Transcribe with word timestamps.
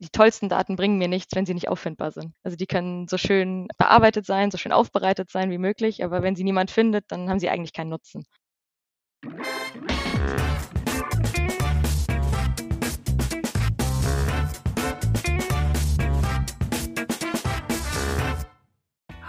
die 0.00 0.08
tollsten 0.08 0.48
Daten 0.48 0.76
bringen 0.76 0.98
mir 0.98 1.08
nichts, 1.08 1.34
wenn 1.36 1.44
sie 1.46 1.54
nicht 1.54 1.68
auffindbar 1.68 2.10
sind. 2.10 2.32
Also 2.42 2.56
die 2.56 2.66
können 2.66 3.06
so 3.06 3.18
schön 3.18 3.68
bearbeitet 3.76 4.24
sein, 4.24 4.50
so 4.50 4.56
schön 4.56 4.72
aufbereitet 4.72 5.30
sein 5.30 5.50
wie 5.50 5.58
möglich, 5.58 6.02
aber 6.02 6.22
wenn 6.22 6.36
sie 6.36 6.44
niemand 6.44 6.70
findet, 6.70 7.04
dann 7.08 7.28
haben 7.28 7.38
sie 7.38 7.50
eigentlich 7.50 7.74
keinen 7.74 7.90
Nutzen. 7.90 8.24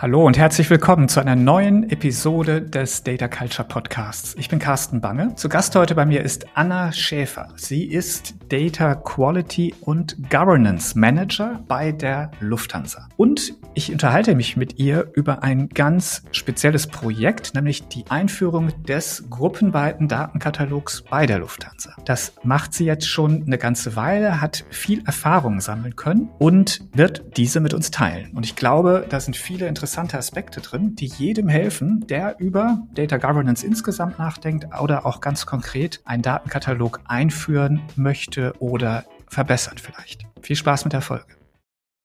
Hallo 0.01 0.25
und 0.25 0.35
herzlich 0.35 0.67
willkommen 0.71 1.09
zu 1.09 1.19
einer 1.19 1.35
neuen 1.35 1.87
Episode 1.91 2.59
des 2.59 3.03
Data 3.03 3.27
Culture 3.27 3.67
Podcasts. 3.67 4.33
Ich 4.39 4.49
bin 4.49 4.57
Carsten 4.57 4.99
Bange. 4.99 5.35
Zu 5.35 5.47
Gast 5.47 5.75
heute 5.75 5.93
bei 5.93 6.07
mir 6.07 6.23
ist 6.23 6.47
Anna 6.55 6.91
Schäfer. 6.91 7.49
Sie 7.55 7.83
ist 7.83 8.33
Data 8.49 8.95
Quality 8.95 9.75
und 9.81 10.17
Governance 10.31 10.97
Manager 10.97 11.63
bei 11.67 11.91
der 11.91 12.31
Lufthansa. 12.39 13.09
Und 13.15 13.53
ich 13.75 13.91
unterhalte 13.91 14.33
mich 14.33 14.57
mit 14.57 14.79
ihr 14.79 15.07
über 15.13 15.43
ein 15.43 15.69
ganz 15.69 16.23
spezielles 16.31 16.87
Projekt, 16.87 17.53
nämlich 17.53 17.87
die 17.87 18.05
Einführung 18.09 18.71
des 18.83 19.25
gruppenweiten 19.29 20.07
Datenkatalogs 20.07 21.03
bei 21.11 21.27
der 21.27 21.37
Lufthansa. 21.37 21.95
Das 22.05 22.33
macht 22.41 22.73
sie 22.73 22.85
jetzt 22.85 23.07
schon 23.07 23.43
eine 23.45 23.59
ganze 23.59 23.95
Weile, 23.95 24.41
hat 24.41 24.65
viel 24.71 25.03
Erfahrung 25.05 25.61
sammeln 25.61 25.95
können 25.95 26.31
und 26.39 26.81
wird 26.91 27.37
diese 27.37 27.59
mit 27.59 27.75
uns 27.75 27.91
teilen. 27.91 28.31
Und 28.33 28.47
ich 28.47 28.55
glaube, 28.55 29.05
da 29.07 29.19
sind 29.19 29.37
viele 29.37 29.67
interessante 29.67 29.90
interessante 29.91 30.17
Aspekte 30.17 30.61
drin, 30.61 30.95
die 30.95 31.07
jedem 31.07 31.49
helfen, 31.49 32.07
der 32.07 32.39
über 32.39 32.87
Data 32.93 33.17
Governance 33.17 33.65
insgesamt 33.65 34.17
nachdenkt 34.19 34.67
oder 34.81 35.05
auch 35.05 35.19
ganz 35.19 35.45
konkret 35.45 35.99
einen 36.05 36.23
Datenkatalog 36.23 37.01
einführen 37.09 37.81
möchte 37.97 38.53
oder 38.59 39.03
verbessern 39.27 39.77
vielleicht. 39.77 40.23
Viel 40.41 40.55
Spaß 40.55 40.85
mit 40.85 40.93
der 40.93 41.01
Folge. 41.01 41.40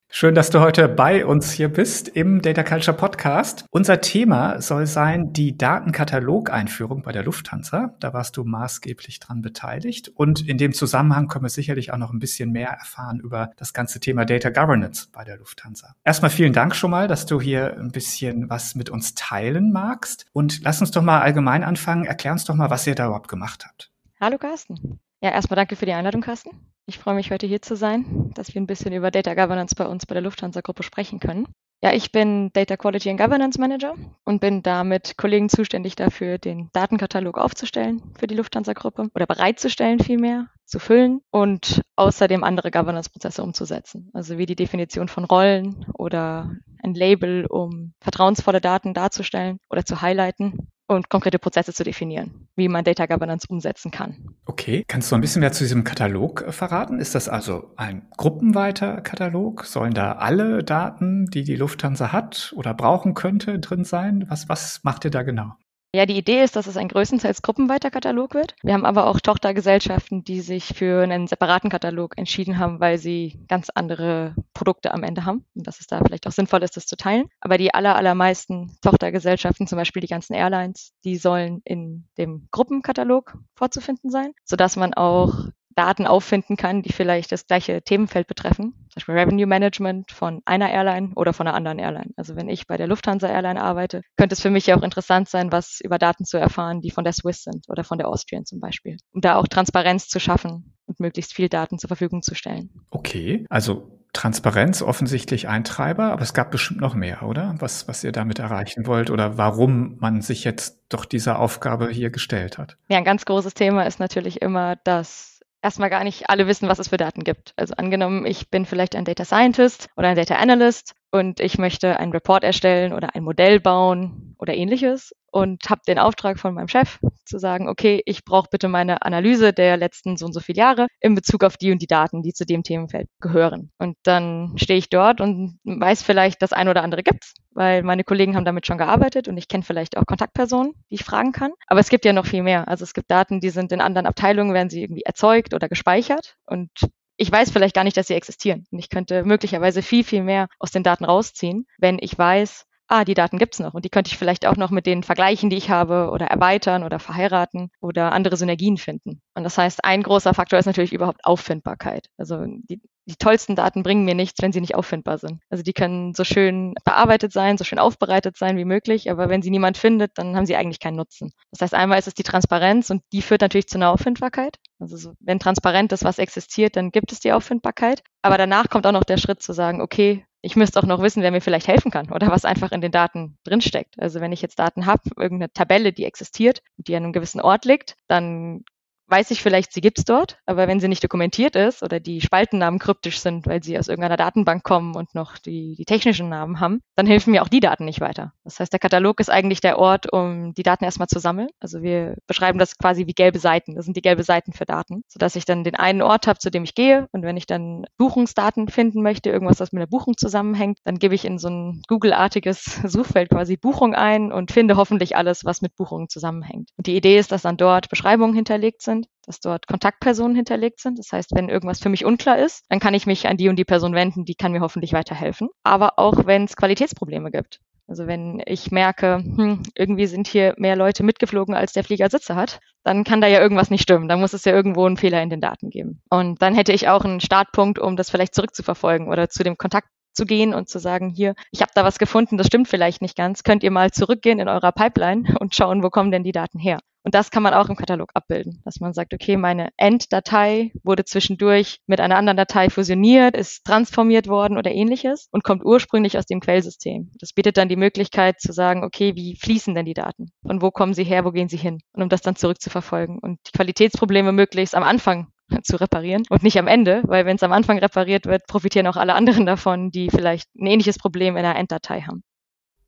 Schön, 0.09 0.34
dass 0.34 0.48
du 0.48 0.60
heute 0.60 0.88
bei 0.88 1.27
uns 1.27 1.52
hier 1.52 1.69
bist 1.69 2.09
im 2.09 2.41
Data 2.41 2.62
Culture 2.62 2.96
Podcast. 2.96 3.66
Unser 3.71 4.01
Thema 4.01 4.62
soll 4.62 4.87
sein 4.87 5.35
die 5.35 5.59
Datenkatalogeinführung 5.59 7.02
bei 7.02 7.12
der 7.12 7.23
Lufthansa. 7.23 7.95
Da 8.01 8.15
warst 8.15 8.37
du 8.38 8.45
maßgeblich 8.45 9.21
dran 9.21 9.43
beteiligt. 9.43 10.09
Und 10.09 10.49
in 10.49 10.57
dem 10.57 10.73
Zusammenhang 10.73 11.29
können 11.29 11.45
wir 11.45 11.51
sicherlich 11.51 11.93
auch 11.93 11.99
noch 11.99 12.12
ein 12.12 12.18
bisschen 12.18 12.51
mehr 12.51 12.71
erfahren 12.71 13.21
über 13.21 13.51
das 13.59 13.74
ganze 13.74 14.01
Thema 14.01 14.24
Data 14.24 14.49
Governance 14.49 15.09
bei 15.12 15.23
der 15.23 15.37
Lufthansa. 15.37 15.95
Erstmal 16.02 16.30
vielen 16.30 16.54
Dank 16.54 16.74
schon 16.74 16.93
mal, 16.93 17.09
dass 17.09 17.27
du 17.27 17.38
hier 17.38 17.77
ein 17.77 17.90
bisschen 17.90 18.49
was 18.49 18.74
mit 18.74 18.88
uns 18.88 19.15
teilen 19.15 19.71
magst. 19.71 20.24
Und 20.32 20.62
lass 20.62 20.80
uns 20.80 20.93
doch 20.93 21.02
mal 21.02 21.21
allgemein 21.21 21.62
anfangen. 21.62 22.07
Erklär 22.07 22.32
uns 22.32 22.45
doch 22.45 22.54
mal, 22.54 22.71
was 22.71 22.87
ihr 22.87 22.95
da 22.95 23.07
überhaupt 23.07 23.29
gemacht 23.29 23.66
habt. 23.66 23.90
Hallo 24.18 24.38
Carsten. 24.38 24.99
Ja, 25.21 25.32
erstmal 25.32 25.57
danke 25.57 25.77
für 25.77 25.84
die 25.84 25.93
Einladung, 25.93 26.23
Carsten. 26.23 26.51
Ich 26.88 26.98
freue 26.98 27.16
mich, 27.16 27.32
heute 27.32 27.48
hier 27.48 27.60
zu 27.60 27.74
sein, 27.74 28.30
dass 28.34 28.54
wir 28.54 28.60
ein 28.60 28.68
bisschen 28.68 28.92
über 28.92 29.10
Data 29.10 29.34
Governance 29.34 29.74
bei 29.74 29.87
uns 29.87 30.06
bei 30.06 30.15
der 30.15 30.23
Lufthansa-Gruppe 30.23 30.84
sprechen 30.84 31.18
können. 31.18 31.48
Ja, 31.82 31.93
ich 31.93 32.12
bin 32.12 32.51
Data 32.52 32.76
Quality 32.76 33.10
and 33.10 33.20
Governance 33.20 33.60
Manager 33.60 33.95
und 34.24 34.40
bin 34.40 34.62
da 34.62 34.84
mit 34.84 35.16
Kollegen 35.18 35.48
zuständig 35.48 35.96
dafür, 35.96 36.38
den 36.38 36.70
Datenkatalog 36.73 37.38
aufzustellen 37.38 38.15
für 38.16 38.28
die 38.28 38.37
Lufthansa-Gruppe 38.37 39.09
oder 39.16 39.26
bereitzustellen 39.26 39.98
vielmehr, 39.98 40.46
zu 40.65 40.78
füllen 40.78 41.23
und 41.30 41.82
außerdem 41.96 42.45
andere 42.45 42.70
Governance-Prozesse 42.70 43.43
umzusetzen. 43.43 44.10
Also 44.15 44.38
wie 44.38 44.46
die 44.46 44.56
Definition 44.56 45.09
von 45.09 45.24
Rollen 45.24 45.87
oder 45.93 46.52
ein 46.84 46.95
Label, 46.95 47.46
um 47.46 47.95
vertrauensvolle 48.00 48.60
Daten 48.60 48.95
darzustellen 48.95 49.59
oder 49.68 49.84
zu 49.84 50.02
highlighten 50.02 50.68
und 50.87 51.09
konkrete 51.09 51.38
Prozesse 51.38 51.73
zu 51.73 51.84
definieren, 51.84 52.48
wie 52.56 52.68
man 52.68 52.84
Data 52.84 53.06
Governance 53.06 53.46
umsetzen 53.48 53.90
kann. 53.90 54.34
Okay, 54.45 54.84
kannst 54.87 55.10
du 55.10 55.15
ein 55.15 55.20
bisschen 55.20 55.40
mehr 55.40 55.52
zu 55.52 55.65
diesem 55.65 55.84
Katalog 55.84 56.43
äh, 56.43 56.52
verraten? 56.52 56.98
Ist 56.98 57.15
das 57.15 57.28
also 57.28 57.73
ein 57.76 58.09
gruppenweiter 58.16 59.01
Katalog? 59.01 59.65
Sollen 59.65 59.95
da 59.95 60.12
alle 60.12 60.62
Daten, 60.62 61.26
die 61.26 61.45
die 61.45 61.56
Lufthansa 61.56 62.12
hat 62.12 62.52
oder 62.56 62.74
brauchen 62.74 63.15
könnte, 63.15 63.59
drin 63.59 63.84
sein? 63.84 64.26
Was, 64.28 64.48
was 64.48 64.84
macht 64.84 65.04
ihr 65.04 65.10
da 65.10 65.22
genau? 65.22 65.53
Ja, 65.97 66.05
die 66.05 66.19
Idee 66.19 66.44
ist, 66.44 66.57
dass 66.57 66.67
es 66.67 66.77
ein 66.77 66.89
größtenteils 66.89 67.41
gruppenweiter 67.41 67.91
Katalog 67.91 68.34
wird. 68.34 68.55
Wir 68.62 68.75
haben 68.75 68.84
aber 68.84 69.07
auch 69.07 69.19
Tochtergesellschaften, 69.19 70.25
die 70.25 70.43
sich 70.43 70.67
für 70.67 71.03
einen 71.03 71.27
separaten 71.27 71.71
Katalog 71.71 72.19
entschieden 72.19 72.59
haben, 72.59 72.81
weil 72.81 72.99
sie 72.99 73.41
ganz 73.49 73.71
andere 73.75 74.35
Produkte 74.53 74.93
am 74.93 75.05
Ende 75.05 75.25
haben 75.25 75.47
und 75.55 75.67
dass 75.67 75.81
es 75.81 75.87
da 75.87 76.03
vielleicht 76.05 76.27
auch 76.27 76.33
sinnvoll 76.33 76.62
ist, 76.65 76.77
das 76.77 76.87
zu 76.87 76.99
teilen. 76.99 77.31
Aber 77.41 77.56
die 77.56 77.73
aller, 77.73 77.97
allermeisten 77.97 78.77
Tochtergesellschaften, 78.83 79.67
zum 79.67 79.79
Beispiel 79.79 80.03
die 80.03 80.06
ganzen 80.06 80.35
Airlines, 80.35 80.93
die 81.06 81.17
sollen 81.17 81.62
in 81.65 82.05
dem 82.19 82.47
Gruppenkatalog 82.51 83.39
vorzufinden 83.55 84.11
sein, 84.11 84.33
sodass 84.45 84.77
man 84.77 84.93
auch 84.93 85.47
Daten 85.76 86.06
auffinden 86.06 86.56
kann, 86.56 86.82
die 86.82 86.92
vielleicht 86.92 87.31
das 87.31 87.47
gleiche 87.47 87.82
Themenfeld 87.82 88.26
betreffen. 88.26 88.72
Zum 88.88 88.94
Beispiel 88.97 89.14
Revenue 89.14 89.47
Management 89.47 90.10
von 90.10 90.41
einer 90.47 90.70
Airline 90.70 91.12
oder 91.14 91.32
von 91.32 91.47
einer 91.47 91.56
anderen 91.56 91.78
Airline. 91.78 92.12
Also 92.16 92.34
wenn 92.34 92.48
ich 92.48 92.66
bei 92.66 92.76
der 92.76 92.87
Lufthansa 92.87 93.28
Airline 93.28 93.60
arbeite, 93.60 94.00
könnte 94.16 94.32
es 94.32 94.41
für 94.41 94.50
mich 94.50 94.66
ja 94.66 94.76
auch 94.76 94.82
interessant 94.82 95.28
sein, 95.28 95.53
was 95.53 95.81
über 95.82 95.98
Daten 95.98 96.25
zu 96.25 96.38
erfahren, 96.38 96.81
die 96.81 96.91
von 96.91 97.04
der 97.04 97.12
Swiss 97.12 97.44
sind 97.44 97.66
oder 97.69 97.84
von 97.84 97.98
der 97.98 98.09
Austrian 98.09 98.47
zum 98.47 98.59
Beispiel. 98.59 98.97
Um 99.12 99.20
da 99.20 99.37
auch 99.37 99.47
Transparenz 99.47 100.09
zu 100.09 100.19
schaffen 100.19 100.75
und 100.87 100.98
möglichst 100.98 101.34
viel 101.34 101.48
Daten 101.48 101.78
zur 101.78 101.88
Verfügung 101.88 102.22
zu 102.22 102.34
stellen. 102.34 102.70
Okay, 102.91 103.44
also 103.50 103.97
Transparenz 104.14 104.81
offensichtlich 104.81 105.47
ein 105.47 105.62
Treiber, 105.62 106.04
aber 106.10 106.22
es 106.22 106.32
gab 106.32 106.50
bestimmt 106.50 106.81
noch 106.81 106.94
mehr, 106.94 107.22
oder? 107.22 107.54
Was, 107.58 107.87
was 107.87 108.03
ihr 108.03 108.12
damit 108.12 108.38
erreichen 108.38 108.87
wollt 108.87 109.10
oder 109.10 109.37
warum 109.37 109.98
man 109.98 110.22
sich 110.22 110.43
jetzt 110.43 110.81
doch 110.88 111.04
dieser 111.04 111.38
Aufgabe 111.38 111.91
hier 111.91 112.08
gestellt 112.08 112.56
hat? 112.56 112.78
Ja, 112.88 112.97
ein 112.97 113.04
ganz 113.04 113.26
großes 113.26 113.53
Thema 113.53 113.82
ist 113.82 114.00
natürlich 114.00 114.41
immer, 114.41 114.76
dass 114.84 115.36
erstmal 115.66 115.91
gar 115.91 116.04
nicht 116.04 116.31
alle 116.31 116.47
wissen, 116.47 116.69
was 116.69 116.78
es 116.78 116.88
für 116.88 116.97
Daten 116.97 117.25
gibt. 117.25 117.53
Also 117.56 117.75
angenommen, 117.75 118.25
ich 118.25 118.50
bin 118.50 118.66
vielleicht 118.66 118.94
ein 118.94 119.04
Data 119.04 119.25
Scientist 119.25 119.88
oder 119.97 120.09
ein 120.09 120.16
Data 120.16 120.37
Analyst 120.37 120.94
und 121.16 121.41
ich 121.41 121.59
möchte 121.59 121.99
einen 121.99 122.12
Report 122.12 122.44
erstellen 122.44 122.93
oder 122.93 123.15
ein 123.15 123.25
Modell 123.25 123.60
bauen 123.60 124.34
oder 124.38 124.54
ähnliches 124.54 125.12
und 125.37 125.69
habe 125.69 125.82
den 125.87 125.99
Auftrag 125.99 126.38
von 126.38 126.54
meinem 126.54 126.69
Chef 126.69 126.99
zu 127.27 127.38
sagen, 127.38 127.69
okay, 127.69 128.03
ich 128.06 128.25
brauche 128.25 128.49
bitte 128.50 128.69
meine 128.69 129.03
Analyse 129.03 129.53
der 129.53 129.76
letzten 129.76 130.16
so 130.16 130.25
und 130.25 130.32
so 130.32 130.41
viele 130.41 130.59
Jahre 130.59 130.87
in 131.00 131.15
Bezug 131.15 131.44
auf 131.44 131.56
die 131.56 131.72
und 131.72 131.82
die 131.82 131.87
Daten, 131.87 132.22
die 132.22 132.32
zu 132.32 132.47
dem 132.47 132.62
Themenfeld 132.62 133.09
gehören. 133.21 133.71
Und 133.78 133.97
dann 134.05 134.55
stehe 134.56 134.78
ich 134.78 134.88
dort 134.88 135.21
und 135.21 135.59
weiß 135.65 136.03
vielleicht, 136.03 136.41
das 136.41 136.55
ein 136.55 136.69
oder 136.69 136.82
andere 136.82 137.03
gibt's, 137.03 137.34
weil 137.50 137.82
meine 137.82 138.05
Kollegen 138.05 138.34
haben 138.34 138.47
damit 138.47 138.66
schon 138.66 138.78
gearbeitet 138.78 139.28
und 139.28 139.37
ich 139.37 139.49
kenne 139.49 139.62
vielleicht 139.62 139.99
auch 139.99 140.06
Kontaktpersonen, 140.06 140.72
die 140.91 140.94
ich 140.94 141.05
fragen 141.05 141.32
kann. 141.32 141.53
Aber 141.66 141.81
es 141.81 141.91
gibt 141.91 142.05
ja 142.05 142.15
noch 142.15 142.26
viel 142.26 142.43
mehr. 142.43 142.69
Also 142.69 142.84
es 142.84 142.94
gibt 142.94 143.10
Daten, 143.10 143.41
die 143.41 143.50
sind 143.50 143.72
in 143.72 143.82
anderen 143.82 144.06
Abteilungen, 144.06 144.55
werden 144.55 144.71
sie 144.71 144.82
irgendwie 144.82 145.03
erzeugt 145.05 145.53
oder 145.53 145.69
gespeichert 145.69 146.37
und 146.47 146.71
ich 147.16 147.31
weiß 147.31 147.50
vielleicht 147.50 147.75
gar 147.75 147.84
nicht, 147.84 147.97
dass 147.97 148.09
sie 148.09 148.15
existieren. 148.15 148.66
Und 148.71 148.78
ich 148.78 148.91
könnte 148.91 149.25
möglicherweise 149.25 149.82
viel, 149.82 150.04
viel 150.04 150.22
mehr 150.22 150.49
aus 150.59 150.71
den 150.71 150.82
Daten 150.82 151.04
rausziehen, 151.04 151.66
wenn 151.78 151.99
ich 152.00 152.16
weiß, 152.16 152.66
ah, 152.89 153.05
die 153.05 153.15
Daten 153.15 153.39
gibt's 153.39 153.59
noch 153.59 153.75
und 153.75 153.85
die 153.85 153.89
könnte 153.89 154.09
ich 154.09 154.19
vielleicht 154.19 154.47
auch 154.47 154.57
noch 154.57 154.71
mit 154.71 154.87
den 154.87 155.03
Vergleichen, 155.03 155.51
die 155.51 155.57
ich 155.57 155.71
habe 155.71 156.11
oder 156.11 156.27
erweitern 156.27 156.83
oder 156.83 156.99
verheiraten 156.99 157.71
oder 157.81 158.13
andere 158.13 158.37
Synergien 158.37 158.77
finden. 158.77 159.21
Und 159.35 159.45
das 159.45 159.59
heißt, 159.59 159.85
ein 159.85 160.03
großer 160.03 160.35
Faktor 160.35 160.59
ist 160.59 160.67
natürlich 160.67 160.93
überhaupt 160.93 161.25
Auffindbarkeit. 161.25 162.09
Also 162.17 162.45
die, 162.45 162.81
die 163.07 163.17
tollsten 163.17 163.57
Daten 163.57 163.83
bringen 163.83 164.05
mir 164.05 164.15
nichts, 164.15 164.43
wenn 164.43 164.53
sie 164.53 164.61
nicht 164.61 164.75
auffindbar 164.75 165.19
sind. 165.19 165.41
Also 165.51 165.63
die 165.63 165.73
können 165.73 166.15
so 166.15 166.25
schön 166.25 166.75
bearbeitet 166.85 167.33
sein, 167.33 167.59
so 167.59 167.65
schön 167.65 167.79
aufbereitet 167.79 168.37
sein 168.37 168.57
wie 168.57 168.65
möglich, 168.65 169.11
aber 169.11 169.29
wenn 169.29 169.43
sie 169.43 169.51
niemand 169.51 169.79
findet, 169.79 170.13
dann 170.17 170.37
haben 170.37 170.47
sie 170.47 170.57
eigentlich 170.57 170.81
keinen 170.81 170.97
Nutzen. 170.97 171.33
Das 171.51 171.63
heißt, 171.63 171.75
einmal 171.75 171.99
ist 171.99 172.09
es 172.09 172.15
die 172.15 172.23
Transparenz 172.23 172.91
und 172.91 173.03
die 173.13 173.23
führt 173.23 173.41
natürlich 173.41 173.69
zu 173.69 173.79
einer 173.79 173.91
Auffindbarkeit. 173.91 174.57
Also 174.79 174.97
so, 174.97 175.13
wenn 175.21 175.39
transparent 175.39 175.93
ist, 175.93 176.05
was 176.05 176.19
existiert, 176.19 176.77
dann 176.77 176.91
gibt 176.91 177.13
es 177.13 177.21
die 177.21 177.33
Auffindbarkeit. 177.33 178.03
Aber 178.23 178.39
danach 178.39 178.69
kommt 178.69 178.87
auch 178.87 178.93
noch 178.93 179.05
der 179.05 179.19
Schritt 179.19 179.43
zu 179.43 179.53
sagen, 179.53 179.81
okay, 179.81 180.25
ich 180.47 180.55
müsste 180.55 180.79
auch 180.79 180.87
noch 180.87 181.03
wissen, 181.03 181.25
wer 181.25 181.33
mir 181.33 181.41
vielleicht 181.41 181.67
helfen 181.67 181.91
kann 181.91 182.12
oder 182.12 182.29
was 182.29 182.45
einfach 182.45 182.71
in 182.71 182.81
den 182.81 182.93
Daten 182.93 183.37
drinsteckt. 183.43 183.99
Also 183.99 184.21
wenn 184.21 184.31
ich 184.31 184.43
jetzt 184.43 184.61
Daten 184.61 184.87
habe, 184.87 185.03
irgendeine 185.17 185.53
Tabelle, 185.53 185.93
die 185.93 186.05
existiert, 186.05 186.62
die 186.77 186.95
an 186.95 187.03
einem 187.03 187.12
gewissen 187.12 187.41
Ort 187.41 187.65
liegt, 187.65 187.97
dann 188.07 188.65
weiß 189.09 189.31
ich 189.31 189.43
vielleicht, 189.43 189.72
sie 189.72 189.81
gibt's 189.81 190.05
dort, 190.05 190.39
aber 190.47 190.69
wenn 190.69 190.81
sie 190.81 190.89
nicht 190.89 191.03
dokumentiert 191.03 191.56
ist 191.56 191.83
oder 191.83 192.00
die 192.00 192.21
Spaltennamen 192.21 192.78
kryptisch 192.78 193.21
sind, 193.21 193.47
weil 193.47 193.62
sie 193.62 193.78
aus 193.78 193.89
irgendeiner 193.89 194.17
Datenbank 194.17 194.62
kommen 194.62 194.97
und 194.97 195.14
noch 195.14 195.38
die, 195.38 195.75
die 195.76 195.85
technischen 195.85 196.29
Namen 196.29 196.61
haben, 196.61 196.82
dann 196.97 197.06
helfen 197.06 197.31
mir 197.31 197.43
auch 197.43 197.49
die 197.49 197.61
Daten 197.61 197.85
nicht 197.85 198.00
weiter. 198.00 198.32
Das 198.44 198.61
heißt, 198.61 198.73
der 198.73 198.81
Katalog 198.81 199.20
ist 199.20 199.31
eigentlich 199.31 199.61
der 199.61 199.79
Ort, 199.79 200.12
um 200.12 200.55
die 200.55 200.62
Daten 200.62 200.85
erstmal 200.85 201.08
zu 201.08 201.19
sammeln. 201.19 201.49
Also 201.61 201.82
wir 201.82 202.17
beschreiben 202.26 202.58
das 202.58 202.79
quasi 202.79 203.06
wie 203.06 203.12
gelbe 203.12 203.38
Seiten. 203.38 203.75
Das 203.75 203.85
sind 203.85 203.97
die 203.97 204.03
gelbe 204.03 204.23
Seiten 204.25 204.53
für 204.53 204.64
Daten, 204.64 205.03
sodass 205.08 205.37
ich 205.37 205.44
dann 205.44 205.64
den 205.64 205.76
einen 205.76 206.03
Ort 206.03 206.26
habe, 206.26 206.38
zu 206.38 206.50
dem 206.50 206.64
ich 206.64 206.75
gehe 206.75 207.08
und 207.12 207.23
wenn 207.23 207.37
ich 207.37 207.47
dann 207.47 207.87
Buchungsdaten 207.99 208.69
finden 208.69 209.03
möchte, 209.03 209.31
irgendwas, 209.31 209.61
was 209.61 209.73
mit 209.73 209.81
der 209.81 209.87
Buchung 209.87 210.17
zusammenhängt, 210.17 210.79
dann 210.85 210.99
gebe 210.99 211.14
ich 211.14 211.25
in 211.25 211.38
so 211.38 211.49
ein 211.49 211.82
Google-artiges 211.88 212.81
Suchfeld 212.87 213.31
quasi 213.31 213.56
Buchung 213.56 213.94
ein 213.94 214.32
und 214.32 214.53
finde 214.53 214.76
hoffentlich 214.76 215.17
alles, 215.17 215.44
was 215.44 215.62
mit 215.62 215.76
Buchungen 215.76 216.08
zusammenhängt. 216.08 216.70
Und 216.76 216.87
die 216.87 216.97
Idee 216.97 217.19
ist, 217.19 217.32
dass 217.32 217.43
dann 217.43 217.56
dort 217.56 217.88
Beschreibungen 217.88 218.35
hinterlegt 218.35 218.82
sind, 218.82 218.95
dass 219.26 219.40
dort 219.40 219.67
Kontaktpersonen 219.67 220.37
hinterlegt 220.37 220.81
sind. 220.81 220.99
Das 220.99 221.12
heißt, 221.12 221.34
wenn 221.34 221.49
irgendwas 221.49 221.81
für 221.81 221.88
mich 221.88 222.05
unklar 222.05 222.38
ist, 222.38 222.64
dann 222.69 222.81
kann 222.81 222.94
ich 222.94 223.06
mich 223.06 223.26
an 223.26 223.37
die 223.37 223.49
und 223.49 223.56
die 223.56 223.64
Person 223.64 223.94
wenden, 223.94 224.25
die 224.25 224.34
kann 224.34 224.52
mir 224.52 224.61
hoffentlich 224.61 224.93
weiterhelfen. 224.93 225.49
Aber 225.64 225.99
auch 225.99 226.26
wenn 226.26 226.44
es 226.44 226.56
Qualitätsprobleme 226.56 227.31
gibt. 227.31 227.61
Also 227.88 228.08
wenn 228.08 228.43
ich 228.46 228.73
merke, 228.73 229.19
hm, 229.19 229.62
irgendwie 229.76 230.06
sind 230.06 230.26
hier 230.26 230.55
mehr 230.56 230.75
Leute 230.75 231.05
mitgeflogen, 231.05 231.55
als 231.55 231.73
der 231.73 231.84
Flieger 231.84 232.11
Sitze 232.11 232.34
hat, 232.34 232.58
dann 232.82 233.05
kann 233.05 233.20
da 233.20 233.28
ja 233.28 233.40
irgendwas 233.40 233.70
nicht 233.70 233.82
stimmen. 233.82 234.08
Da 234.08 234.17
muss 234.17 234.32
es 234.32 234.44
ja 234.44 234.52
irgendwo 234.52 234.87
einen 234.87 234.96
Fehler 234.96 235.23
in 235.23 235.31
den 235.31 235.40
Daten 235.40 235.70
geben. 235.70 236.02
Und 236.11 236.43
dann 236.43 236.55
hätte 236.55 236.72
ich 236.72 236.88
auch 236.88 237.05
einen 237.05 237.20
Startpunkt, 237.20 237.79
um 237.79 237.96
das 237.96 238.11
vielleicht 238.11 238.34
zurückzuverfolgen 238.34 239.08
oder 239.08 239.29
zu 239.29 239.44
dem 239.44 239.56
Kontakt 239.56 239.88
zu 240.12 240.25
gehen 240.25 240.55
und 240.55 240.69
zu 240.69 240.79
sagen, 240.79 241.11
hier, 241.11 241.34
ich 241.52 241.61
habe 241.61 241.70
da 241.75 241.84
was 241.84 241.99
gefunden, 241.99 242.38
das 242.38 242.46
stimmt 242.49 242.69
vielleicht 242.69 243.02
nicht 243.02 243.17
ganz, 243.17 243.43
könnt 243.44 243.62
ihr 243.62 243.70
mal 243.70 243.90
zurückgehen 243.90 244.40
in 244.40 244.49
eurer 244.49 244.72
Pipeline 244.72 245.37
und 245.38 245.55
schauen, 245.55 245.82
wo 245.82 245.90
kommen 245.90 246.11
denn 246.11 246.25
die 246.25 246.32
Daten 246.32 246.58
her. 246.58 246.79
Und 247.06 247.14
das 247.14 247.31
kann 247.31 247.44
man 247.44 247.55
auch 247.55 247.69
im 247.69 247.76
Katalog 247.76 248.11
abbilden, 248.14 248.61
dass 248.64 248.81
man 248.81 248.93
sagt, 248.93 249.14
okay, 249.14 249.37
meine 249.37 249.69
Enddatei 249.76 250.73
wurde 250.82 251.05
zwischendurch 251.05 251.79
mit 251.87 252.00
einer 252.00 252.17
anderen 252.17 252.37
Datei 252.37 252.69
fusioniert, 252.69 253.37
ist 253.37 253.64
transformiert 253.64 254.26
worden 254.26 254.58
oder 254.58 254.73
ähnliches 254.73 255.29
und 255.31 255.44
kommt 255.44 255.64
ursprünglich 255.64 256.19
aus 256.19 256.26
dem 256.26 256.41
Quellsystem. 256.41 257.12
Das 257.20 257.32
bietet 257.32 257.58
dann 257.58 257.69
die 257.69 257.76
Möglichkeit 257.76 258.41
zu 258.41 258.53
sagen, 258.53 258.82
okay, 258.82 259.14
wie 259.14 259.37
fließen 259.37 259.73
denn 259.73 259.85
die 259.85 259.94
Daten? 259.94 260.32
Von 260.44 260.61
wo 260.61 260.73
kommen 260.73 260.94
sie 260.94 261.05
her, 261.05 261.25
wo 261.25 261.31
gehen 261.31 261.49
sie 261.49 261.56
hin? 261.56 261.79
Und 261.93 262.03
um 262.03 262.08
das 262.08 262.23
dann 262.23 262.35
zurückzuverfolgen 262.35 263.20
und 263.20 263.38
die 263.47 263.53
Qualitätsprobleme 263.56 264.32
möglichst 264.32 264.75
am 264.75 264.82
Anfang 264.82 265.29
zu 265.62 265.76
reparieren 265.81 266.25
und 266.29 266.43
nicht 266.43 266.58
am 266.58 266.67
Ende, 266.67 267.03
weil 267.05 267.25
wenn 267.25 267.37
es 267.37 267.44
am 267.44 267.53
Anfang 267.53 267.79
repariert 267.79 268.26
wird, 268.26 268.49
profitieren 268.49 268.88
auch 268.88 268.97
alle 268.97 269.14
anderen 269.14 269.47
davon, 269.47 269.93
die 269.93 270.11
vielleicht 270.11 270.49
ein 270.56 270.67
ähnliches 270.67 270.99
Problem 270.99 271.37
in 271.37 271.44
einer 271.44 271.56
Enddatei 271.56 272.00
haben. 272.00 272.25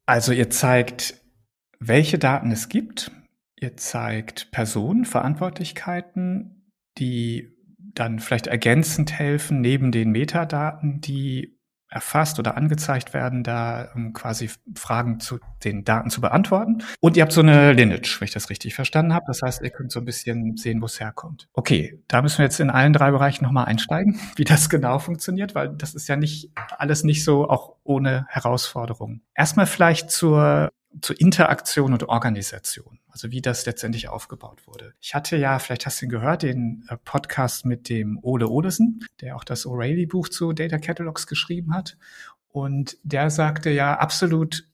Also 0.07 0.33
ihr 0.33 0.51
zeigt, 0.51 1.15
welche 1.79 2.19
Daten 2.19 2.51
es 2.51 2.69
gibt. 2.69 3.13
Ihr 3.61 3.77
zeigt 3.77 4.51
Personen, 4.51 5.05
Verantwortlichkeiten, 5.05 6.73
die 6.99 7.57
dann 7.79 8.21
vielleicht 8.21 8.47
ergänzend 8.47 9.13
helfen, 9.13 9.61
neben 9.61 9.91
den 9.91 10.11
Metadaten, 10.11 11.01
die 11.01 11.59
erfasst 11.91 12.39
oder 12.39 12.57
angezeigt 12.57 13.15
werden, 13.15 13.43
da 13.43 13.91
um 13.95 14.13
quasi 14.13 14.51
Fragen 14.75 15.21
zu 15.21 15.39
den 15.65 15.85
Daten 15.85 16.11
zu 16.11 16.21
beantworten. 16.21 16.83
Und 17.01 17.17
ihr 17.17 17.23
habt 17.23 17.33
so 17.33 17.41
eine 17.41 17.73
Lineage, 17.73 18.21
wenn 18.21 18.27
ich 18.27 18.35
das 18.35 18.51
richtig 18.51 18.75
verstanden 18.75 19.15
habe. 19.15 19.25
Das 19.27 19.41
heißt, 19.43 19.63
ihr 19.63 19.71
könnt 19.71 19.91
so 19.91 20.01
ein 20.01 20.05
bisschen 20.05 20.57
sehen, 20.57 20.83
wo 20.83 20.87
es 20.87 21.01
herkommt. 21.01 21.49
Okay, 21.55 22.03
da 22.09 22.21
müssen 22.21 22.39
wir 22.39 22.45
jetzt 22.45 22.61
in 22.61 22.71
allen 22.71 22.93
drei 22.93 23.11
Bereichen 23.11 23.45
nochmal 23.45 23.67
einsteigen, 23.67 24.21
wie 24.37 24.45
das 24.45 24.69
genau 24.69 24.99
funktioniert, 24.99 25.55
weil 25.55 25.71
das 25.71 25.95
ist 25.95 26.09
ja 26.09 26.17
nicht 26.17 26.51
alles 26.77 27.05
nicht 27.05 27.25
so 27.25 27.49
auch 27.49 27.77
ohne 27.85 28.27
Herausforderungen. 28.29 29.23
Erstmal 29.35 29.67
vielleicht 29.67 30.11
zur, 30.11 30.69
zur 31.01 31.21
Interaktion 31.21 31.93
und 31.93 32.09
Organisation 32.09 32.99
also 33.19 33.33
wie 33.33 33.43
das 33.43 33.67
letztendlich 33.67 34.09
aufgebaut 34.09 34.67
wurde. 34.69 34.95
Ich 35.01 35.13
hatte 35.13 35.37
ja, 35.37 35.59
vielleicht 35.59 35.87
hast 35.87 36.01
du 36.01 36.07
ihn 36.07 36.11
gehört, 36.11 36.45
den 36.45 36.85
äh, 36.89 36.97
Podcast 36.97 37.67
mit 37.67 37.89
dem 37.89 38.17
Ole 38.23 38.49
Olesen, 38.49 39.05
der 39.21 39.35
auch 39.35 39.43
das 39.43 39.67
O'Reilly-Buch 39.67 40.29
zu 40.29 40.53
Data 40.53 40.79
Catalogs 40.79 41.27
geschrieben 41.27 41.75
hat. 41.75 41.97
Und 42.47 42.97
der 43.03 43.31
sagte 43.31 43.71
ja 43.71 43.99
absolut, 43.99 44.69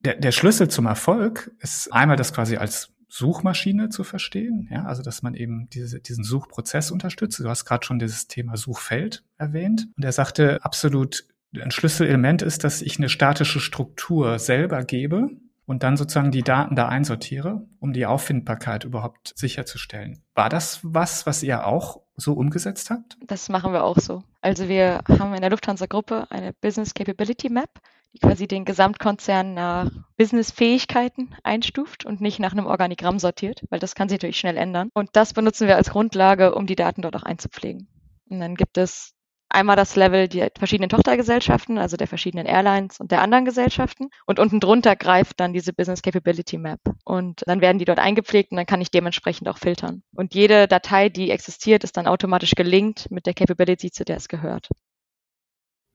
der, 0.00 0.16
der 0.16 0.32
Schlüssel 0.32 0.68
zum 0.68 0.86
Erfolg 0.86 1.52
ist 1.60 1.92
einmal 1.92 2.16
das 2.16 2.32
quasi 2.32 2.56
als 2.56 2.90
Suchmaschine 3.08 3.90
zu 3.90 4.02
verstehen, 4.02 4.68
ja, 4.72 4.86
also 4.86 5.04
dass 5.04 5.22
man 5.22 5.34
eben 5.34 5.68
diese, 5.70 6.00
diesen 6.00 6.24
Suchprozess 6.24 6.90
unterstützt. 6.90 7.38
Du 7.38 7.48
hast 7.48 7.64
gerade 7.64 7.86
schon 7.86 8.00
dieses 8.00 8.26
Thema 8.26 8.56
Suchfeld 8.56 9.22
erwähnt. 9.38 9.86
Und 9.96 10.04
er 10.04 10.10
sagte 10.10 10.64
absolut, 10.64 11.24
ein 11.54 11.70
Schlüsselelement 11.70 12.42
ist, 12.42 12.64
dass 12.64 12.82
ich 12.82 12.98
eine 12.98 13.08
statische 13.08 13.60
Struktur 13.60 14.40
selber 14.40 14.82
gebe, 14.82 15.30
und 15.66 15.82
dann 15.82 15.96
sozusagen 15.96 16.30
die 16.30 16.42
Daten 16.42 16.76
da 16.76 16.88
einsortiere, 16.88 17.66
um 17.80 17.92
die 17.92 18.06
Auffindbarkeit 18.06 18.84
überhaupt 18.84 19.32
sicherzustellen. 19.36 20.22
War 20.34 20.48
das 20.48 20.80
was, 20.82 21.26
was 21.26 21.42
ihr 21.42 21.66
auch 21.66 22.02
so 22.16 22.34
umgesetzt 22.34 22.90
habt? 22.90 23.16
Das 23.26 23.48
machen 23.48 23.72
wir 23.72 23.84
auch 23.84 23.98
so. 23.98 24.22
Also 24.40 24.68
wir 24.68 25.00
haben 25.08 25.34
in 25.34 25.40
der 25.40 25.50
Lufthansa-Gruppe 25.50 26.26
eine 26.30 26.52
Business 26.52 26.94
Capability 26.94 27.48
Map, 27.48 27.70
die 28.12 28.18
quasi 28.18 28.46
den 28.46 28.64
Gesamtkonzern 28.64 29.54
nach 29.54 29.90
Business-Fähigkeiten 30.16 31.34
einstuft 31.42 32.04
und 32.04 32.20
nicht 32.20 32.38
nach 32.38 32.52
einem 32.52 32.66
Organigramm 32.66 33.18
sortiert, 33.18 33.64
weil 33.70 33.80
das 33.80 33.94
kann 33.94 34.08
sich 34.08 34.18
natürlich 34.18 34.38
schnell 34.38 34.56
ändern. 34.56 34.90
Und 34.94 35.10
das 35.14 35.32
benutzen 35.32 35.66
wir 35.66 35.76
als 35.76 35.90
Grundlage, 35.90 36.54
um 36.54 36.66
die 36.66 36.76
Daten 36.76 37.02
dort 37.02 37.16
auch 37.16 37.24
einzupflegen. 37.24 37.88
Und 38.28 38.40
dann 38.40 38.54
gibt 38.54 38.78
es 38.78 39.14
einmal 39.54 39.76
das 39.76 39.96
Level 39.96 40.28
der 40.28 40.50
verschiedenen 40.56 40.90
Tochtergesellschaften, 40.90 41.78
also 41.78 41.96
der 41.96 42.06
verschiedenen 42.06 42.46
Airlines 42.46 43.00
und 43.00 43.10
der 43.10 43.22
anderen 43.22 43.44
Gesellschaften. 43.44 44.08
Und 44.26 44.38
unten 44.38 44.60
drunter 44.60 44.96
greift 44.96 45.40
dann 45.40 45.52
diese 45.52 45.72
Business 45.72 46.02
Capability 46.02 46.58
Map. 46.58 46.80
Und 47.04 47.42
dann 47.46 47.60
werden 47.60 47.78
die 47.78 47.84
dort 47.84 47.98
eingepflegt 47.98 48.50
und 48.50 48.56
dann 48.56 48.66
kann 48.66 48.80
ich 48.80 48.90
dementsprechend 48.90 49.48
auch 49.48 49.58
filtern. 49.58 50.02
Und 50.14 50.34
jede 50.34 50.68
Datei, 50.68 51.08
die 51.08 51.30
existiert, 51.30 51.84
ist 51.84 51.96
dann 51.96 52.06
automatisch 52.06 52.54
gelinkt 52.54 53.10
mit 53.10 53.26
der 53.26 53.34
Capability, 53.34 53.90
zu 53.90 54.04
der 54.04 54.16
es 54.16 54.28
gehört. 54.28 54.68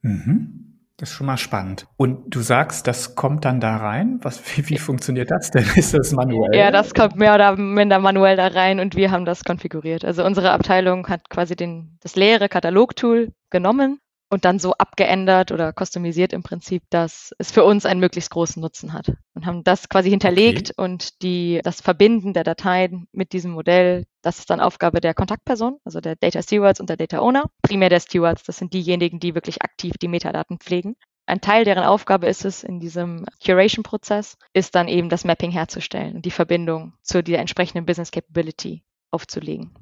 Mhm. 0.02 0.79
Das 1.00 1.08
ist 1.08 1.16
schon 1.16 1.26
mal 1.26 1.38
spannend. 1.38 1.86
Und 1.96 2.34
du 2.34 2.40
sagst, 2.42 2.86
das 2.86 3.14
kommt 3.14 3.46
dann 3.46 3.58
da 3.58 3.78
rein? 3.78 4.18
Was, 4.20 4.42
wie, 4.54 4.68
wie 4.68 4.76
funktioniert 4.76 5.30
das 5.30 5.50
denn? 5.50 5.64
Ist 5.74 5.94
das 5.94 6.12
manuell? 6.12 6.54
Ja, 6.54 6.70
das 6.70 6.92
kommt 6.92 7.16
mehr 7.16 7.34
oder 7.34 7.56
minder 7.56 7.98
manuell 7.98 8.36
da 8.36 8.48
rein 8.48 8.80
und 8.80 8.96
wir 8.96 9.10
haben 9.10 9.24
das 9.24 9.42
konfiguriert. 9.42 10.04
Also 10.04 10.22
unsere 10.22 10.50
Abteilung 10.50 11.08
hat 11.08 11.30
quasi 11.30 11.56
den, 11.56 11.96
das 12.02 12.16
leere 12.16 12.50
Katalogtool 12.50 13.32
genommen 13.48 13.98
und 14.30 14.44
dann 14.44 14.58
so 14.58 14.72
abgeändert 14.74 15.52
oder 15.52 15.72
customisiert 15.72 16.32
im 16.32 16.42
Prinzip, 16.42 16.84
dass 16.88 17.34
es 17.38 17.50
für 17.50 17.64
uns 17.64 17.84
einen 17.84 18.00
möglichst 18.00 18.30
großen 18.30 18.62
Nutzen 18.62 18.92
hat. 18.92 19.12
Und 19.34 19.44
haben 19.44 19.64
das 19.64 19.88
quasi 19.88 20.08
hinterlegt 20.08 20.70
okay. 20.70 20.82
und 20.82 21.22
die, 21.22 21.60
das 21.64 21.80
Verbinden 21.80 22.32
der 22.32 22.44
Dateien 22.44 23.08
mit 23.12 23.32
diesem 23.32 23.50
Modell, 23.50 24.06
das 24.22 24.38
ist 24.38 24.48
dann 24.50 24.60
Aufgabe 24.60 25.00
der 25.00 25.14
Kontaktperson, 25.14 25.78
also 25.84 26.00
der 26.00 26.16
Data 26.16 26.42
Stewards 26.42 26.80
und 26.80 26.88
der 26.88 26.96
Data 26.96 27.18
Owner. 27.18 27.50
Primär 27.62 27.88
der 27.88 28.00
Stewards, 28.00 28.44
das 28.44 28.56
sind 28.56 28.72
diejenigen, 28.72 29.18
die 29.18 29.34
wirklich 29.34 29.62
aktiv 29.62 29.94
die 30.00 30.08
Metadaten 30.08 30.58
pflegen. 30.58 30.96
Ein 31.26 31.40
Teil 31.40 31.64
deren 31.64 31.84
Aufgabe 31.84 32.26
ist 32.26 32.44
es 32.44 32.64
in 32.64 32.80
diesem 32.80 33.24
Curation-Prozess, 33.44 34.36
ist 34.52 34.74
dann 34.74 34.88
eben 34.88 35.08
das 35.08 35.24
Mapping 35.24 35.50
herzustellen 35.50 36.16
und 36.16 36.24
die 36.24 36.30
Verbindung 36.30 36.94
zu 37.02 37.22
der 37.22 37.40
entsprechenden 37.40 37.86
Business 37.86 38.10
Capability 38.10 38.82
aufzulegen. 39.10 39.74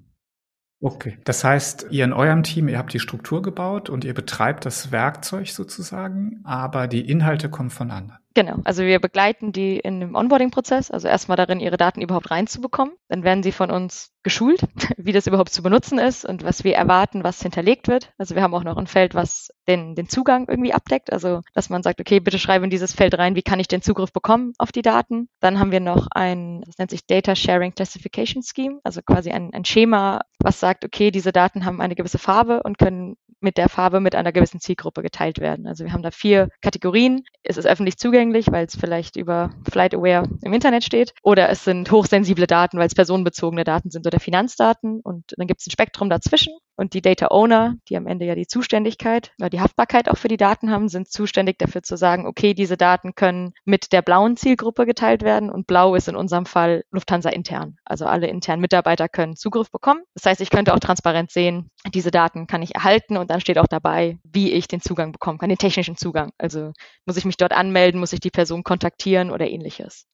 Okay, 0.80 1.18
das 1.24 1.42
heißt, 1.42 1.86
ihr 1.90 2.04
in 2.04 2.12
eurem 2.12 2.44
Team, 2.44 2.68
ihr 2.68 2.78
habt 2.78 2.92
die 2.92 3.00
Struktur 3.00 3.42
gebaut 3.42 3.90
und 3.90 4.04
ihr 4.04 4.14
betreibt 4.14 4.64
das 4.64 4.92
Werkzeug 4.92 5.48
sozusagen, 5.48 6.40
aber 6.44 6.86
die 6.86 7.08
Inhalte 7.10 7.50
kommen 7.50 7.70
von 7.70 7.90
anderen. 7.90 8.20
Genau, 8.34 8.58
also 8.64 8.84
wir 8.84 9.00
begleiten 9.00 9.52
die 9.52 9.78
in 9.78 10.00
dem 10.00 10.14
Onboarding-Prozess, 10.14 10.90
also 10.90 11.08
erstmal 11.08 11.36
darin, 11.36 11.60
ihre 11.60 11.76
Daten 11.76 12.00
überhaupt 12.00 12.30
reinzubekommen. 12.30 12.94
Dann 13.08 13.24
werden 13.24 13.42
sie 13.42 13.52
von 13.52 13.70
uns 13.70 14.12
geschult, 14.22 14.60
wie 14.96 15.12
das 15.12 15.26
überhaupt 15.26 15.50
zu 15.50 15.62
benutzen 15.62 15.98
ist 15.98 16.24
und 16.24 16.44
was 16.44 16.62
wir 16.62 16.74
erwarten, 16.74 17.24
was 17.24 17.42
hinterlegt 17.42 17.88
wird. 17.88 18.12
Also 18.18 18.34
wir 18.34 18.42
haben 18.42 18.54
auch 18.54 18.64
noch 18.64 18.76
ein 18.76 18.86
Feld, 18.86 19.14
was 19.14 19.48
den, 19.66 19.94
den 19.94 20.08
Zugang 20.08 20.46
irgendwie 20.48 20.72
abdeckt. 20.72 21.12
Also 21.12 21.40
dass 21.54 21.70
man 21.70 21.82
sagt, 21.82 22.00
okay, 22.00 22.20
bitte 22.20 22.38
schreibe 22.38 22.64
in 22.64 22.70
dieses 22.70 22.92
Feld 22.92 23.16
rein, 23.18 23.34
wie 23.34 23.42
kann 23.42 23.60
ich 23.60 23.68
den 23.68 23.82
Zugriff 23.82 24.12
bekommen 24.12 24.52
auf 24.58 24.72
die 24.72 24.82
Daten. 24.82 25.28
Dann 25.40 25.58
haben 25.58 25.72
wir 25.72 25.80
noch 25.80 26.06
ein, 26.10 26.60
das 26.66 26.78
nennt 26.78 26.90
sich 26.90 27.06
Data 27.06 27.34
Sharing 27.34 27.74
Classification 27.74 28.42
Scheme, 28.42 28.78
also 28.84 29.00
quasi 29.02 29.30
ein, 29.30 29.52
ein 29.52 29.64
Schema, 29.64 30.20
was 30.38 30.60
sagt, 30.60 30.84
okay, 30.84 31.10
diese 31.10 31.32
Daten 31.32 31.64
haben 31.64 31.80
eine 31.80 31.96
gewisse 31.96 32.18
Farbe 32.18 32.62
und 32.62 32.78
können 32.78 33.16
mit 33.40 33.56
der 33.56 33.68
Farbe 33.68 34.00
mit 34.00 34.14
einer 34.14 34.32
gewissen 34.32 34.60
Zielgruppe 34.60 35.02
geteilt 35.02 35.38
werden. 35.38 35.66
Also 35.66 35.84
wir 35.84 35.92
haben 35.92 36.02
da 36.02 36.10
vier 36.10 36.48
Kategorien. 36.60 37.24
Es 37.42 37.56
ist 37.56 37.66
öffentlich 37.66 37.98
zugänglich, 37.98 38.50
weil 38.50 38.66
es 38.66 38.76
vielleicht 38.76 39.16
über 39.16 39.50
Flight 39.70 39.94
Aware 39.94 40.28
im 40.42 40.52
Internet 40.52 40.84
steht. 40.84 41.14
Oder 41.22 41.48
es 41.48 41.64
sind 41.64 41.90
hochsensible 41.90 42.46
Daten, 42.46 42.78
weil 42.78 42.86
es 42.86 42.94
personenbezogene 42.94 43.64
Daten 43.64 43.90
sind 43.90 44.06
oder 44.06 44.20
Finanzdaten. 44.20 45.00
Und 45.02 45.34
dann 45.36 45.46
gibt 45.46 45.60
es 45.60 45.66
ein 45.66 45.72
Spektrum 45.72 46.10
dazwischen. 46.10 46.54
Und 46.78 46.94
die 46.94 47.02
Data 47.02 47.26
Owner, 47.32 47.74
die 47.88 47.96
am 47.96 48.06
Ende 48.06 48.24
ja 48.24 48.36
die 48.36 48.46
Zuständigkeit 48.46 49.32
oder 49.40 49.50
die 49.50 49.60
Haftbarkeit 49.60 50.08
auch 50.08 50.16
für 50.16 50.28
die 50.28 50.36
Daten 50.36 50.70
haben, 50.70 50.88
sind 50.88 51.10
zuständig 51.10 51.58
dafür 51.58 51.82
zu 51.82 51.96
sagen, 51.96 52.24
okay, 52.24 52.54
diese 52.54 52.76
Daten 52.76 53.16
können 53.16 53.52
mit 53.64 53.92
der 53.92 54.00
blauen 54.00 54.36
Zielgruppe 54.36 54.86
geteilt 54.86 55.22
werden 55.22 55.50
und 55.50 55.66
blau 55.66 55.96
ist 55.96 56.06
in 56.06 56.14
unserem 56.14 56.46
Fall 56.46 56.84
Lufthansa 56.92 57.30
intern. 57.30 57.78
Also 57.84 58.06
alle 58.06 58.28
internen 58.28 58.60
Mitarbeiter 58.60 59.08
können 59.08 59.34
Zugriff 59.34 59.72
bekommen. 59.72 60.02
Das 60.14 60.26
heißt, 60.26 60.40
ich 60.40 60.50
könnte 60.50 60.72
auch 60.72 60.78
transparent 60.78 61.32
sehen, 61.32 61.68
diese 61.92 62.12
Daten 62.12 62.46
kann 62.46 62.62
ich 62.62 62.76
erhalten 62.76 63.16
und 63.16 63.27
dann 63.28 63.40
steht 63.40 63.58
auch 63.58 63.66
dabei, 63.66 64.18
wie 64.24 64.52
ich 64.52 64.68
den 64.68 64.80
Zugang 64.80 65.12
bekommen 65.12 65.38
kann, 65.38 65.48
den 65.48 65.58
technischen 65.58 65.96
Zugang. 65.96 66.32
Also 66.38 66.72
muss 67.06 67.16
ich 67.16 67.24
mich 67.24 67.36
dort 67.36 67.52
anmelden, 67.52 68.00
muss 68.00 68.12
ich 68.12 68.20
die 68.20 68.30
Person 68.30 68.64
kontaktieren 68.64 69.30
oder 69.30 69.48
ähnliches. 69.48 70.06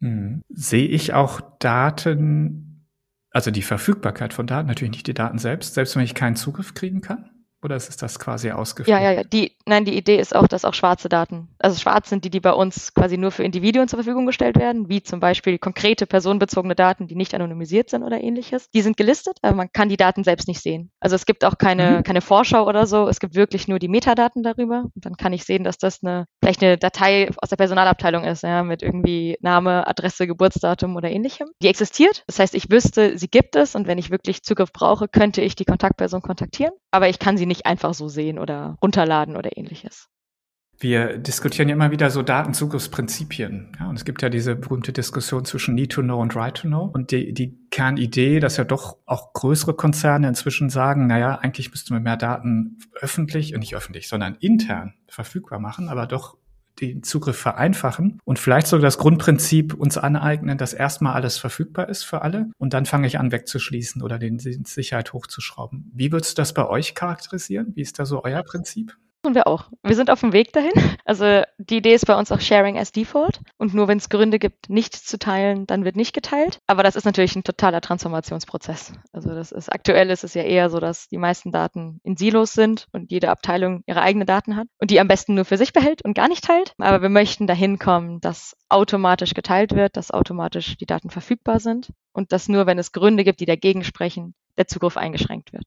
Hm. 0.00 0.42
Sehe 0.48 0.88
ich 0.88 1.14
auch 1.14 1.40
Daten 1.58 2.66
also 3.36 3.50
die 3.50 3.60
Verfügbarkeit 3.60 4.32
von 4.32 4.46
Daten, 4.46 4.66
natürlich 4.66 4.92
nicht 4.92 5.06
die 5.06 5.12
Daten 5.12 5.36
selbst, 5.36 5.74
selbst 5.74 5.94
wenn 5.94 6.02
ich 6.02 6.14
keinen 6.14 6.36
Zugriff 6.36 6.72
kriegen 6.72 7.02
kann? 7.02 7.28
Oder 7.66 7.74
ist 7.74 8.00
das 8.00 8.20
quasi 8.20 8.52
ausgeführt? 8.52 8.96
Ja, 8.96 9.02
ja, 9.02 9.10
ja. 9.10 9.24
Die, 9.24 9.56
nein, 9.66 9.84
die 9.84 9.96
Idee 9.96 10.20
ist 10.20 10.36
auch, 10.36 10.46
dass 10.46 10.64
auch 10.64 10.72
schwarze 10.72 11.08
Daten, 11.08 11.48
also 11.58 11.76
schwarz 11.80 12.08
sind 12.08 12.24
die, 12.24 12.30
die 12.30 12.38
bei 12.38 12.52
uns 12.52 12.94
quasi 12.94 13.18
nur 13.18 13.32
für 13.32 13.42
Individuen 13.42 13.88
zur 13.88 13.96
Verfügung 13.96 14.24
gestellt 14.24 14.56
werden, 14.56 14.88
wie 14.88 15.02
zum 15.02 15.18
Beispiel 15.18 15.58
konkrete 15.58 16.06
personenbezogene 16.06 16.76
Daten, 16.76 17.08
die 17.08 17.16
nicht 17.16 17.34
anonymisiert 17.34 17.90
sind 17.90 18.04
oder 18.04 18.20
ähnliches. 18.20 18.70
Die 18.70 18.82
sind 18.82 18.96
gelistet, 18.96 19.38
aber 19.42 19.56
man 19.56 19.72
kann 19.72 19.88
die 19.88 19.96
Daten 19.96 20.22
selbst 20.22 20.46
nicht 20.46 20.62
sehen. 20.62 20.92
Also 21.00 21.16
es 21.16 21.26
gibt 21.26 21.44
auch 21.44 21.58
keine, 21.58 21.98
mhm. 21.98 22.02
keine 22.04 22.20
Vorschau 22.20 22.68
oder 22.68 22.86
so. 22.86 23.08
Es 23.08 23.18
gibt 23.18 23.34
wirklich 23.34 23.66
nur 23.66 23.80
die 23.80 23.88
Metadaten 23.88 24.44
darüber. 24.44 24.84
Und 24.94 25.04
dann 25.04 25.16
kann 25.16 25.32
ich 25.32 25.42
sehen, 25.42 25.64
dass 25.64 25.76
das 25.76 26.04
eine, 26.04 26.26
vielleicht 26.40 26.62
eine 26.62 26.78
Datei 26.78 27.30
aus 27.42 27.48
der 27.48 27.56
Personalabteilung 27.56 28.22
ist, 28.22 28.44
ja, 28.44 28.62
mit 28.62 28.84
irgendwie 28.84 29.38
Name, 29.40 29.88
Adresse, 29.88 30.28
Geburtsdatum 30.28 30.94
oder 30.94 31.10
ähnlichem. 31.10 31.48
Die 31.60 31.66
existiert. 31.66 32.22
Das 32.28 32.38
heißt, 32.38 32.54
ich 32.54 32.70
wüsste, 32.70 33.18
sie 33.18 33.28
gibt 33.28 33.56
es 33.56 33.74
und 33.74 33.88
wenn 33.88 33.98
ich 33.98 34.12
wirklich 34.12 34.44
Zugriff 34.44 34.72
brauche, 34.72 35.08
könnte 35.08 35.40
ich 35.40 35.56
die 35.56 35.64
Kontaktperson 35.64 36.22
kontaktieren. 36.22 36.72
Aber 36.92 37.08
ich 37.08 37.18
kann 37.18 37.36
sie 37.36 37.46
nicht 37.46 37.55
einfach 37.64 37.94
so 37.94 38.08
sehen 38.08 38.38
oder 38.38 38.76
runterladen 38.82 39.36
oder 39.36 39.56
ähnliches. 39.56 40.08
Wir 40.78 41.16
diskutieren 41.16 41.70
ja 41.70 41.74
immer 41.74 41.90
wieder 41.90 42.10
so 42.10 42.22
Datenzugriffsprinzipien. 42.22 43.72
Ja, 43.80 43.88
und 43.88 43.96
es 43.96 44.04
gibt 44.04 44.20
ja 44.20 44.28
diese 44.28 44.54
berühmte 44.56 44.92
Diskussion 44.92 45.46
zwischen 45.46 45.74
Need 45.74 45.92
to 45.92 46.02
Know 46.02 46.20
und 46.20 46.36
Right 46.36 46.54
to 46.54 46.68
Know. 46.68 46.84
Und 46.84 47.12
die, 47.12 47.32
die 47.32 47.58
Kernidee, 47.70 48.40
dass 48.40 48.58
ja 48.58 48.64
doch 48.64 48.98
auch 49.06 49.32
größere 49.32 49.72
Konzerne 49.74 50.28
inzwischen 50.28 50.68
sagen, 50.68 51.06
naja, 51.06 51.36
eigentlich 51.36 51.70
müssten 51.70 51.94
wir 51.94 52.00
mehr 52.00 52.18
Daten 52.18 52.78
öffentlich, 53.00 53.54
und 53.54 53.60
nicht 53.60 53.74
öffentlich, 53.74 54.08
sondern 54.08 54.34
intern 54.34 54.92
verfügbar 55.08 55.60
machen, 55.60 55.88
aber 55.88 56.06
doch 56.06 56.36
den 56.80 57.02
Zugriff 57.02 57.36
vereinfachen 57.36 58.20
und 58.24 58.38
vielleicht 58.38 58.66
sogar 58.66 58.84
das 58.84 58.98
Grundprinzip 58.98 59.74
uns 59.74 59.98
aneignen, 59.98 60.58
dass 60.58 60.72
erstmal 60.72 61.14
alles 61.14 61.38
verfügbar 61.38 61.88
ist 61.88 62.04
für 62.04 62.22
alle 62.22 62.50
und 62.58 62.74
dann 62.74 62.86
fange 62.86 63.06
ich 63.06 63.18
an 63.18 63.32
wegzuschließen 63.32 64.02
oder 64.02 64.18
den 64.18 64.38
Sicherheit 64.38 65.12
hochzuschrauben. 65.12 65.90
Wie 65.94 66.12
würdest 66.12 66.36
du 66.36 66.42
das 66.42 66.54
bei 66.54 66.66
euch 66.66 66.94
charakterisieren? 66.94 67.72
Wie 67.74 67.82
ist 67.82 67.98
da 67.98 68.06
so 68.06 68.22
euer 68.24 68.42
Prinzip? 68.42 68.96
Tun 69.26 69.34
wir 69.34 69.48
auch. 69.48 69.68
Wir 69.82 69.96
sind 69.96 70.08
auf 70.08 70.20
dem 70.20 70.32
Weg 70.32 70.52
dahin. 70.52 70.70
Also 71.04 71.42
die 71.58 71.78
Idee 71.78 71.94
ist 71.94 72.06
bei 72.06 72.16
uns 72.16 72.30
auch 72.30 72.40
Sharing 72.40 72.78
as 72.78 72.92
Default. 72.92 73.40
Und 73.58 73.74
nur 73.74 73.88
wenn 73.88 73.98
es 73.98 74.08
Gründe 74.08 74.38
gibt, 74.38 74.70
nichts 74.70 75.04
zu 75.04 75.18
teilen, 75.18 75.66
dann 75.66 75.84
wird 75.84 75.96
nicht 75.96 76.12
geteilt. 76.12 76.60
Aber 76.68 76.84
das 76.84 76.94
ist 76.94 77.04
natürlich 77.04 77.34
ein 77.34 77.42
totaler 77.42 77.80
Transformationsprozess. 77.80 78.92
Also 79.12 79.30
das 79.30 79.50
ist 79.50 79.72
aktuell 79.72 80.10
ist 80.10 80.22
es 80.22 80.34
ja 80.34 80.42
eher 80.42 80.70
so, 80.70 80.78
dass 80.78 81.08
die 81.08 81.18
meisten 81.18 81.50
Daten 81.50 82.00
in 82.04 82.16
Silos 82.16 82.52
sind 82.52 82.86
und 82.92 83.10
jede 83.10 83.30
Abteilung 83.30 83.82
ihre 83.86 84.00
eigenen 84.00 84.26
Daten 84.26 84.54
hat 84.54 84.68
und 84.78 84.90
die 84.90 85.00
am 85.00 85.08
besten 85.08 85.34
nur 85.34 85.44
für 85.44 85.58
sich 85.58 85.72
behält 85.72 86.02
und 86.02 86.14
gar 86.14 86.28
nicht 86.28 86.44
teilt. 86.44 86.74
Aber 86.78 87.02
wir 87.02 87.08
möchten 87.08 87.48
dahin 87.48 87.80
kommen, 87.80 88.20
dass 88.20 88.56
automatisch 88.68 89.34
geteilt 89.34 89.74
wird, 89.74 89.96
dass 89.96 90.12
automatisch 90.12 90.76
die 90.76 90.86
Daten 90.86 91.10
verfügbar 91.10 91.58
sind 91.58 91.90
und 92.12 92.30
dass 92.30 92.48
nur, 92.48 92.66
wenn 92.66 92.78
es 92.78 92.92
Gründe 92.92 93.24
gibt, 93.24 93.40
die 93.40 93.46
dagegen 93.46 93.82
sprechen, 93.82 94.34
der 94.56 94.68
Zugriff 94.68 94.96
eingeschränkt 94.96 95.52
wird. 95.52 95.66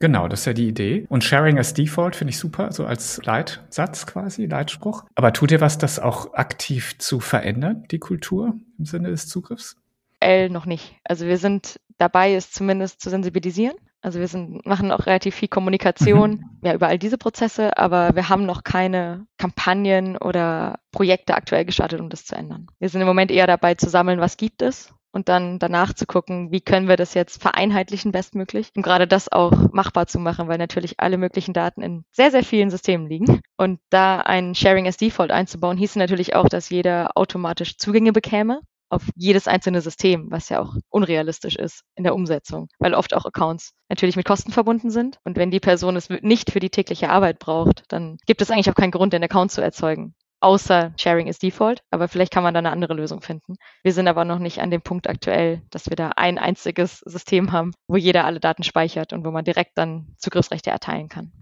Genau, 0.00 0.28
das 0.28 0.40
ist 0.40 0.46
ja 0.46 0.52
die 0.54 0.66
Idee. 0.66 1.06
Und 1.10 1.24
Sharing 1.24 1.58
as 1.58 1.74
Default 1.74 2.16
finde 2.16 2.30
ich 2.30 2.38
super, 2.38 2.72
so 2.72 2.86
als 2.86 3.22
Leitsatz 3.24 4.06
quasi, 4.06 4.46
Leitspruch. 4.46 5.04
Aber 5.14 5.34
tut 5.34 5.50
ihr 5.52 5.60
was, 5.60 5.76
das 5.76 5.98
auch 5.98 6.32
aktiv 6.32 6.96
zu 6.98 7.20
verändern, 7.20 7.84
die 7.90 7.98
Kultur 7.98 8.54
im 8.78 8.86
Sinne 8.86 9.10
des 9.10 9.28
Zugriffs? 9.28 9.76
L 10.18 10.48
noch 10.48 10.64
nicht. 10.64 10.96
Also 11.04 11.26
wir 11.26 11.36
sind 11.36 11.80
dabei, 11.98 12.34
es 12.34 12.50
zumindest 12.50 13.02
zu 13.02 13.10
sensibilisieren. 13.10 13.76
Also 14.00 14.20
wir 14.20 14.28
sind, 14.28 14.64
machen 14.64 14.90
auch 14.90 15.04
relativ 15.04 15.34
viel 15.34 15.48
Kommunikation 15.48 16.30
mhm. 16.30 16.44
ja, 16.64 16.72
über 16.72 16.88
all 16.88 16.98
diese 16.98 17.18
Prozesse, 17.18 17.76
aber 17.76 18.14
wir 18.14 18.30
haben 18.30 18.46
noch 18.46 18.64
keine 18.64 19.26
Kampagnen 19.36 20.16
oder 20.16 20.78
Projekte 20.92 21.34
aktuell 21.34 21.66
gestartet, 21.66 22.00
um 22.00 22.08
das 22.08 22.24
zu 22.24 22.34
ändern. 22.34 22.68
Wir 22.78 22.88
sind 22.88 23.02
im 23.02 23.06
Moment 23.06 23.30
eher 23.30 23.46
dabei 23.46 23.74
zu 23.74 23.90
sammeln, 23.90 24.18
was 24.18 24.38
gibt 24.38 24.62
es 24.62 24.94
und 25.12 25.28
dann 25.28 25.58
danach 25.58 25.92
zu 25.92 26.06
gucken, 26.06 26.50
wie 26.52 26.60
können 26.60 26.88
wir 26.88 26.96
das 26.96 27.14
jetzt 27.14 27.40
vereinheitlichen 27.40 28.12
bestmöglich, 28.12 28.70
um 28.76 28.82
gerade 28.82 29.06
das 29.06 29.30
auch 29.30 29.72
machbar 29.72 30.06
zu 30.06 30.18
machen, 30.18 30.48
weil 30.48 30.58
natürlich 30.58 31.00
alle 31.00 31.18
möglichen 31.18 31.52
Daten 31.52 31.82
in 31.82 32.04
sehr, 32.12 32.30
sehr 32.30 32.44
vielen 32.44 32.70
Systemen 32.70 33.08
liegen. 33.08 33.40
Und 33.56 33.80
da 33.90 34.20
ein 34.20 34.54
Sharing 34.54 34.86
as 34.86 34.96
Default 34.96 35.30
einzubauen, 35.30 35.76
hieß 35.76 35.96
natürlich 35.96 36.34
auch, 36.34 36.48
dass 36.48 36.70
jeder 36.70 37.10
automatisch 37.16 37.76
Zugänge 37.76 38.12
bekäme 38.12 38.60
auf 38.90 39.04
jedes 39.14 39.46
einzelne 39.46 39.80
System, 39.80 40.26
was 40.30 40.48
ja 40.48 40.60
auch 40.60 40.74
unrealistisch 40.88 41.54
ist 41.54 41.84
in 41.94 42.02
der 42.02 42.14
Umsetzung, 42.14 42.68
weil 42.80 42.94
oft 42.94 43.14
auch 43.14 43.24
Accounts 43.24 43.72
natürlich 43.88 44.16
mit 44.16 44.26
Kosten 44.26 44.50
verbunden 44.50 44.90
sind. 44.90 45.18
Und 45.24 45.36
wenn 45.36 45.52
die 45.52 45.60
Person 45.60 45.94
es 45.94 46.10
nicht 46.10 46.50
für 46.50 46.60
die 46.60 46.70
tägliche 46.70 47.08
Arbeit 47.08 47.38
braucht, 47.38 47.84
dann 47.88 48.16
gibt 48.26 48.42
es 48.42 48.50
eigentlich 48.50 48.68
auch 48.68 48.74
keinen 48.74 48.90
Grund, 48.90 49.12
den 49.12 49.22
Account 49.22 49.52
zu 49.52 49.62
erzeugen 49.62 50.14
außer 50.40 50.92
Sharing 50.98 51.26
is 51.26 51.38
Default, 51.38 51.82
aber 51.90 52.08
vielleicht 52.08 52.32
kann 52.32 52.42
man 52.42 52.54
da 52.54 52.58
eine 52.58 52.70
andere 52.70 52.94
Lösung 52.94 53.20
finden. 53.20 53.56
Wir 53.82 53.92
sind 53.92 54.08
aber 54.08 54.24
noch 54.24 54.38
nicht 54.38 54.60
an 54.60 54.70
dem 54.70 54.82
Punkt 54.82 55.08
aktuell, 55.08 55.62
dass 55.70 55.88
wir 55.88 55.96
da 55.96 56.10
ein 56.16 56.38
einziges 56.38 57.00
System 57.00 57.52
haben, 57.52 57.72
wo 57.86 57.96
jeder 57.96 58.24
alle 58.24 58.40
Daten 58.40 58.62
speichert 58.62 59.12
und 59.12 59.24
wo 59.24 59.30
man 59.30 59.44
direkt 59.44 59.76
dann 59.76 60.14
Zugriffsrechte 60.18 60.70
erteilen 60.70 61.08
kann. 61.08 61.32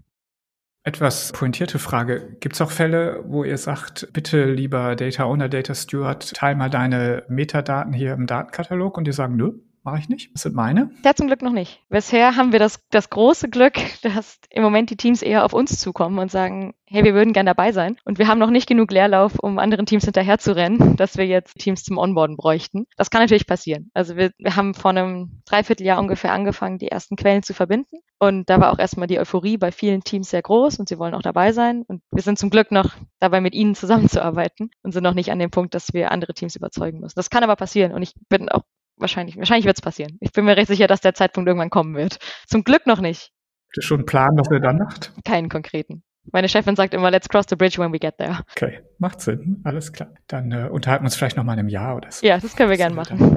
Etwas 0.83 1.33
pointierte 1.33 1.77
Frage. 1.77 2.37
Gibt 2.39 2.55
es 2.55 2.61
auch 2.61 2.71
Fälle, 2.71 3.23
wo 3.27 3.43
ihr 3.43 3.57
sagt, 3.57 4.07
bitte 4.13 4.45
lieber 4.45 4.95
Data 4.95 5.25
Owner, 5.25 5.49
Data 5.49 5.75
Steward, 5.75 6.33
teil 6.33 6.55
mal 6.55 6.69
deine 6.69 7.25
Metadaten 7.27 7.91
hier 7.93 8.13
im 8.13 8.27
Datenkatalog 8.27 8.97
und 8.97 9.05
die 9.05 9.11
sagen, 9.11 9.35
nö, 9.35 9.59
mache 9.89 10.01
ich 10.01 10.09
nicht. 10.09 10.33
Das 10.33 10.43
sind 10.43 10.55
meine. 10.55 10.91
Ja, 11.03 11.15
zum 11.15 11.27
Glück 11.27 11.41
noch 11.41 11.51
nicht. 11.51 11.81
Bisher 11.89 12.35
haben 12.35 12.51
wir 12.51 12.59
das, 12.59 12.79
das 12.91 13.09
große 13.09 13.49
Glück, 13.49 13.73
dass 14.03 14.39
im 14.49 14.63
Moment 14.63 14.89
die 14.89 14.97
Teams 14.97 15.21
eher 15.21 15.43
auf 15.45 15.53
uns 15.53 15.79
zukommen 15.79 16.19
und 16.19 16.31
sagen, 16.31 16.73
hey, 16.85 17.03
wir 17.03 17.13
würden 17.13 17.33
gern 17.33 17.45
dabei 17.45 17.71
sein. 17.71 17.97
Und 18.03 18.17
wir 18.17 18.27
haben 18.27 18.39
noch 18.39 18.49
nicht 18.49 18.67
genug 18.67 18.91
Leerlauf, 18.91 19.37
um 19.39 19.59
anderen 19.59 19.85
Teams 19.85 20.05
hinterher 20.05 20.39
zu 20.39 20.55
rennen, 20.55 20.95
dass 20.97 21.17
wir 21.17 21.25
jetzt 21.25 21.57
Teams 21.59 21.83
zum 21.83 21.97
Onboarden 21.97 22.37
bräuchten. 22.37 22.85
Das 22.97 23.09
kann 23.09 23.21
natürlich 23.21 23.47
passieren. 23.47 23.89
Also 23.93 24.15
wir, 24.15 24.31
wir 24.37 24.55
haben 24.55 24.73
vor 24.73 24.91
einem 24.91 25.41
Dreivierteljahr 25.45 25.99
ungefähr 25.99 26.33
angefangen, 26.33 26.77
die 26.77 26.89
ersten 26.89 27.15
Quellen 27.15 27.43
zu 27.43 27.53
verbinden. 27.53 27.97
Und 28.17 28.49
da 28.49 28.59
war 28.59 28.73
auch 28.73 28.79
erstmal 28.79 29.07
die 29.07 29.19
Euphorie 29.19 29.57
bei 29.57 29.71
vielen 29.71 30.03
Teams 30.03 30.29
sehr 30.29 30.41
groß 30.41 30.79
und 30.79 30.89
sie 30.89 30.99
wollen 30.99 31.13
auch 31.13 31.21
dabei 31.21 31.53
sein. 31.53 31.83
Und 31.87 32.01
wir 32.11 32.21
sind 32.21 32.37
zum 32.37 32.49
Glück 32.49 32.71
noch 32.71 32.95
dabei, 33.19 33.39
mit 33.39 33.55
ihnen 33.55 33.75
zusammenzuarbeiten 33.75 34.71
und 34.83 34.91
sind 34.91 35.03
noch 35.03 35.13
nicht 35.13 35.31
an 35.31 35.39
dem 35.39 35.51
Punkt, 35.51 35.73
dass 35.73 35.93
wir 35.93 36.11
andere 36.11 36.33
Teams 36.33 36.55
überzeugen 36.55 36.99
müssen. 36.99 37.15
Das 37.15 37.29
kann 37.29 37.43
aber 37.43 37.55
passieren 37.55 37.93
und 37.93 38.01
ich 38.01 38.13
bin 38.27 38.49
auch 38.49 38.63
wahrscheinlich, 38.99 39.37
wahrscheinlich 39.37 39.65
wird 39.65 39.77
es 39.77 39.81
passieren. 39.81 40.17
Ich 40.21 40.31
bin 40.31 40.45
mir 40.45 40.57
recht 40.57 40.67
sicher, 40.67 40.87
dass 40.87 41.01
der 41.01 41.13
Zeitpunkt 41.13 41.47
irgendwann 41.47 41.69
kommen 41.69 41.95
wird. 41.95 42.17
Zum 42.47 42.63
Glück 42.63 42.85
noch 42.85 43.01
nicht. 43.01 43.31
Habt 43.67 43.77
ihr 43.77 43.83
schon 43.83 43.99
einen 43.99 44.05
Plan, 44.05 44.29
was 44.35 44.49
ihr 44.51 44.59
dann 44.59 44.77
macht? 44.77 45.13
Keinen 45.25 45.49
konkreten. 45.49 46.03
Meine 46.31 46.49
Chefin 46.49 46.75
sagt 46.75 46.93
immer, 46.93 47.09
let's 47.09 47.27
cross 47.29 47.45
the 47.49 47.55
bridge 47.55 47.79
when 47.79 47.91
we 47.91 47.99
get 47.99 48.17
there. 48.17 48.39
Okay, 48.55 48.81
macht 48.97 49.21
Sinn, 49.21 49.61
alles 49.63 49.93
klar. 49.93 50.13
Dann 50.27 50.51
äh, 50.51 50.69
unterhalten 50.69 51.03
wir 51.03 51.07
uns 51.07 51.15
vielleicht 51.15 51.37
nochmal 51.37 51.55
in 51.55 51.59
einem 51.59 51.69
Jahr 51.69 51.95
oder 51.95 52.11
so. 52.11 52.25
Ja, 52.25 52.37
das 52.37 52.55
können 52.55 52.69
wir 52.69 52.77
gerne 52.77 52.95
machen. 52.95 53.35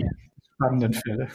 Spannenden 0.55 0.93
Fälle. 0.93 1.29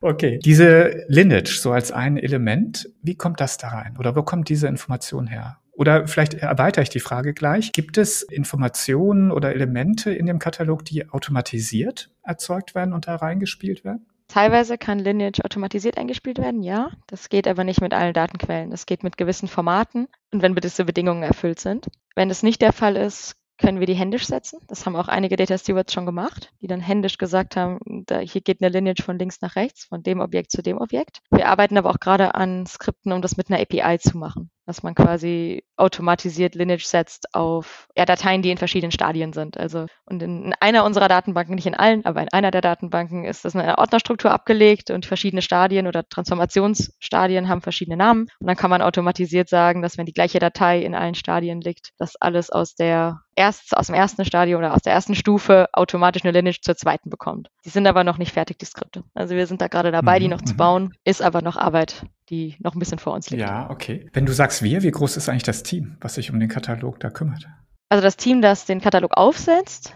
Okay, 0.00 0.38
diese 0.44 1.04
Lineage 1.08 1.58
so 1.58 1.72
als 1.72 1.92
ein 1.92 2.16
Element, 2.16 2.88
wie 3.02 3.16
kommt 3.16 3.40
das 3.40 3.58
da 3.58 3.68
rein? 3.68 3.96
Oder 3.98 4.14
wo 4.16 4.22
kommt 4.22 4.48
diese 4.48 4.68
Information 4.68 5.26
her? 5.26 5.58
Oder 5.80 6.06
vielleicht 6.06 6.34
erweitere 6.34 6.82
ich 6.82 6.90
die 6.90 7.00
Frage 7.00 7.32
gleich. 7.32 7.72
Gibt 7.72 7.96
es 7.96 8.20
Informationen 8.20 9.32
oder 9.32 9.54
Elemente 9.54 10.12
in 10.12 10.26
dem 10.26 10.38
Katalog, 10.38 10.84
die 10.84 11.08
automatisiert 11.08 12.10
erzeugt 12.22 12.74
werden 12.74 12.92
und 12.92 13.06
da 13.06 13.16
reingespielt 13.16 13.82
werden? 13.82 14.04
Teilweise 14.28 14.76
kann 14.76 14.98
Lineage 14.98 15.42
automatisiert 15.42 15.96
eingespielt 15.96 16.36
werden, 16.36 16.62
ja. 16.62 16.90
Das 17.06 17.30
geht 17.30 17.48
aber 17.48 17.64
nicht 17.64 17.80
mit 17.80 17.94
allen 17.94 18.12
Datenquellen. 18.12 18.70
Das 18.70 18.84
geht 18.84 19.02
mit 19.02 19.16
gewissen 19.16 19.48
Formaten 19.48 20.06
und 20.30 20.42
wenn 20.42 20.54
gewisse 20.54 20.84
Bedingungen 20.84 21.22
erfüllt 21.22 21.60
sind. 21.60 21.86
Wenn 22.14 22.28
das 22.28 22.42
nicht 22.42 22.60
der 22.60 22.74
Fall 22.74 22.94
ist, 22.94 23.36
können 23.56 23.80
wir 23.80 23.86
die 23.86 23.94
händisch 23.94 24.26
setzen. 24.26 24.60
Das 24.68 24.84
haben 24.84 24.96
auch 24.96 25.08
einige 25.08 25.36
Data 25.36 25.56
Stewards 25.56 25.94
schon 25.94 26.04
gemacht, 26.04 26.52
die 26.60 26.66
dann 26.66 26.80
händisch 26.80 27.16
gesagt 27.16 27.56
haben, 27.56 28.04
da, 28.06 28.18
hier 28.18 28.42
geht 28.42 28.62
eine 28.62 28.70
Lineage 28.70 29.02
von 29.02 29.18
links 29.18 29.40
nach 29.40 29.56
rechts, 29.56 29.86
von 29.86 30.02
dem 30.02 30.20
Objekt 30.20 30.50
zu 30.50 30.62
dem 30.62 30.76
Objekt. 30.78 31.20
Wir 31.30 31.48
arbeiten 31.48 31.78
aber 31.78 31.88
auch 31.88 32.00
gerade 32.00 32.34
an 32.34 32.66
Skripten, 32.66 33.12
um 33.12 33.22
das 33.22 33.38
mit 33.38 33.50
einer 33.50 33.60
API 33.60 33.98
zu 33.98 34.18
machen 34.18 34.50
dass 34.70 34.84
man 34.84 34.94
quasi 34.94 35.64
automatisiert 35.76 36.54
Lineage 36.54 36.84
setzt 36.84 37.34
auf 37.34 37.88
ja, 37.96 38.04
Dateien, 38.04 38.40
die 38.40 38.52
in 38.52 38.56
verschiedenen 38.56 38.92
Stadien 38.92 39.32
sind. 39.32 39.58
Also 39.58 39.86
und 40.04 40.22
in 40.22 40.54
einer 40.60 40.84
unserer 40.84 41.08
Datenbanken, 41.08 41.56
nicht 41.56 41.66
in 41.66 41.74
allen, 41.74 42.04
aber 42.04 42.22
in 42.22 42.28
einer 42.32 42.52
der 42.52 42.60
Datenbanken 42.60 43.24
ist 43.24 43.44
das 43.44 43.56
eine 43.56 43.78
Ordnerstruktur 43.78 44.30
abgelegt 44.30 44.90
und 44.90 45.06
verschiedene 45.06 45.42
Stadien 45.42 45.88
oder 45.88 46.08
Transformationsstadien 46.08 47.48
haben 47.48 47.62
verschiedene 47.62 47.96
Namen. 47.96 48.28
Und 48.38 48.46
dann 48.46 48.56
kann 48.56 48.70
man 48.70 48.80
automatisiert 48.80 49.48
sagen, 49.48 49.82
dass 49.82 49.98
wenn 49.98 50.06
die 50.06 50.12
gleiche 50.12 50.38
Datei 50.38 50.82
in 50.82 50.94
allen 50.94 51.16
Stadien 51.16 51.60
liegt, 51.60 51.90
dass 51.98 52.14
alles 52.14 52.50
aus 52.50 52.76
der 52.76 53.20
erst 53.40 53.76
aus 53.76 53.86
dem 53.86 53.94
ersten 53.94 54.24
Stadium 54.24 54.58
oder 54.58 54.74
aus 54.74 54.82
der 54.82 54.92
ersten 54.92 55.14
Stufe 55.14 55.66
automatisch 55.72 56.24
eine 56.24 56.32
Lineage 56.32 56.60
zur 56.60 56.76
zweiten 56.76 57.10
bekommt. 57.10 57.48
Die 57.64 57.70
sind 57.70 57.86
aber 57.86 58.04
noch 58.04 58.18
nicht 58.18 58.32
fertig, 58.32 58.58
die 58.58 58.66
Skripte. 58.66 59.02
Also 59.14 59.34
wir 59.34 59.46
sind 59.46 59.62
da 59.62 59.68
gerade 59.68 59.90
dabei, 59.90 60.18
mhm, 60.18 60.22
die 60.22 60.28
noch 60.28 60.42
zu 60.42 60.52
mhm. 60.52 60.58
bauen, 60.58 60.94
ist 61.04 61.22
aber 61.22 61.40
noch 61.42 61.56
Arbeit, 61.56 62.04
die 62.30 62.56
noch 62.60 62.74
ein 62.74 62.78
bisschen 62.78 62.98
vor 62.98 63.12
uns 63.12 63.28
liegt. 63.30 63.42
Ja, 63.42 63.68
okay. 63.70 64.08
Wenn 64.12 64.26
du 64.26 64.32
sagst 64.32 64.62
wir, 64.62 64.82
wie 64.82 64.90
groß 64.90 65.16
ist 65.16 65.28
eigentlich 65.28 65.42
das 65.42 65.62
Team, 65.62 65.96
was 66.00 66.14
sich 66.14 66.30
um 66.30 66.40
den 66.40 66.48
Katalog 66.48 67.00
da 67.00 67.10
kümmert? 67.10 67.46
Also 67.88 68.02
das 68.02 68.16
Team, 68.16 68.40
das 68.40 68.66
den 68.66 68.80
Katalog 68.80 69.16
aufsetzt, 69.16 69.94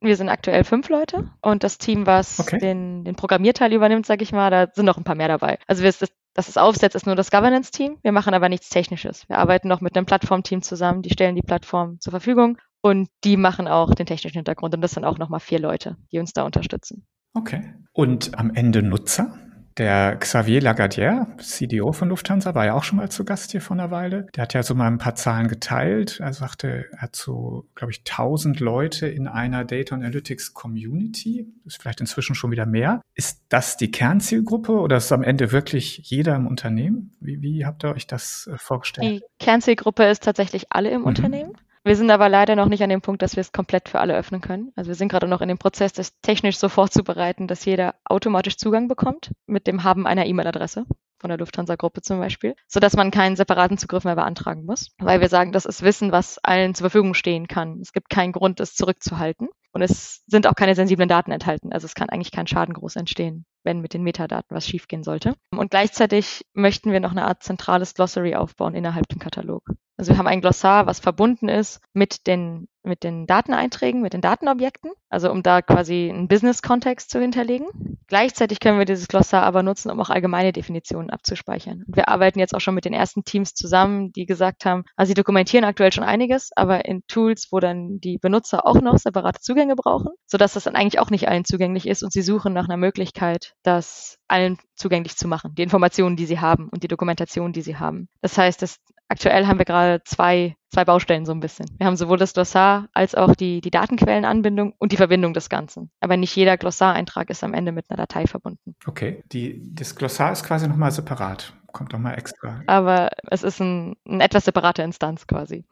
wir 0.00 0.16
sind 0.16 0.28
aktuell 0.28 0.64
fünf 0.64 0.88
Leute 0.88 1.30
und 1.40 1.64
das 1.64 1.78
Team, 1.78 2.06
was 2.06 2.38
okay. 2.38 2.58
den, 2.58 3.04
den 3.04 3.14
Programmierteil 3.14 3.72
übernimmt, 3.72 4.06
sage 4.06 4.22
ich 4.22 4.32
mal, 4.32 4.50
da 4.50 4.68
sind 4.72 4.84
noch 4.86 4.98
ein 4.98 5.04
paar 5.04 5.14
mehr 5.14 5.28
dabei. 5.28 5.58
Also 5.66 5.82
wir, 5.82 5.92
das, 5.92 6.10
das 6.34 6.48
ist 6.48 6.58
aufsetzt, 6.58 6.94
ist 6.94 7.06
nur 7.06 7.16
das 7.16 7.30
Governance-Team. 7.30 7.98
Wir 8.02 8.12
machen 8.12 8.34
aber 8.34 8.48
nichts 8.48 8.68
Technisches. 8.68 9.28
Wir 9.28 9.38
arbeiten 9.38 9.68
noch 9.68 9.80
mit 9.80 9.96
einem 9.96 10.06
Plattformteam 10.06 10.62
zusammen, 10.62 11.02
die 11.02 11.10
stellen 11.10 11.36
die 11.36 11.42
Plattform 11.42 12.00
zur 12.00 12.10
Verfügung 12.10 12.58
und 12.82 13.08
die 13.24 13.36
machen 13.36 13.66
auch 13.66 13.94
den 13.94 14.06
technischen 14.06 14.38
Hintergrund 14.38 14.74
und 14.74 14.82
das 14.82 14.92
sind 14.92 15.04
auch 15.04 15.18
nochmal 15.18 15.40
vier 15.40 15.58
Leute, 15.58 15.96
die 16.12 16.18
uns 16.18 16.32
da 16.32 16.42
unterstützen. 16.44 17.06
Okay. 17.34 17.74
Und 17.92 18.38
am 18.38 18.54
Ende 18.54 18.82
Nutzer? 18.82 19.38
Der 19.76 20.16
Xavier 20.16 20.60
Lagardière, 20.60 21.26
CDO 21.38 21.92
von 21.92 22.08
Lufthansa, 22.08 22.54
war 22.54 22.64
ja 22.64 22.74
auch 22.74 22.84
schon 22.84 22.98
mal 22.98 23.10
zu 23.10 23.24
Gast 23.24 23.50
hier 23.50 23.60
vor 23.60 23.74
einer 23.76 23.90
Weile. 23.90 24.28
Der 24.36 24.42
hat 24.42 24.54
ja 24.54 24.62
so 24.62 24.76
mal 24.76 24.86
ein 24.86 24.98
paar 24.98 25.16
Zahlen 25.16 25.48
geteilt. 25.48 26.20
Er 26.20 26.32
sagte, 26.32 26.86
er 26.92 26.98
hat 27.02 27.16
so, 27.16 27.66
glaube 27.74 27.90
ich, 27.90 28.00
1000 28.00 28.60
Leute 28.60 29.08
in 29.08 29.26
einer 29.26 29.64
Data 29.64 29.96
Analytics 29.96 30.54
Community. 30.54 31.52
Das 31.64 31.74
ist 31.74 31.82
vielleicht 31.82 32.00
inzwischen 32.00 32.36
schon 32.36 32.52
wieder 32.52 32.66
mehr. 32.66 33.00
Ist 33.14 33.42
das 33.48 33.76
die 33.76 33.90
Kernzielgruppe 33.90 34.72
oder 34.72 34.98
ist 34.98 35.10
am 35.10 35.24
Ende 35.24 35.50
wirklich 35.50 35.98
jeder 36.04 36.36
im 36.36 36.46
Unternehmen? 36.46 37.12
Wie, 37.18 37.42
wie 37.42 37.66
habt 37.66 37.84
ihr 37.84 37.90
euch 37.90 38.06
das 38.06 38.48
äh, 38.52 38.56
vorgestellt? 38.56 39.22
Die 39.22 39.44
Kernzielgruppe 39.44 40.04
ist 40.04 40.22
tatsächlich 40.22 40.66
alle 40.70 40.90
im 40.90 41.00
mhm. 41.00 41.06
Unternehmen. 41.06 41.52
Wir 41.86 41.96
sind 41.96 42.10
aber 42.10 42.30
leider 42.30 42.56
noch 42.56 42.68
nicht 42.68 42.82
an 42.82 42.88
dem 42.88 43.02
Punkt, 43.02 43.20
dass 43.20 43.36
wir 43.36 43.42
es 43.42 43.52
komplett 43.52 43.90
für 43.90 44.00
alle 44.00 44.16
öffnen 44.16 44.40
können. 44.40 44.72
Also 44.74 44.88
wir 44.88 44.94
sind 44.94 45.10
gerade 45.10 45.28
noch 45.28 45.42
in 45.42 45.48
dem 45.48 45.58
Prozess, 45.58 45.92
das 45.92 46.18
technisch 46.22 46.56
so 46.56 46.70
vorzubereiten, 46.70 47.46
dass 47.46 47.66
jeder 47.66 47.94
automatisch 48.06 48.56
Zugang 48.56 48.88
bekommt 48.88 49.32
mit 49.46 49.66
dem 49.66 49.84
Haben 49.84 50.06
einer 50.06 50.24
E-Mail-Adresse 50.24 50.86
von 51.18 51.28
der 51.28 51.38
Lufthansa-Gruppe 51.38 52.00
zum 52.00 52.18
Beispiel, 52.18 52.54
sodass 52.68 52.96
man 52.96 53.10
keinen 53.10 53.36
separaten 53.36 53.76
Zugriff 53.76 54.04
mehr 54.04 54.14
beantragen 54.14 54.64
muss, 54.64 54.92
weil 54.98 55.20
wir 55.20 55.28
sagen, 55.28 55.52
das 55.52 55.66
ist 55.66 55.82
Wissen, 55.82 56.10
was 56.10 56.38
allen 56.38 56.74
zur 56.74 56.84
Verfügung 56.84 57.12
stehen 57.12 57.48
kann. 57.48 57.80
Es 57.82 57.92
gibt 57.92 58.08
keinen 58.08 58.32
Grund, 58.32 58.60
es 58.60 58.74
zurückzuhalten. 58.74 59.48
Und 59.72 59.82
es 59.82 60.22
sind 60.26 60.46
auch 60.46 60.54
keine 60.54 60.76
sensiblen 60.76 61.08
Daten 61.08 61.32
enthalten. 61.32 61.72
Also 61.72 61.86
es 61.86 61.94
kann 61.94 62.08
eigentlich 62.08 62.30
kein 62.30 62.46
Schaden 62.46 62.74
groß 62.74 62.96
entstehen, 62.96 63.44
wenn 63.64 63.80
mit 63.80 63.92
den 63.92 64.04
Metadaten 64.04 64.54
was 64.54 64.66
schiefgehen 64.66 65.02
sollte. 65.02 65.34
Und 65.50 65.70
gleichzeitig 65.70 66.46
möchten 66.54 66.92
wir 66.92 67.00
noch 67.00 67.10
eine 67.10 67.24
Art 67.24 67.42
zentrales 67.42 67.92
Glossary 67.92 68.36
aufbauen 68.36 68.74
innerhalb 68.74 69.08
dem 69.08 69.18
Katalog. 69.18 69.64
Also 69.96 70.12
wir 70.12 70.18
haben 70.18 70.26
ein 70.26 70.40
Glossar, 70.40 70.86
was 70.86 70.98
verbunden 70.98 71.48
ist 71.48 71.80
mit 71.92 72.26
den, 72.26 72.66
mit 72.82 73.04
den 73.04 73.26
Dateneinträgen, 73.26 74.02
mit 74.02 74.12
den 74.12 74.20
Datenobjekten, 74.20 74.90
also 75.08 75.30
um 75.30 75.44
da 75.44 75.62
quasi 75.62 76.10
einen 76.10 76.26
Business-Kontext 76.26 77.10
zu 77.10 77.20
hinterlegen. 77.20 77.68
Gleichzeitig 78.08 78.58
können 78.58 78.78
wir 78.78 78.86
dieses 78.86 79.06
Glossar 79.06 79.44
aber 79.44 79.62
nutzen, 79.62 79.90
um 79.90 80.00
auch 80.00 80.10
allgemeine 80.10 80.52
Definitionen 80.52 81.10
abzuspeichern. 81.10 81.84
Und 81.86 81.96
wir 81.96 82.08
arbeiten 82.08 82.40
jetzt 82.40 82.54
auch 82.54 82.60
schon 82.60 82.74
mit 82.74 82.84
den 82.84 82.92
ersten 82.92 83.24
Teams 83.24 83.54
zusammen, 83.54 84.12
die 84.12 84.26
gesagt 84.26 84.64
haben, 84.64 84.84
also 84.96 85.10
sie 85.10 85.14
dokumentieren 85.14 85.64
aktuell 85.64 85.92
schon 85.92 86.04
einiges, 86.04 86.50
aber 86.56 86.84
in 86.86 87.02
Tools, 87.06 87.48
wo 87.52 87.60
dann 87.60 88.00
die 88.00 88.18
Benutzer 88.18 88.66
auch 88.66 88.80
noch 88.80 88.98
separate 88.98 89.40
Zugänge 89.40 89.76
brauchen, 89.76 90.08
sodass 90.26 90.54
das 90.54 90.64
dann 90.64 90.74
eigentlich 90.74 90.98
auch 90.98 91.10
nicht 91.10 91.28
allen 91.28 91.44
zugänglich 91.44 91.86
ist 91.86 92.02
und 92.02 92.12
sie 92.12 92.22
suchen 92.22 92.52
nach 92.52 92.64
einer 92.64 92.76
Möglichkeit, 92.76 93.54
das 93.62 94.18
allen 94.26 94.58
zugänglich 94.74 95.16
zu 95.16 95.28
machen, 95.28 95.54
die 95.54 95.62
Informationen, 95.62 96.16
die 96.16 96.26
sie 96.26 96.40
haben 96.40 96.68
und 96.68 96.82
die 96.82 96.88
Dokumentation, 96.88 97.52
die 97.52 97.62
sie 97.62 97.76
haben. 97.76 98.08
Das 98.20 98.36
heißt, 98.36 98.60
dass 98.60 98.80
aktuell 99.08 99.46
haben 99.46 99.58
wir 99.58 99.64
gerade 99.64 100.02
zwei, 100.04 100.56
zwei 100.70 100.84
Baustellen 100.84 101.26
so 101.26 101.32
ein 101.32 101.40
bisschen. 101.40 101.66
Wir 101.78 101.86
haben 101.86 101.96
sowohl 101.96 102.18
das 102.18 102.32
Glossar 102.32 102.88
als 102.92 103.14
auch 103.14 103.34
die, 103.34 103.60
die 103.60 103.70
Datenquellenanbindung 103.70 104.74
und 104.78 104.92
die 104.92 104.96
Verbindung 104.96 105.34
des 105.34 105.48
Ganzen. 105.48 105.90
Aber 106.00 106.16
nicht 106.16 106.34
jeder 106.34 106.56
Glossareintrag 106.56 107.30
ist 107.30 107.44
am 107.44 107.54
Ende 107.54 107.72
mit 107.72 107.90
einer 107.90 107.96
Datei 107.96 108.26
verbunden. 108.26 108.74
Okay, 108.86 109.22
die, 109.32 109.74
das 109.74 109.94
Glossar 109.94 110.32
ist 110.32 110.44
quasi 110.44 110.68
nochmal 110.68 110.90
separat, 110.90 111.54
kommt 111.72 111.92
nochmal 111.92 112.18
extra. 112.18 112.62
Aber 112.66 113.10
es 113.30 113.42
ist 113.42 113.60
ein, 113.60 113.96
eine 114.06 114.24
etwas 114.24 114.44
separate 114.44 114.82
Instanz 114.82 115.26
quasi. 115.26 115.64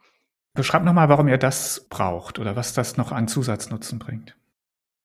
Beschreib 0.53 0.83
nochmal, 0.83 1.09
warum 1.09 1.27
ihr 1.27 1.39
das 1.39 1.87
braucht 1.89 2.37
oder 2.37 2.55
was 2.55 2.73
das 2.73 2.95
noch 2.95 3.11
an 3.11 3.27
Zusatznutzen 3.27 3.97
bringt. 3.97 4.37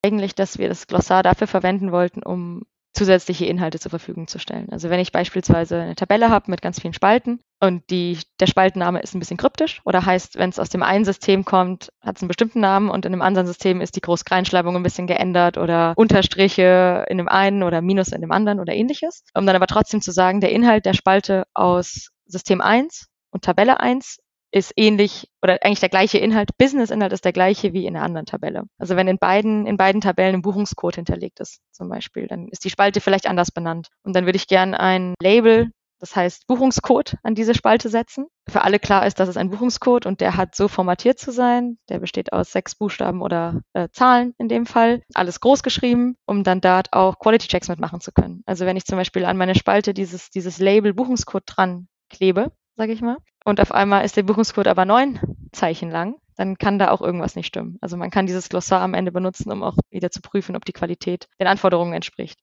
Eigentlich, 0.04 0.34
dass 0.34 0.58
wir 0.58 0.68
das 0.68 0.86
Glossar 0.86 1.22
dafür 1.22 1.46
verwenden 1.46 1.90
wollten, 1.90 2.22
um 2.22 2.64
zusätzliche 2.92 3.46
Inhalte 3.46 3.78
zur 3.78 3.90
Verfügung 3.90 4.28
zu 4.28 4.38
stellen. 4.38 4.68
Also 4.70 4.90
wenn 4.90 5.00
ich 5.00 5.12
beispielsweise 5.12 5.80
eine 5.80 5.94
Tabelle 5.94 6.30
habe 6.30 6.50
mit 6.50 6.62
ganz 6.62 6.80
vielen 6.80 6.94
Spalten 6.94 7.40
und 7.60 7.90
die, 7.90 8.18
der 8.38 8.46
Spaltenname 8.46 9.00
ist 9.00 9.14
ein 9.14 9.18
bisschen 9.18 9.36
kryptisch 9.36 9.80
oder 9.84 10.04
heißt, 10.04 10.36
wenn 10.36 10.50
es 10.50 10.58
aus 10.58 10.68
dem 10.68 10.82
einen 10.82 11.04
System 11.04 11.44
kommt, 11.44 11.92
hat 12.00 12.16
es 12.16 12.22
einen 12.22 12.28
bestimmten 12.28 12.60
Namen 12.60 12.88
und 12.88 13.04
in 13.04 13.12
einem 13.12 13.22
anderen 13.22 13.46
System 13.46 13.80
ist 13.80 13.96
die 13.96 14.00
Großkleinschreibung 14.00 14.76
ein 14.76 14.82
bisschen 14.82 15.06
geändert 15.06 15.58
oder 15.58 15.94
Unterstriche 15.96 17.04
in 17.08 17.18
dem 17.18 17.28
einen 17.28 17.62
oder 17.62 17.80
Minus 17.80 18.12
in 18.12 18.20
dem 18.20 18.32
anderen 18.32 18.60
oder 18.60 18.74
ähnliches. 18.74 19.24
Um 19.34 19.44
dann 19.46 19.56
aber 19.56 19.66
trotzdem 19.66 20.00
zu 20.00 20.12
sagen, 20.12 20.40
der 20.40 20.52
Inhalt 20.52 20.86
der 20.86 20.94
Spalte 20.94 21.44
aus 21.52 22.10
System 22.26 22.60
1 22.60 23.08
und 23.30 23.44
Tabelle 23.44 23.80
1 23.80 24.18
ist 24.50 24.72
ähnlich 24.76 25.28
oder 25.42 25.58
eigentlich 25.62 25.80
der 25.80 25.88
gleiche 25.88 26.18
Inhalt. 26.18 26.56
Business-Inhalt 26.56 27.12
ist 27.12 27.24
der 27.24 27.32
gleiche 27.32 27.72
wie 27.72 27.86
in 27.86 27.94
der 27.94 28.02
anderen 28.02 28.26
Tabelle. 28.26 28.64
Also 28.78 28.96
wenn 28.96 29.08
in 29.08 29.18
beiden, 29.18 29.66
in 29.66 29.76
beiden 29.76 30.00
Tabellen 30.00 30.36
ein 30.36 30.42
Buchungscode 30.42 30.96
hinterlegt 30.96 31.40
ist, 31.40 31.60
zum 31.70 31.88
Beispiel, 31.88 32.26
dann 32.26 32.48
ist 32.48 32.64
die 32.64 32.70
Spalte 32.70 33.00
vielleicht 33.00 33.26
anders 33.26 33.50
benannt. 33.50 33.88
Und 34.02 34.16
dann 34.16 34.24
würde 34.24 34.36
ich 34.36 34.46
gerne 34.46 34.80
ein 34.80 35.14
Label, 35.20 35.70
das 35.98 36.14
heißt 36.16 36.46
Buchungscode, 36.46 37.16
an 37.22 37.34
diese 37.34 37.54
Spalte 37.54 37.88
setzen. 37.88 38.26
Für 38.48 38.62
alle 38.62 38.78
klar 38.78 39.06
ist, 39.06 39.20
dass 39.20 39.28
es 39.28 39.36
ein 39.36 39.50
Buchungscode 39.50 40.06
und 40.06 40.20
der 40.20 40.36
hat 40.36 40.54
so 40.54 40.68
formatiert 40.68 41.18
zu 41.18 41.32
sein. 41.32 41.78
Der 41.88 41.98
besteht 41.98 42.32
aus 42.32 42.52
sechs 42.52 42.74
Buchstaben 42.74 43.22
oder 43.22 43.60
äh, 43.72 43.88
Zahlen 43.92 44.34
in 44.38 44.48
dem 44.48 44.66
Fall. 44.66 45.02
Alles 45.14 45.40
groß 45.40 45.62
geschrieben, 45.62 46.16
um 46.26 46.44
dann 46.44 46.60
dort 46.60 46.92
auch 46.92 47.18
Quality 47.18 47.48
Checks 47.48 47.68
mitmachen 47.68 48.00
zu 48.00 48.12
können. 48.12 48.42
Also 48.46 48.66
wenn 48.66 48.76
ich 48.76 48.84
zum 48.84 48.96
Beispiel 48.96 49.24
an 49.24 49.36
meine 49.36 49.54
Spalte 49.54 49.94
dieses, 49.94 50.30
dieses 50.30 50.58
Label 50.58 50.94
Buchungscode 50.94 51.44
dran 51.46 51.88
klebe, 52.08 52.52
sage 52.76 52.92
ich 52.92 53.02
mal. 53.02 53.18
Und 53.44 53.60
auf 53.60 53.72
einmal 53.72 54.04
ist 54.04 54.16
der 54.16 54.22
Buchungscode 54.22 54.68
aber 54.68 54.84
neun 54.84 55.20
Zeichen 55.52 55.90
lang, 55.90 56.16
dann 56.36 56.56
kann 56.56 56.78
da 56.78 56.90
auch 56.90 57.00
irgendwas 57.00 57.34
nicht 57.34 57.46
stimmen. 57.46 57.78
Also 57.80 57.96
man 57.96 58.10
kann 58.10 58.26
dieses 58.26 58.48
Glossar 58.48 58.80
am 58.80 58.94
Ende 58.94 59.10
benutzen, 59.10 59.50
um 59.50 59.62
auch 59.62 59.76
wieder 59.90 60.10
zu 60.10 60.20
prüfen, 60.22 60.56
ob 60.56 60.64
die 60.64 60.72
Qualität 60.72 61.28
den 61.40 61.48
Anforderungen 61.48 61.92
entspricht. 61.92 62.38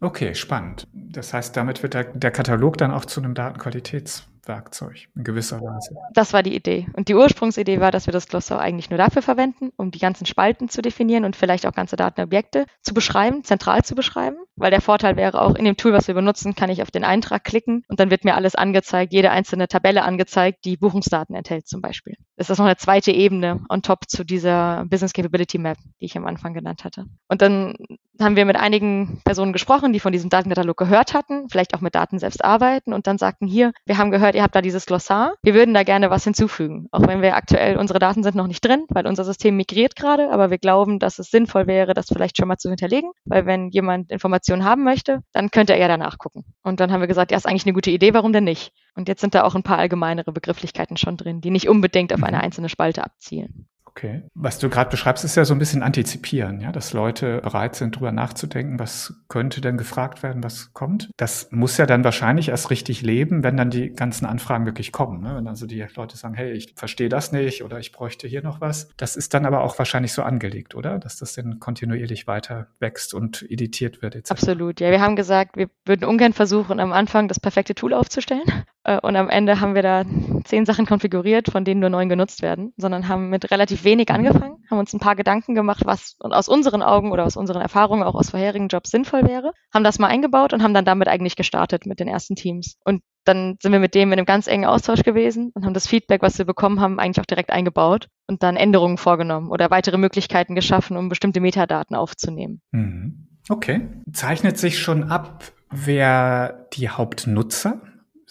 Okay, 0.00 0.34
spannend. 0.34 0.86
Das 0.92 1.32
heißt, 1.32 1.56
damit 1.56 1.82
wird 1.82 1.94
der, 1.94 2.04
der 2.04 2.30
Katalog 2.30 2.76
dann 2.76 2.90
auch 2.90 3.04
zu 3.04 3.20
einem 3.20 3.34
Datenqualitäts 3.34 4.28
Werkzeug 4.48 5.08
in 5.14 5.24
gewisser 5.24 5.60
Weise. 5.60 5.94
Das 6.12 6.32
war 6.32 6.42
die 6.42 6.54
Idee. 6.54 6.86
Und 6.94 7.08
die 7.08 7.14
Ursprungsidee 7.14 7.80
war, 7.80 7.90
dass 7.90 8.06
wir 8.06 8.12
das 8.12 8.28
Glossar 8.28 8.60
eigentlich 8.60 8.90
nur 8.90 8.98
dafür 8.98 9.22
verwenden, 9.22 9.70
um 9.76 9.90
die 9.90 9.98
ganzen 9.98 10.26
Spalten 10.26 10.68
zu 10.68 10.82
definieren 10.82 11.24
und 11.24 11.36
vielleicht 11.36 11.66
auch 11.66 11.72
ganze 11.72 11.96
Datenobjekte 11.96 12.66
zu 12.82 12.94
beschreiben, 12.94 13.44
zentral 13.44 13.82
zu 13.84 13.94
beschreiben. 13.94 14.36
Weil 14.56 14.70
der 14.70 14.80
Vorteil 14.80 15.16
wäre 15.16 15.40
auch, 15.40 15.56
in 15.56 15.64
dem 15.64 15.76
Tool, 15.76 15.92
was 15.92 16.06
wir 16.06 16.14
benutzen, 16.14 16.54
kann 16.54 16.70
ich 16.70 16.82
auf 16.82 16.90
den 16.90 17.04
Eintrag 17.04 17.42
klicken 17.44 17.84
und 17.88 17.98
dann 17.98 18.10
wird 18.10 18.24
mir 18.24 18.36
alles 18.36 18.54
angezeigt, 18.54 19.12
jede 19.12 19.30
einzelne 19.30 19.66
Tabelle 19.66 20.02
angezeigt, 20.04 20.64
die 20.64 20.76
Buchungsdaten 20.76 21.34
enthält 21.34 21.66
zum 21.66 21.80
Beispiel. 21.80 22.14
Das 22.36 22.50
ist 22.50 22.58
noch 22.58 22.66
eine 22.66 22.76
zweite 22.76 23.10
Ebene 23.10 23.64
on 23.68 23.82
top 23.82 24.08
zu 24.08 24.24
dieser 24.24 24.84
Business 24.86 25.12
Capability 25.12 25.58
Map, 25.58 25.78
die 26.00 26.06
ich 26.06 26.16
am 26.16 26.26
Anfang 26.26 26.54
genannt 26.54 26.84
hatte. 26.84 27.06
Und 27.28 27.42
dann 27.42 27.74
haben 28.20 28.36
wir 28.36 28.44
mit 28.44 28.56
einigen 28.56 29.20
Personen 29.24 29.52
gesprochen, 29.52 29.92
die 29.92 30.00
von 30.00 30.12
diesem 30.12 30.30
Datenkatalog 30.30 30.76
gehört 30.76 31.14
hatten, 31.14 31.48
vielleicht 31.48 31.74
auch 31.74 31.80
mit 31.80 31.94
Daten 31.94 32.18
selbst 32.18 32.44
arbeiten 32.44 32.92
und 32.92 33.06
dann 33.06 33.18
sagten, 33.18 33.46
hier, 33.46 33.72
wir 33.86 33.98
haben 33.98 34.10
gehört, 34.10 34.33
ihr 34.34 34.42
habt 34.42 34.54
da 34.54 34.62
dieses 34.62 34.86
Glossar. 34.86 35.34
Wir 35.42 35.54
würden 35.54 35.74
da 35.74 35.82
gerne 35.82 36.10
was 36.10 36.24
hinzufügen. 36.24 36.88
Auch 36.90 37.06
wenn 37.06 37.22
wir 37.22 37.36
aktuell, 37.36 37.76
unsere 37.76 37.98
Daten 37.98 38.22
sind 38.22 38.34
noch 38.34 38.46
nicht 38.46 38.64
drin, 38.64 38.84
weil 38.88 39.06
unser 39.06 39.24
System 39.24 39.56
migriert 39.56 39.96
gerade, 39.96 40.30
aber 40.30 40.50
wir 40.50 40.58
glauben, 40.58 40.98
dass 40.98 41.18
es 41.18 41.30
sinnvoll 41.30 41.66
wäre, 41.66 41.94
das 41.94 42.08
vielleicht 42.08 42.36
schon 42.36 42.48
mal 42.48 42.58
zu 42.58 42.68
hinterlegen, 42.68 43.12
weil 43.24 43.46
wenn 43.46 43.70
jemand 43.70 44.10
Informationen 44.10 44.64
haben 44.64 44.84
möchte, 44.84 45.20
dann 45.32 45.50
könnte 45.50 45.72
er 45.72 45.78
ja 45.78 45.88
danach 45.88 46.18
gucken. 46.18 46.44
Und 46.62 46.80
dann 46.80 46.92
haben 46.92 47.00
wir 47.00 47.08
gesagt, 47.08 47.30
ja, 47.30 47.36
ist 47.36 47.46
eigentlich 47.46 47.66
eine 47.66 47.74
gute 47.74 47.90
Idee, 47.90 48.14
warum 48.14 48.32
denn 48.32 48.44
nicht? 48.44 48.72
Und 48.94 49.08
jetzt 49.08 49.20
sind 49.20 49.34
da 49.34 49.44
auch 49.44 49.54
ein 49.54 49.62
paar 49.62 49.78
allgemeinere 49.78 50.32
Begrifflichkeiten 50.32 50.96
schon 50.96 51.16
drin, 51.16 51.40
die 51.40 51.50
nicht 51.50 51.68
unbedingt 51.68 52.12
auf 52.12 52.22
eine 52.22 52.40
einzelne 52.40 52.68
Spalte 52.68 53.04
abzielen. 53.04 53.68
Okay. 53.96 54.22
Was 54.34 54.58
du 54.58 54.68
gerade 54.68 54.90
beschreibst, 54.90 55.24
ist 55.24 55.36
ja 55.36 55.44
so 55.44 55.54
ein 55.54 55.60
bisschen 55.60 55.84
antizipieren, 55.84 56.60
ja, 56.60 56.72
dass 56.72 56.92
Leute 56.92 57.40
bereit 57.42 57.76
sind, 57.76 57.94
drüber 57.94 58.10
nachzudenken, 58.10 58.80
was 58.80 59.14
könnte 59.28 59.60
denn 59.60 59.76
gefragt 59.76 60.24
werden, 60.24 60.42
was 60.42 60.72
kommt. 60.72 61.10
Das 61.16 61.48
muss 61.52 61.76
ja 61.76 61.86
dann 61.86 62.02
wahrscheinlich 62.02 62.48
erst 62.48 62.70
richtig 62.70 63.02
leben, 63.02 63.44
wenn 63.44 63.56
dann 63.56 63.70
die 63.70 63.90
ganzen 63.90 64.26
Anfragen 64.26 64.66
wirklich 64.66 64.90
kommen. 64.90 65.20
Ne? 65.20 65.36
Wenn 65.36 65.46
also 65.46 65.66
die 65.66 65.86
Leute 65.94 66.16
sagen, 66.16 66.34
hey, 66.34 66.52
ich 66.52 66.74
verstehe 66.74 67.08
das 67.08 67.30
nicht 67.30 67.62
oder 67.62 67.78
ich 67.78 67.92
bräuchte 67.92 68.26
hier 68.26 68.42
noch 68.42 68.60
was. 68.60 68.88
Das 68.96 69.14
ist 69.14 69.32
dann 69.32 69.46
aber 69.46 69.62
auch 69.62 69.78
wahrscheinlich 69.78 70.12
so 70.12 70.24
angelegt, 70.24 70.74
oder? 70.74 70.98
Dass 70.98 71.16
das 71.16 71.34
dann 71.34 71.60
kontinuierlich 71.60 72.26
weiter 72.26 72.66
wächst 72.80 73.14
und 73.14 73.48
editiert 73.48 74.02
wird. 74.02 74.16
Etc. 74.16 74.30
Absolut. 74.32 74.80
Ja, 74.80 74.90
wir 74.90 75.00
haben 75.00 75.14
gesagt, 75.14 75.56
wir 75.56 75.68
würden 75.84 76.04
ungern 76.04 76.32
versuchen, 76.32 76.80
am 76.80 76.92
Anfang 76.92 77.28
das 77.28 77.38
perfekte 77.38 77.76
Tool 77.76 77.94
aufzustellen. 77.94 78.42
Äh, 78.84 79.00
und 79.00 79.16
am 79.16 79.28
Ende 79.28 79.60
haben 79.60 79.74
wir 79.74 79.82
da 79.82 80.04
zehn 80.44 80.66
Sachen 80.66 80.86
konfiguriert, 80.86 81.50
von 81.50 81.64
denen 81.64 81.80
nur 81.80 81.90
neun 81.90 82.08
genutzt 82.08 82.42
werden, 82.42 82.72
sondern 82.76 83.08
haben 83.08 83.30
mit 83.30 83.50
relativ 83.50 83.84
wenig 83.84 84.10
angefangen, 84.10 84.58
haben 84.70 84.78
uns 84.78 84.92
ein 84.92 85.00
paar 85.00 85.16
Gedanken 85.16 85.54
gemacht, 85.54 85.82
was 85.84 86.16
aus 86.20 86.48
unseren 86.48 86.82
Augen 86.82 87.10
oder 87.10 87.24
aus 87.24 87.36
unseren 87.36 87.62
Erfahrungen 87.62 88.02
auch 88.02 88.14
aus 88.14 88.30
vorherigen 88.30 88.68
Jobs 88.68 88.90
sinnvoll 88.90 89.26
wäre, 89.26 89.52
haben 89.72 89.84
das 89.84 89.98
mal 89.98 90.08
eingebaut 90.08 90.52
und 90.52 90.62
haben 90.62 90.74
dann 90.74 90.84
damit 90.84 91.08
eigentlich 91.08 91.36
gestartet 91.36 91.86
mit 91.86 91.98
den 91.98 92.08
ersten 92.08 92.36
Teams. 92.36 92.76
Und 92.84 93.02
dann 93.24 93.56
sind 93.62 93.72
wir 93.72 93.80
mit 93.80 93.94
dem 93.94 94.12
in 94.12 94.18
einem 94.18 94.26
ganz 94.26 94.46
engen 94.46 94.66
Austausch 94.66 95.02
gewesen 95.02 95.50
und 95.54 95.64
haben 95.64 95.72
das 95.72 95.86
Feedback, 95.86 96.20
was 96.20 96.36
wir 96.36 96.44
bekommen 96.44 96.80
haben, 96.80 97.00
eigentlich 97.00 97.20
auch 97.20 97.26
direkt 97.26 97.50
eingebaut 97.50 98.08
und 98.26 98.42
dann 98.42 98.56
Änderungen 98.56 98.98
vorgenommen 98.98 99.50
oder 99.50 99.70
weitere 99.70 99.96
Möglichkeiten 99.96 100.54
geschaffen, 100.54 100.98
um 100.98 101.08
bestimmte 101.08 101.40
Metadaten 101.40 101.96
aufzunehmen. 101.96 102.60
Mhm. 102.72 103.28
Okay. 103.48 103.88
Zeichnet 104.12 104.58
sich 104.58 104.78
schon 104.78 105.04
ab, 105.04 105.44
wer 105.70 106.66
die 106.74 106.88
Hauptnutzer 106.88 107.80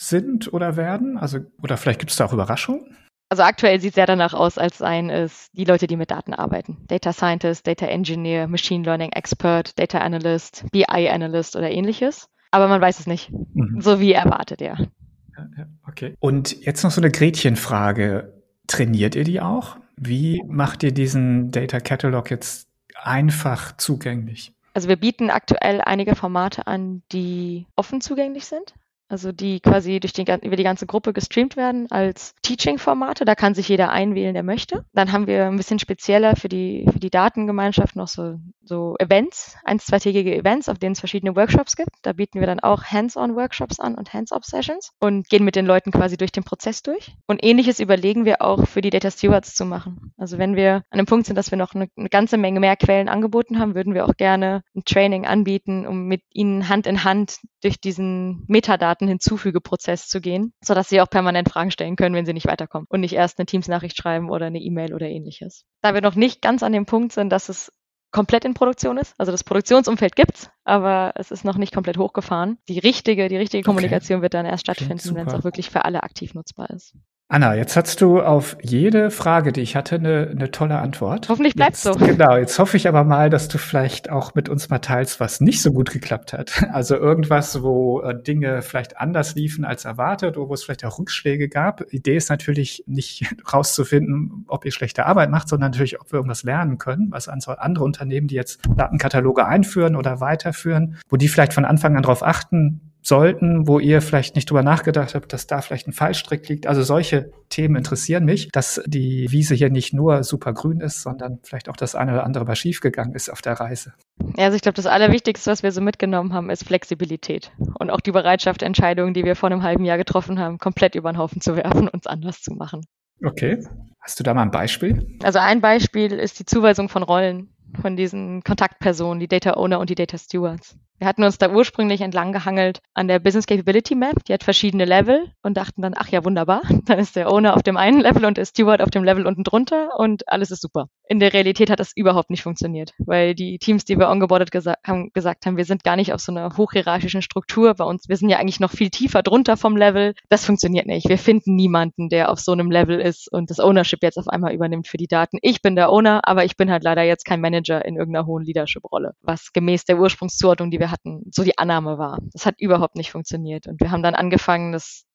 sind 0.09 0.53
oder 0.53 0.75
werden? 0.75 1.17
Also, 1.17 1.39
oder 1.61 1.77
vielleicht 1.77 1.99
gibt 1.99 2.11
es 2.11 2.17
da 2.17 2.25
auch 2.25 2.33
Überraschungen? 2.33 2.97
Also 3.29 3.41
aktuell 3.41 3.79
sieht 3.79 3.89
es 3.89 3.95
sehr 3.95 4.05
danach 4.05 4.35
aus, 4.35 4.59
als 4.59 4.77
seien 4.77 5.09
es 5.09 5.49
die 5.53 5.65
Leute, 5.65 5.87
die 5.87 5.97
mit 5.97 6.11
Daten 6.11 6.35
arbeiten. 6.35 6.77
Data 6.87 7.11
Scientist, 7.11 7.65
Data 7.65 7.87
Engineer, 7.87 8.47
Machine 8.47 8.83
Learning 8.83 9.11
Expert, 9.11 9.79
Data 9.79 9.97
Analyst, 9.97 10.65
BI 10.71 11.09
Analyst 11.09 11.55
oder 11.55 11.71
ähnliches. 11.71 12.29
Aber 12.51 12.67
man 12.67 12.79
weiß 12.79 12.99
es 12.99 13.07
nicht. 13.07 13.31
Mhm. 13.31 13.81
So 13.81 13.99
wie 13.99 14.13
erwartet, 14.13 14.61
ja. 14.61 14.77
ja. 14.77 15.65
Okay. 15.87 16.15
Und 16.19 16.63
jetzt 16.63 16.83
noch 16.83 16.91
so 16.91 17.01
eine 17.01 17.09
Gretchenfrage. 17.09 18.33
Trainiert 18.67 19.15
ihr 19.15 19.23
die 19.23 19.41
auch? 19.41 19.77
Wie 19.97 20.43
macht 20.47 20.83
ihr 20.83 20.93
diesen 20.93 21.49
Data 21.49 21.79
Catalog 21.79 22.29
jetzt 22.29 22.67
einfach 23.01 23.75
zugänglich? 23.77 24.53
Also 24.75 24.89
wir 24.89 24.95
bieten 24.95 25.31
aktuell 25.31 25.81
einige 25.81 26.15
Formate 26.15 26.67
an, 26.67 27.01
die 27.11 27.65
offen 27.75 27.99
zugänglich 27.99 28.45
sind 28.45 28.75
also 29.09 29.31
die 29.31 29.59
quasi 29.59 29.99
durch 29.99 30.13
die, 30.13 30.25
über 30.41 30.55
die 30.55 30.63
ganze 30.63 30.85
Gruppe 30.85 31.13
gestreamt 31.13 31.55
werden 31.55 31.89
als 31.91 32.33
Teaching-Formate. 32.41 33.25
Da 33.25 33.35
kann 33.35 33.53
sich 33.53 33.69
jeder 33.69 33.91
einwählen, 33.91 34.33
der 34.33 34.43
möchte. 34.43 34.85
Dann 34.93 35.11
haben 35.11 35.27
wir 35.27 35.45
ein 35.45 35.57
bisschen 35.57 35.79
spezieller 35.79 36.35
für 36.35 36.49
die, 36.49 36.87
für 36.91 36.99
die 36.99 37.09
Datengemeinschaft 37.09 37.95
noch 37.95 38.07
so, 38.07 38.39
so 38.63 38.95
Events, 38.99 39.55
eins, 39.63 39.85
zweitägige 39.85 40.35
Events, 40.35 40.69
auf 40.69 40.79
denen 40.79 40.93
es 40.93 40.99
verschiedene 40.99 41.35
Workshops 41.35 41.75
gibt. 41.75 41.91
Da 42.01 42.13
bieten 42.13 42.39
wir 42.39 42.47
dann 42.47 42.59
auch 42.59 42.83
Hands-on-Workshops 42.85 43.79
an 43.79 43.95
und 43.95 44.13
Hands-off-Sessions 44.13 44.91
und 44.99 45.29
gehen 45.29 45.43
mit 45.43 45.55
den 45.55 45.65
Leuten 45.65 45.91
quasi 45.91 46.17
durch 46.17 46.31
den 46.31 46.43
Prozess 46.43 46.81
durch. 46.81 47.15
Und 47.27 47.43
ähnliches 47.43 47.79
überlegen 47.79 48.25
wir 48.25 48.41
auch 48.41 48.67
für 48.67 48.81
die 48.81 48.89
Data 48.89 49.11
Stewards 49.11 49.55
zu 49.55 49.65
machen. 49.65 50.13
Also 50.17 50.37
wenn 50.37 50.55
wir 50.55 50.83
an 50.89 50.99
einem 50.99 51.05
Punkt 51.05 51.27
sind, 51.27 51.35
dass 51.35 51.51
wir 51.51 51.57
noch 51.57 51.75
eine, 51.75 51.87
eine 51.95 52.09
ganze 52.09 52.37
Menge 52.37 52.59
mehr 52.59 52.75
Quellen 52.77 53.09
angeboten 53.09 53.59
haben, 53.59 53.75
würden 53.75 53.93
wir 53.93 54.05
auch 54.05 54.15
gerne 54.15 54.63
ein 54.75 54.85
Training 54.85 55.25
anbieten, 55.25 55.85
um 55.85 56.07
mit 56.07 56.21
ihnen 56.31 56.69
Hand 56.69 56.87
in 56.87 57.03
Hand 57.03 57.37
durch 57.63 57.79
diesen 57.79 58.43
Metadaten-Hinzufügeprozess 58.47 60.07
zu 60.07 60.21
gehen, 60.21 60.53
sodass 60.63 60.89
sie 60.89 61.01
auch 61.01 61.09
permanent 61.09 61.49
Fragen 61.49 61.71
stellen 61.71 61.95
können, 61.95 62.15
wenn 62.15 62.25
sie 62.25 62.33
nicht 62.33 62.47
weiterkommen 62.47 62.87
und 62.89 62.99
nicht 62.99 63.13
erst 63.13 63.39
eine 63.39 63.45
Teams-Nachricht 63.45 63.97
schreiben 63.97 64.29
oder 64.29 64.47
eine 64.47 64.59
E-Mail 64.59 64.93
oder 64.93 65.07
ähnliches. 65.07 65.65
Da 65.81 65.93
wir 65.93 66.01
noch 66.01 66.15
nicht 66.15 66.41
ganz 66.41 66.63
an 66.63 66.73
dem 66.73 66.85
Punkt 66.85 67.13
sind, 67.13 67.29
dass 67.29 67.49
es 67.49 67.71
komplett 68.11 68.45
in 68.45 68.53
Produktion 68.53 68.97
ist. 68.97 69.15
Also 69.17 69.31
das 69.31 69.43
Produktionsumfeld 69.43 70.15
gibt's, 70.15 70.49
aber 70.63 71.13
es 71.15 71.31
ist 71.31 71.43
noch 71.43 71.57
nicht 71.57 71.73
komplett 71.73 71.97
hochgefahren. 71.97 72.57
Die 72.69 72.79
richtige, 72.79 73.27
die 73.27 73.37
richtige 73.37 73.63
Kommunikation 73.63 74.17
okay. 74.17 74.23
wird 74.23 74.33
dann 74.35 74.45
erst 74.45 74.61
stattfinden, 74.61 75.15
wenn 75.15 75.27
es 75.27 75.33
auch 75.33 75.43
wirklich 75.43 75.69
für 75.69 75.83
alle 75.83 76.03
aktiv 76.03 76.33
nutzbar 76.33 76.69
ist. 76.69 76.95
Anna, 77.29 77.55
jetzt 77.55 77.75
hast 77.75 77.99
du 78.01 78.21
auf 78.21 78.57
jede 78.61 79.09
Frage, 79.09 79.51
die 79.53 79.61
ich 79.61 79.75
hatte, 79.75 79.95
eine, 79.95 80.27
eine 80.29 80.51
tolle 80.51 80.77
Antwort. 80.77 81.29
Hoffentlich 81.29 81.55
bleibt 81.55 81.77
so. 81.77 81.93
Genau, 81.95 82.37
jetzt 82.37 82.59
hoffe 82.59 82.77
ich 82.77 82.87
aber 82.87 83.03
mal, 83.03 83.31
dass 83.31 83.47
du 83.47 83.57
vielleicht 83.57 84.11
auch 84.11 84.35
mit 84.35 84.49
uns 84.49 84.69
mal 84.69 84.79
teilst, 84.79 85.19
was 85.19 85.41
nicht 85.41 85.61
so 85.61 85.71
gut 85.71 85.89
geklappt 85.91 86.33
hat. 86.33 86.63
Also 86.73 86.95
irgendwas, 86.95 87.61
wo 87.61 88.01
äh, 88.01 88.19
Dinge 88.21 88.61
vielleicht 88.63 88.97
anders 88.97 89.35
liefen 89.35 89.63
als 89.63 89.85
erwartet 89.85 90.37
oder 90.37 90.49
wo 90.49 90.53
es 90.53 90.63
vielleicht 90.63 90.83
auch 90.85 90.97
Rückschläge 90.97 91.47
gab. 91.47 91.93
Idee 91.93 92.17
ist 92.17 92.29
natürlich 92.29 92.83
nicht 92.87 93.25
rauszufinden, 93.53 94.45
ob 94.47 94.65
ihr 94.65 94.71
schlechte 94.71 95.05
Arbeit 95.05 95.29
macht, 95.29 95.49
sondern 95.49 95.71
natürlich, 95.71 96.01
ob 96.01 96.11
wir 96.11 96.17
irgendwas 96.17 96.43
lernen 96.43 96.79
können, 96.79 97.07
was 97.11 97.27
andere 97.27 97.83
Unternehmen, 97.83 98.27
die 98.27 98.35
jetzt 98.35 98.61
Datenkataloge 98.75 99.45
einführen 99.45 99.95
oder 99.95 100.19
weiterführen, 100.19 100.97
wo 101.09 101.17
die 101.17 101.27
vielleicht 101.27 101.53
von 101.53 101.65
Anfang 101.65 101.95
an 101.95 102.03
darauf 102.03 102.23
achten, 102.23 102.92
sollten, 103.03 103.67
wo 103.67 103.79
ihr 103.79 104.01
vielleicht 104.01 104.35
nicht 104.35 104.49
drüber 104.49 104.63
nachgedacht 104.63 105.15
habt, 105.15 105.33
dass 105.33 105.47
da 105.47 105.61
vielleicht 105.61 105.87
ein 105.87 105.93
Fallstrick 105.93 106.47
liegt. 106.47 106.67
Also 106.67 106.83
solche 106.83 107.31
Themen 107.49 107.75
interessieren 107.75 108.25
mich, 108.25 108.49
dass 108.51 108.81
die 108.85 109.27
Wiese 109.29 109.55
hier 109.55 109.69
nicht 109.69 109.93
nur 109.93 110.23
super 110.23 110.53
grün 110.53 110.79
ist, 110.79 111.01
sondern 111.01 111.39
vielleicht 111.43 111.69
auch 111.69 111.75
das 111.75 111.95
eine 111.95 112.13
oder 112.13 112.25
andere 112.25 112.45
mal 112.45 112.55
schiefgegangen 112.55 113.13
ist 113.13 113.29
auf 113.29 113.41
der 113.41 113.53
Reise. 113.53 113.93
Ja, 114.37 114.45
also 114.45 114.55
ich 114.55 114.61
glaube, 114.61 114.75
das 114.75 114.85
Allerwichtigste, 114.85 115.51
was 115.51 115.63
wir 115.63 115.71
so 115.71 115.81
mitgenommen 115.81 116.33
haben, 116.33 116.49
ist 116.49 116.65
Flexibilität 116.65 117.51
und 117.79 117.89
auch 117.89 118.01
die 118.01 118.11
Bereitschaft, 118.11 118.63
Entscheidungen, 118.63 119.13
die 119.13 119.25
wir 119.25 119.35
vor 119.35 119.51
einem 119.51 119.63
halben 119.63 119.85
Jahr 119.85 119.97
getroffen 119.97 120.39
haben, 120.39 120.57
komplett 120.57 120.95
über 120.95 121.11
den 121.11 121.17
Haufen 121.17 121.41
zu 121.41 121.55
werfen 121.55 121.87
und 121.87 122.01
es 122.01 122.07
anders 122.07 122.41
zu 122.41 122.53
machen. 122.53 122.81
Okay. 123.23 123.63
Hast 123.99 124.19
du 124.19 124.23
da 124.23 124.33
mal 124.33 124.41
ein 124.41 124.51
Beispiel? 124.51 125.17
Also 125.23 125.39
ein 125.39 125.61
Beispiel 125.61 126.11
ist 126.11 126.39
die 126.39 126.45
Zuweisung 126.45 126.89
von 126.89 127.03
Rollen 127.03 127.49
von 127.81 127.95
diesen 127.95 128.43
Kontaktpersonen, 128.43 129.19
die 129.19 129.27
Data 129.27 129.53
Owner 129.53 129.79
und 129.79 129.89
die 129.89 129.95
Data 129.95 130.17
Stewards. 130.17 130.77
Wir 131.03 131.09
hatten 131.09 131.25
uns 131.25 131.37
da 131.37 131.51
ursprünglich 131.51 131.99
entlang 131.99 132.31
gehangelt 132.31 132.79
an 132.93 133.09
der 133.09 133.19
Business 133.19 133.45
Capability 133.45 133.93
Map. 133.93 134.23
Die 134.23 134.31
hat 134.31 134.41
verschiedene 134.41 134.85
Level 134.85 135.25
und 135.41 135.57
dachten 135.57 135.81
dann, 135.81 135.95
ach 135.97 136.07
ja, 136.07 136.23
wunderbar. 136.23 136.61
Dann 136.85 136.97
ist 136.97 137.17
der 137.17 137.29
Owner 137.29 137.57
auf 137.57 137.61
dem 137.61 137.75
einen 137.75 137.99
Level 137.99 138.23
und 138.23 138.37
der 138.37 138.45
Steward 138.45 138.81
auf 138.81 138.89
dem 138.89 139.03
Level 139.03 139.27
unten 139.27 139.43
drunter 139.43 139.99
und 139.99 140.29
alles 140.29 140.49
ist 140.49 140.61
super. 140.61 140.87
In 141.09 141.19
der 141.19 141.33
Realität 141.33 141.69
hat 141.69 141.81
das 141.81 141.91
überhaupt 141.93 142.29
nicht 142.29 142.41
funktioniert, 142.41 142.93
weil 142.99 143.35
die 143.35 143.59
Teams, 143.59 143.83
die 143.83 143.99
wir 143.99 144.07
ongeboardet 144.07 144.51
gesa 144.51 144.75
haben, 144.87 145.11
gesagt 145.13 145.45
haben, 145.45 145.57
wir 145.57 145.65
sind 145.65 145.83
gar 145.83 145.97
nicht 145.97 146.13
auf 146.13 146.21
so 146.21 146.31
einer 146.31 146.55
hochhierarchischen 146.55 147.21
Struktur 147.21 147.73
bei 147.73 147.83
uns. 147.83 148.07
Wir 148.07 148.15
sind 148.15 148.29
ja 148.29 148.37
eigentlich 148.37 148.61
noch 148.61 148.71
viel 148.71 148.89
tiefer 148.89 149.23
drunter 149.23 149.57
vom 149.57 149.75
Level. 149.75 150.13
Das 150.29 150.45
funktioniert 150.45 150.85
nicht. 150.85 151.09
Wir 151.09 151.17
finden 151.17 151.57
niemanden, 151.57 152.07
der 152.07 152.31
auf 152.31 152.39
so 152.39 152.53
einem 152.53 152.71
Level 152.71 153.01
ist 153.01 153.29
und 153.29 153.49
das 153.49 153.59
Ownership 153.59 154.01
jetzt 154.03 154.17
auf 154.17 154.29
einmal 154.29 154.53
übernimmt 154.53 154.87
für 154.87 154.95
die 154.95 155.07
Daten. 155.07 155.37
Ich 155.41 155.61
bin 155.61 155.75
der 155.75 155.91
Owner, 155.91 156.21
aber 156.23 156.45
ich 156.45 156.55
bin 156.55 156.71
halt 156.71 156.83
leider 156.83 157.03
jetzt 157.03 157.25
kein 157.25 157.41
Manager 157.41 157.83
in 157.83 157.97
irgendeiner 157.97 158.25
hohen 158.25 158.45
Leadership-Rolle, 158.45 159.15
was 159.21 159.51
gemäß 159.51 159.83
der 159.83 159.99
Ursprungszuordnung, 159.99 160.71
die 160.71 160.79
wir 160.79 160.92
hatten, 160.93 161.23
so 161.31 161.43
die 161.43 161.57
Annahme 161.57 161.97
war. 161.97 162.19
Das 162.31 162.45
hat 162.45 162.55
überhaupt 162.61 162.95
nicht 162.95 163.11
funktioniert. 163.11 163.67
Und 163.67 163.81
wir 163.81 163.91
haben 163.91 164.03
dann 164.03 164.15
angefangen, 164.15 164.71
das 164.71 165.05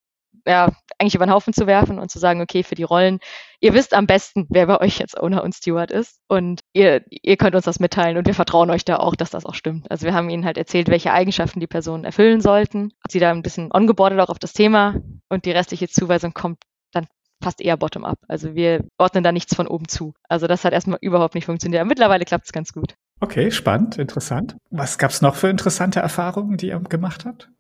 ja, 0.46 0.72
eigentlich 0.98 1.14
über 1.14 1.26
den 1.26 1.32
Haufen 1.32 1.52
zu 1.52 1.66
werfen 1.66 1.98
und 1.98 2.10
zu 2.10 2.18
sagen, 2.18 2.40
okay, 2.40 2.62
für 2.62 2.74
die 2.74 2.82
Rollen, 2.82 3.18
ihr 3.60 3.74
wisst 3.74 3.94
am 3.94 4.06
besten, 4.06 4.46
wer 4.48 4.66
bei 4.66 4.80
euch 4.80 4.98
jetzt 4.98 5.18
Owner 5.18 5.42
und 5.42 5.54
Steward 5.54 5.90
ist 5.90 6.20
und 6.28 6.62
ihr, 6.72 7.04
ihr 7.10 7.36
könnt 7.36 7.54
uns 7.54 7.64
das 7.64 7.80
mitteilen 7.80 8.16
und 8.16 8.26
wir 8.26 8.34
vertrauen 8.34 8.70
euch 8.70 8.84
da 8.84 8.96
auch, 8.96 9.14
dass 9.14 9.30
das 9.30 9.46
auch 9.46 9.54
stimmt. 9.54 9.90
Also 9.90 10.06
wir 10.06 10.14
haben 10.14 10.30
ihnen 10.30 10.44
halt 10.44 10.58
erzählt, 10.58 10.88
welche 10.88 11.12
Eigenschaften 11.12 11.60
die 11.60 11.66
Personen 11.66 12.04
erfüllen 12.04 12.40
sollten, 12.40 12.92
sie 13.08 13.20
da 13.20 13.30
ein 13.30 13.42
bisschen 13.42 13.70
ongeboardet 13.72 14.20
auch 14.20 14.30
auf 14.30 14.38
das 14.38 14.52
Thema 14.52 14.96
und 15.28 15.44
die 15.44 15.52
restliche 15.52 15.88
Zuweisung 15.88 16.32
kommt 16.32 16.58
dann 16.92 17.06
fast 17.42 17.60
eher 17.60 17.76
bottom-up. 17.76 18.18
Also 18.28 18.54
wir 18.54 18.84
ordnen 18.98 19.24
da 19.24 19.32
nichts 19.32 19.54
von 19.54 19.68
oben 19.68 19.88
zu. 19.88 20.14
Also 20.28 20.46
das 20.46 20.64
hat 20.64 20.72
erstmal 20.72 20.98
überhaupt 21.00 21.34
nicht 21.34 21.46
funktioniert. 21.46 21.86
Mittlerweile 21.86 22.24
klappt 22.24 22.46
es 22.46 22.52
ganz 22.52 22.72
gut. 22.72 22.94
Okay, 23.20 23.50
spannend, 23.50 23.98
interessant. 23.98 24.57
Was 24.70 24.96
gab 24.96 25.11
es 25.11 25.22
noch 25.22 25.35
für 25.35 25.48
interessante 25.48 25.98
Erfahrungen, 26.00 26.57
die 26.57 26.68
ihr 26.68 26.78
gemacht 26.78 27.24
habt? 27.24 27.50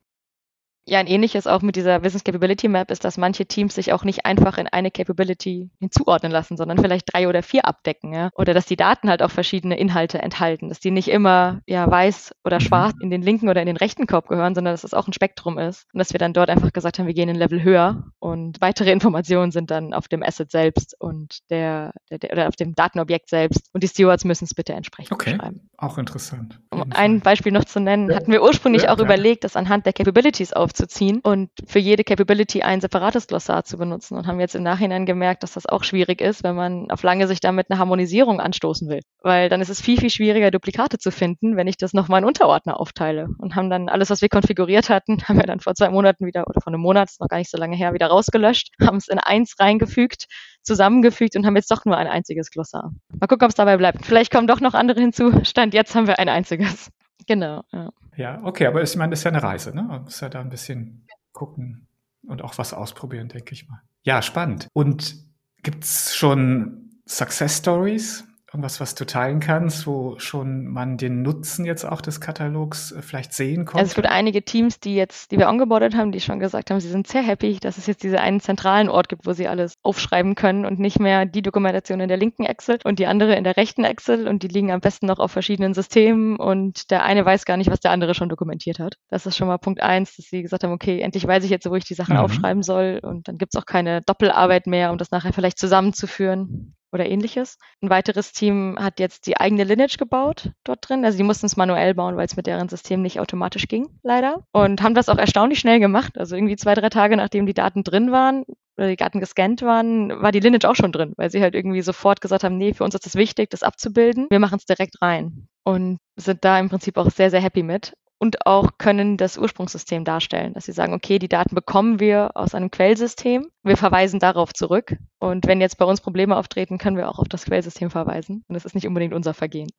Ja, 0.88 0.98
ein 1.00 1.06
ähnliches 1.06 1.46
auch 1.46 1.60
mit 1.60 1.76
dieser 1.76 2.00
Business 2.00 2.24
Capability 2.24 2.66
Map 2.68 2.90
ist, 2.90 3.04
dass 3.04 3.18
manche 3.18 3.44
Teams 3.44 3.74
sich 3.74 3.92
auch 3.92 4.04
nicht 4.04 4.24
einfach 4.24 4.56
in 4.56 4.66
eine 4.66 4.90
Capability 4.90 5.70
hinzuordnen 5.78 6.32
lassen, 6.32 6.56
sondern 6.56 6.78
vielleicht 6.78 7.12
drei 7.12 7.28
oder 7.28 7.42
vier 7.42 7.66
abdecken, 7.66 8.14
ja. 8.14 8.30
Oder 8.34 8.54
dass 8.54 8.64
die 8.64 8.76
Daten 8.76 9.10
halt 9.10 9.22
auch 9.22 9.30
verschiedene 9.30 9.78
Inhalte 9.78 10.20
enthalten, 10.20 10.70
dass 10.70 10.80
die 10.80 10.90
nicht 10.90 11.08
immer 11.08 11.60
ja 11.66 11.90
weiß 11.90 12.32
oder 12.44 12.56
mhm. 12.56 12.60
schwarz 12.60 12.94
in 13.02 13.10
den 13.10 13.20
linken 13.20 13.50
oder 13.50 13.60
in 13.60 13.66
den 13.66 13.76
rechten 13.76 14.06
Korb 14.06 14.28
gehören, 14.28 14.54
sondern 14.54 14.72
dass 14.72 14.84
es 14.84 14.94
auch 14.94 15.06
ein 15.06 15.12
Spektrum 15.12 15.58
ist. 15.58 15.86
Und 15.92 15.98
dass 15.98 16.12
wir 16.12 16.18
dann 16.18 16.32
dort 16.32 16.48
einfach 16.48 16.72
gesagt 16.72 16.98
haben, 16.98 17.06
wir 17.06 17.14
gehen 17.14 17.28
ein 17.28 17.36
Level 17.36 17.62
höher 17.62 18.04
und 18.18 18.60
weitere 18.60 18.90
Informationen 18.98 19.52
sind 19.52 19.70
dann 19.70 19.92
auf 19.92 20.08
dem 20.08 20.22
Asset 20.22 20.50
selbst 20.50 20.96
und 20.98 21.38
der, 21.50 21.92
der, 22.10 22.18
der 22.18 22.32
oder 22.32 22.48
auf 22.48 22.56
dem 22.56 22.74
Datenobjekt 22.74 23.28
selbst. 23.28 23.68
Und 23.74 23.82
die 23.82 23.88
Stewards 23.88 24.24
müssen 24.24 24.44
es 24.44 24.54
bitte 24.54 24.72
entsprechend 24.72 25.12
okay. 25.12 25.32
beschreiben. 25.32 25.68
Auch 25.76 25.98
interessant. 25.98 26.60
Um 26.88 26.96
ein 26.96 27.20
Beispiel 27.20 27.52
noch 27.52 27.64
zu 27.64 27.80
nennen, 27.80 28.10
ja. 28.10 28.16
hatten 28.16 28.32
wir 28.32 28.42
ursprünglich 28.42 28.84
ja, 28.84 28.92
auch 28.92 28.98
ja. 28.98 29.04
überlegt, 29.04 29.44
das 29.44 29.56
anhand 29.56 29.86
der 29.86 29.92
Capabilities 29.92 30.52
aufzuziehen 30.52 31.20
und 31.22 31.50
für 31.66 31.78
jede 31.78 32.04
Capability 32.04 32.62
ein 32.62 32.80
separates 32.80 33.26
Glossar 33.26 33.64
zu 33.64 33.78
benutzen 33.78 34.16
und 34.16 34.26
haben 34.26 34.40
jetzt 34.40 34.54
im 34.54 34.62
Nachhinein 34.62 35.06
gemerkt, 35.06 35.42
dass 35.42 35.52
das 35.52 35.66
auch 35.66 35.84
schwierig 35.84 36.20
ist, 36.20 36.44
wenn 36.44 36.56
man 36.56 36.90
auf 36.90 37.02
lange 37.02 37.26
Sicht 37.26 37.44
damit 37.44 37.70
eine 37.70 37.78
Harmonisierung 37.78 38.40
anstoßen 38.40 38.88
will. 38.88 39.00
Weil 39.22 39.48
dann 39.48 39.60
ist 39.60 39.68
es 39.68 39.80
viel, 39.80 39.98
viel 39.98 40.10
schwieriger, 40.10 40.50
Duplikate 40.50 40.98
zu 40.98 41.10
finden, 41.10 41.56
wenn 41.56 41.66
ich 41.66 41.76
das 41.76 41.92
nochmal 41.92 42.20
in 42.20 42.26
Unterordner 42.26 42.80
aufteile. 42.80 43.28
Und 43.38 43.54
haben 43.54 43.70
dann 43.70 43.88
alles, 43.88 44.10
was 44.10 44.22
wir 44.22 44.28
konfiguriert 44.28 44.88
hatten, 44.88 45.18
haben 45.28 45.38
wir 45.38 45.46
dann 45.46 45.60
vor 45.60 45.74
zwei 45.74 45.90
Monaten 45.90 46.26
wieder, 46.26 46.46
oder 46.48 46.60
vor 46.60 46.72
einem 46.72 46.80
Monat, 46.80 47.10
ist 47.10 47.20
noch 47.20 47.28
gar 47.28 47.38
nicht 47.38 47.50
so 47.50 47.58
lange 47.58 47.76
her, 47.76 47.92
wieder 47.92 48.06
rausgelöscht, 48.06 48.70
haben 48.80 48.96
es 48.96 49.08
in 49.08 49.18
eins 49.18 49.56
reingefügt, 49.58 50.26
zusammengefügt 50.62 51.36
und 51.36 51.46
haben 51.46 51.56
jetzt 51.56 51.70
doch 51.70 51.84
nur 51.84 51.96
ein 51.96 52.06
einziges 52.06 52.50
Glossar. 52.50 52.92
Mal 53.18 53.26
gucken, 53.26 53.44
ob 53.44 53.50
es 53.50 53.54
dabei 53.54 53.76
bleibt. 53.76 54.04
Vielleicht 54.04 54.32
kommen 54.32 54.46
doch 54.46 54.60
noch 54.60 54.74
andere 54.74 55.00
hinzu. 55.00 55.44
Stand 55.44 55.74
jetzt 55.74 55.94
haben 55.94 56.06
wir 56.06 56.18
ein 56.18 56.28
einziges. 56.28 56.90
Genau. 57.26 57.62
Ja. 57.72 57.90
Ja, 58.16 58.40
okay, 58.42 58.66
aber 58.66 58.82
ich 58.82 58.96
meine, 58.96 59.10
das 59.10 59.20
ist 59.20 59.24
ja 59.24 59.30
eine 59.30 59.42
Reise, 59.42 59.74
ne? 59.74 59.82
Man 59.82 60.02
muss 60.02 60.20
ja 60.20 60.28
da 60.28 60.40
ein 60.40 60.50
bisschen 60.50 61.06
gucken 61.32 61.86
und 62.26 62.42
auch 62.42 62.58
was 62.58 62.74
ausprobieren, 62.74 63.28
denke 63.28 63.52
ich 63.52 63.68
mal. 63.68 63.80
Ja, 64.02 64.22
spannend. 64.22 64.68
Und 64.72 65.14
gibt's 65.62 66.16
schon 66.16 67.00
Success 67.06 67.58
Stories? 67.58 68.27
Irgendwas, 68.50 68.80
was 68.80 68.94
du 68.94 69.04
teilen 69.04 69.40
kannst, 69.40 69.86
wo 69.86 70.18
schon 70.18 70.68
man 70.68 70.96
den 70.96 71.20
Nutzen 71.20 71.66
jetzt 71.66 71.84
auch 71.84 72.00
des 72.00 72.18
Katalogs 72.18 72.92
äh, 72.92 73.02
vielleicht 73.02 73.34
sehen 73.34 73.66
konnte? 73.66 73.80
Also 73.80 73.90
es 73.90 73.94
gibt 73.94 74.08
einige 74.08 74.42
Teams, 74.42 74.80
die 74.80 74.94
jetzt, 74.94 75.30
die 75.30 75.38
wir 75.38 75.50
ongeboardet 75.50 75.94
haben, 75.94 76.12
die 76.12 76.20
schon 76.20 76.38
gesagt 76.38 76.70
haben, 76.70 76.80
sie 76.80 76.88
sind 76.88 77.06
sehr 77.06 77.20
happy, 77.20 77.58
dass 77.60 77.76
es 77.76 77.86
jetzt 77.86 78.02
diesen 78.02 78.16
einen 78.16 78.40
zentralen 78.40 78.88
Ort 78.88 79.10
gibt, 79.10 79.26
wo 79.26 79.34
sie 79.34 79.48
alles 79.48 79.74
aufschreiben 79.82 80.34
können 80.34 80.64
und 80.64 80.78
nicht 80.78 80.98
mehr 80.98 81.26
die 81.26 81.42
Dokumentation 81.42 82.00
in 82.00 82.08
der 82.08 82.16
linken 82.16 82.46
Excel 82.46 82.78
und 82.84 82.98
die 82.98 83.06
andere 83.06 83.34
in 83.34 83.44
der 83.44 83.58
rechten 83.58 83.84
Excel 83.84 84.26
und 84.26 84.42
die 84.42 84.48
liegen 84.48 84.72
am 84.72 84.80
besten 84.80 85.04
noch 85.04 85.18
auf 85.18 85.30
verschiedenen 85.30 85.74
Systemen 85.74 86.36
und 86.36 86.90
der 86.90 87.02
eine 87.02 87.26
weiß 87.26 87.44
gar 87.44 87.58
nicht, 87.58 87.70
was 87.70 87.80
der 87.80 87.90
andere 87.90 88.14
schon 88.14 88.30
dokumentiert 88.30 88.78
hat. 88.78 88.96
Das 89.10 89.26
ist 89.26 89.36
schon 89.36 89.48
mal 89.48 89.58
Punkt 89.58 89.82
eins, 89.82 90.16
dass 90.16 90.24
sie 90.24 90.40
gesagt 90.40 90.64
haben, 90.64 90.72
okay, 90.72 91.00
endlich 91.00 91.26
weiß 91.26 91.44
ich 91.44 91.50
jetzt, 91.50 91.68
wo 91.68 91.74
ich 91.74 91.84
die 91.84 91.92
Sachen 91.92 92.14
mhm. 92.14 92.22
aufschreiben 92.22 92.62
soll 92.62 93.00
und 93.02 93.28
dann 93.28 93.36
gibt 93.36 93.54
es 93.54 93.60
auch 93.60 93.66
keine 93.66 94.00
Doppelarbeit 94.00 94.66
mehr, 94.66 94.90
um 94.90 94.96
das 94.96 95.10
nachher 95.10 95.34
vielleicht 95.34 95.58
zusammenzuführen 95.58 96.74
oder 96.92 97.08
ähnliches. 97.08 97.58
Ein 97.82 97.90
weiteres 97.90 98.32
Team 98.32 98.76
hat 98.78 99.00
jetzt 99.00 99.26
die 99.26 99.36
eigene 99.38 99.64
Lineage 99.64 99.98
gebaut 99.98 100.50
dort 100.64 100.88
drin. 100.88 101.04
Also 101.04 101.18
die 101.18 101.24
mussten 101.24 101.46
es 101.46 101.56
manuell 101.56 101.94
bauen, 101.94 102.16
weil 102.16 102.26
es 102.26 102.36
mit 102.36 102.46
deren 102.46 102.68
System 102.68 103.02
nicht 103.02 103.20
automatisch 103.20 103.68
ging, 103.68 103.88
leider. 104.02 104.44
Und 104.52 104.82
haben 104.82 104.94
das 104.94 105.08
auch 105.08 105.18
erstaunlich 105.18 105.58
schnell 105.58 105.80
gemacht. 105.80 106.18
Also 106.18 106.36
irgendwie 106.36 106.56
zwei, 106.56 106.74
drei 106.74 106.88
Tage 106.88 107.16
nachdem 107.16 107.46
die 107.46 107.54
Daten 107.54 107.84
drin 107.84 108.12
waren 108.12 108.44
oder 108.76 108.88
die 108.88 108.96
Daten 108.96 109.20
gescannt 109.20 109.62
waren, 109.62 110.10
war 110.22 110.32
die 110.32 110.40
Lineage 110.40 110.68
auch 110.68 110.76
schon 110.76 110.92
drin, 110.92 111.12
weil 111.16 111.30
sie 111.30 111.42
halt 111.42 111.54
irgendwie 111.54 111.82
sofort 111.82 112.20
gesagt 112.20 112.44
haben, 112.44 112.56
nee, 112.56 112.74
für 112.74 112.84
uns 112.84 112.94
ist 112.94 113.06
es 113.06 113.16
wichtig, 113.16 113.50
das 113.50 113.62
abzubilden. 113.62 114.26
Wir 114.30 114.38
machen 114.38 114.58
es 114.58 114.66
direkt 114.66 115.02
rein. 115.02 115.48
Und 115.64 115.98
sind 116.16 116.44
da 116.44 116.58
im 116.58 116.68
Prinzip 116.68 116.96
auch 116.96 117.10
sehr, 117.10 117.30
sehr 117.30 117.40
happy 117.40 117.62
mit 117.62 117.92
und 118.18 118.46
auch 118.46 118.78
können 118.78 119.16
das 119.16 119.38
Ursprungssystem 119.38 120.04
darstellen, 120.04 120.54
dass 120.54 120.64
sie 120.64 120.72
sagen, 120.72 120.92
okay, 120.92 121.18
die 121.18 121.28
Daten 121.28 121.54
bekommen 121.54 122.00
wir 122.00 122.36
aus 122.36 122.54
einem 122.54 122.70
Quellsystem, 122.70 123.48
wir 123.62 123.76
verweisen 123.76 124.20
darauf 124.20 124.52
zurück 124.52 124.96
und 125.18 125.46
wenn 125.46 125.60
jetzt 125.60 125.78
bei 125.78 125.84
uns 125.84 126.00
Probleme 126.00 126.36
auftreten, 126.36 126.78
können 126.78 126.96
wir 126.96 127.08
auch 127.08 127.18
auf 127.18 127.28
das 127.28 127.44
Quellsystem 127.44 127.90
verweisen 127.90 128.44
und 128.48 128.54
das 128.54 128.64
ist 128.64 128.74
nicht 128.74 128.86
unbedingt 128.86 129.14
unser 129.14 129.34
Vergehen. 129.34 129.70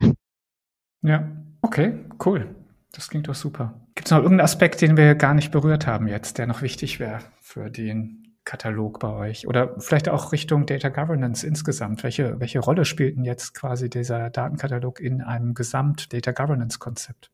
Ja, 1.02 1.30
okay, 1.62 2.00
cool. 2.26 2.56
Das 2.92 3.10
klingt 3.10 3.28
doch 3.28 3.36
super. 3.36 3.80
Gibt 3.96 4.08
es 4.08 4.12
noch 4.12 4.20
irgendeinen 4.20 4.46
Aspekt, 4.46 4.82
den 4.82 4.98
wir 4.98 5.16
gar 5.16 5.34
nicht 5.34 5.52
berührt 5.52 5.86
haben 5.86 6.08
jetzt, 6.08 6.38
der 6.38 6.48
noch 6.48 6.62
wichtig 6.62 7.00
wäre 7.00 7.20
für 7.40 7.70
den 7.70 8.36
Katalog 8.46 9.00
bei 9.00 9.10
euch? 9.10 9.48
Oder 9.48 9.80
vielleicht 9.80 10.10
auch 10.10 10.32
Richtung 10.32 10.66
Data 10.66 10.90
Governance 10.90 11.46
insgesamt. 11.46 12.04
Welche, 12.04 12.40
welche 12.40 12.60
Rolle 12.60 12.86
spielt 12.86 13.16
denn 13.16 13.26
jetzt 13.26 13.54
quasi 13.54 13.90
dieser 13.90 14.32
Datenkatalog 14.32 15.00
in 15.00 15.22
einem 15.22 15.54
Gesamt-Data 15.54 16.32
Governance-Konzept? 16.32 17.30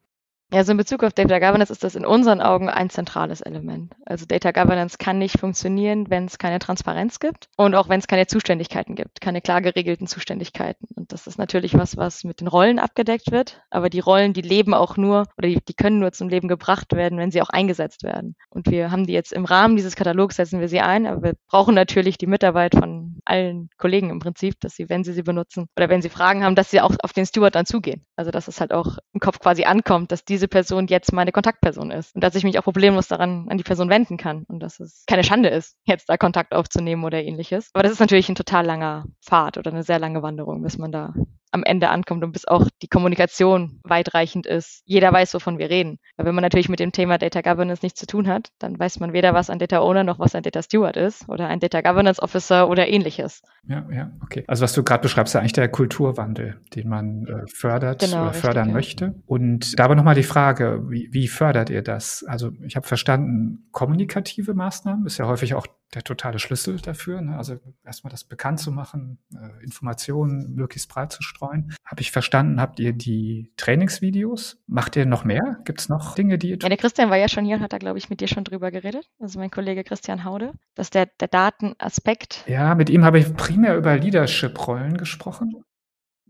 Also 0.52 0.72
in 0.72 0.78
Bezug 0.78 1.04
auf 1.04 1.12
Data 1.12 1.40
Governance 1.40 1.72
ist 1.72 1.84
das 1.84 1.96
in 1.96 2.06
unseren 2.06 2.40
Augen 2.40 2.70
ein 2.70 2.90
zentrales 2.90 3.42
Element. 3.42 3.94
Also 4.06 4.26
Data 4.26 4.52
Governance 4.52 4.98
kann 4.98 5.18
nicht 5.18 5.40
funktionieren, 5.40 6.10
wenn 6.10 6.26
es 6.26 6.38
keine 6.38 6.60
Transparenz 6.60 7.20
gibt 7.20 7.50
und 7.58 7.74
auch 7.74 7.90
wenn 7.90 8.00
es 8.00 8.08
keine 8.08 8.28
Zuständigkeiten 8.28 8.96
gibt, 8.96 9.22
keine 9.22 9.42
klar 9.42 9.62
geregelten 9.62 10.08
Zuständigkeiten. 10.08 10.88
Und 10.96 11.12
das 11.12 11.26
ist 11.26 11.40
natürlich 11.40 11.74
was, 11.74 11.98
was 11.98 12.24
mit 12.24 12.42
den 12.42 12.48
Rollen 12.48 12.78
abgedeckt 12.78 13.32
wird. 13.32 13.62
Aber 13.72 13.90
die 13.90 14.00
Rollen, 14.00 14.34
die 14.34 14.42
leben 14.42 14.74
auch 14.76 14.98
nur 14.98 15.26
oder 15.38 15.48
die, 15.48 15.60
die 15.68 15.74
können 15.74 16.00
nur 16.00 16.12
zum 16.12 16.30
Leben 16.30 16.48
gebracht 16.48 16.94
werden, 16.94 17.18
wenn 17.18 17.32
sie 17.32 17.42
auch 17.42 17.50
eingesetzt 17.50 18.04
werden. 18.04 18.36
Und 18.50 18.70
wir 18.70 18.92
haben 18.92 19.08
die 19.08 19.14
jetzt 19.14 19.34
im 19.34 19.46
Rahmen 19.46 19.76
dieses 19.76 19.96
Katalogs 19.96 20.36
setzen 20.36 20.60
wir 20.60 20.70
sie 20.70 20.80
ein, 20.80 21.08
aber 21.08 21.24
wir 21.24 21.34
brauchen 21.50 21.74
natürlich 21.74 22.18
die 22.18 22.28
Mitarbeit 22.28 22.76
von 22.76 23.18
allen 23.26 23.70
Kollegen 23.78 24.12
im 24.12 24.20
Prinzip, 24.20 24.60
dass 24.60 24.76
sie, 24.76 24.90
wenn 24.90 25.04
sie 25.04 25.14
sie 25.14 25.24
benutzen 25.24 25.68
oder 25.76 25.90
wenn 25.90 26.02
sie 26.02 26.10
Fragen 26.10 26.44
haben, 26.44 26.56
dass 26.56 26.70
sie 26.70 26.82
auch 26.82 26.96
auf 27.02 27.14
den 27.14 27.26
Steward 27.26 27.56
dann 27.56 27.66
zugehen. 27.66 28.06
Also 28.16 28.32
dass 28.32 28.48
es 28.48 28.62
halt 28.62 28.72
auch 28.72 28.98
im 29.14 29.20
Kopf 29.20 29.40
quasi 29.40 29.64
ankommt, 29.66 30.12
dass 30.12 30.24
diese 30.36 30.50
Person 30.50 30.88
jetzt 30.88 31.14
meine 31.14 31.32
Kontaktperson 31.32 31.92
ist 31.92 32.14
und 32.14 32.22
dass 32.22 32.36
ich 32.36 32.44
mich 32.44 32.60
auch 32.60 32.64
problemlos 32.64 33.08
daran 33.08 33.48
an 33.50 33.58
die 33.58 33.64
Person 33.64 33.90
wenden 33.90 34.18
kann 34.18 34.44
und 34.50 34.60
dass 34.60 34.82
es 34.82 35.06
keine 35.08 35.24
Schande 35.24 35.48
ist, 35.48 35.78
jetzt 35.86 36.10
da 36.10 36.18
Kontakt 36.18 36.54
aufzunehmen 36.54 37.06
oder 37.06 37.24
ähnliches. 37.24 37.70
Aber 37.74 37.84
das 37.84 37.94
ist 37.94 38.02
natürlich 38.02 38.28
ein 38.28 38.36
total 38.36 38.66
langer 38.66 39.06
Pfad 39.24 39.58
oder 39.58 39.72
eine 39.72 39.84
sehr 39.84 39.98
lange 39.98 40.22
Wanderung, 40.22 40.62
bis 40.62 40.78
man 40.78 40.92
da 40.92 41.14
am 41.56 41.64
Ende 41.64 41.90
ankommt 41.90 42.24
und 42.24 42.34
bis 42.34 42.46
auch 42.46 42.68
die 42.82 42.88
Kommunikation 42.88 43.80
weitreichend 43.84 44.46
ist. 44.46 44.84
Jeder 44.86 45.12
weiß, 45.12 45.34
wovon 45.34 45.58
wir 45.58 45.70
reden. 45.70 45.98
Weil 46.18 46.28
wenn 46.28 46.36
man 46.36 46.44
natürlich 46.44 46.70
mit 46.70 46.80
dem 46.80 46.92
Thema 46.92 47.18
Data 47.18 47.42
Governance 47.42 47.84
nichts 47.84 48.00
zu 48.00 48.06
tun 48.06 48.28
hat, 48.28 48.50
dann 48.60 48.78
weiß 48.78 49.00
man 49.00 49.14
weder, 49.14 49.34
was 49.34 49.50
ein 49.50 49.58
Data 49.58 49.80
Owner 49.80 50.04
noch 50.04 50.20
was 50.20 50.36
ein 50.36 50.44
Data 50.44 50.62
Steward 50.62 50.98
ist 50.98 51.28
oder 51.30 51.48
ein 51.48 51.60
Data 51.60 51.82
Governance 51.82 52.22
Officer 52.22 52.70
oder 52.70 52.88
ähnliches. 52.88 53.42
Ja, 53.68 53.86
ja, 53.92 54.12
okay. 54.22 54.44
Also 54.48 54.64
was 54.64 54.74
du 54.74 54.84
gerade 54.84 55.02
beschreibst, 55.02 55.32
ist 55.32 55.34
ja 55.34 55.40
eigentlich 55.40 55.54
der 55.54 55.70
Kulturwandel, 55.70 56.60
den 56.76 56.90
man 56.90 57.26
äh, 57.26 57.48
fördert 57.48 58.02
genau, 58.02 58.18
oder 58.18 58.26
richtig, 58.28 58.42
fördern 58.42 58.68
ja. 58.68 58.74
möchte. 58.74 59.16
Und 59.26 59.80
da 59.80 59.86
aber 59.86 59.96
nochmal 59.96 60.16
die 60.16 60.24
Frage, 60.24 60.84
wie, 60.90 61.10
wie 61.12 61.28
fördert 61.28 61.70
ihr 61.70 61.82
das? 61.82 62.26
Also 62.28 62.52
ich 62.66 62.76
habe 62.76 62.86
verstanden, 62.86 63.70
kommunikative 63.72 64.54
Maßnahmen 64.54 65.06
ist 65.06 65.18
ja 65.18 65.26
häufig 65.26 65.54
auch 65.54 65.68
der 65.96 66.04
totale 66.04 66.40
Schlüssel 66.40 66.80
dafür. 66.80 67.22
Ne? 67.22 67.38
Also 67.38 67.58
erstmal 67.84 68.12
das 68.12 68.24
bekannt 68.24 68.60
zu 68.60 68.72
machen, 68.72 69.18
äh, 69.34 69.64
Informationen 69.64 70.54
möglichst 70.54 70.90
breit 70.90 71.12
zu 71.12 71.24
streuen. 71.24 71.74
Habe 71.86 72.02
ich 72.02 72.12
verstanden, 72.12 72.62
habt 72.62 72.80
ihr 72.80 72.94
die 72.94 73.52
Trainingsvideos? 73.58 74.58
Macht 74.68 74.96
ihr 74.96 75.06
noch 75.06 75.24
mehr? 75.24 75.58
Gibt 75.64 75.82
es 75.82 75.90
noch 75.90 76.16
Dinge, 76.16 76.38
die 76.38 76.50
ihr 76.50 76.58
Ja, 76.62 76.70
der 76.70 76.78
Christian 76.78 77.10
war 77.10 77.18
ja 77.18 77.30
schon 77.30 77.46
hier 77.46 77.56
und 77.56 77.64
hat 77.64 77.74
da, 77.74 77.78
glaube 77.78 77.98
ich, 77.98 78.10
mit 78.10 78.22
dir 78.22 78.28
schon 78.28 78.44
drüber 78.44 78.72
geredet. 78.72 79.10
Also 79.20 79.40
mein 79.40 79.50
Kollege 79.50 79.84
Christian 79.84 80.24
Haude, 80.24 80.54
dass 80.76 80.90
der, 80.90 81.08
der 81.20 81.30
Datenaspekt. 81.30 82.44
Ja, 82.48 82.76
mit 82.76 82.90
ihm 82.90 83.04
habe 83.04 83.20
ich 83.20 83.34
primär 83.36 83.78
über 83.78 83.98
Leadership-Rollen 83.98 84.98
gesprochen. 84.98 85.64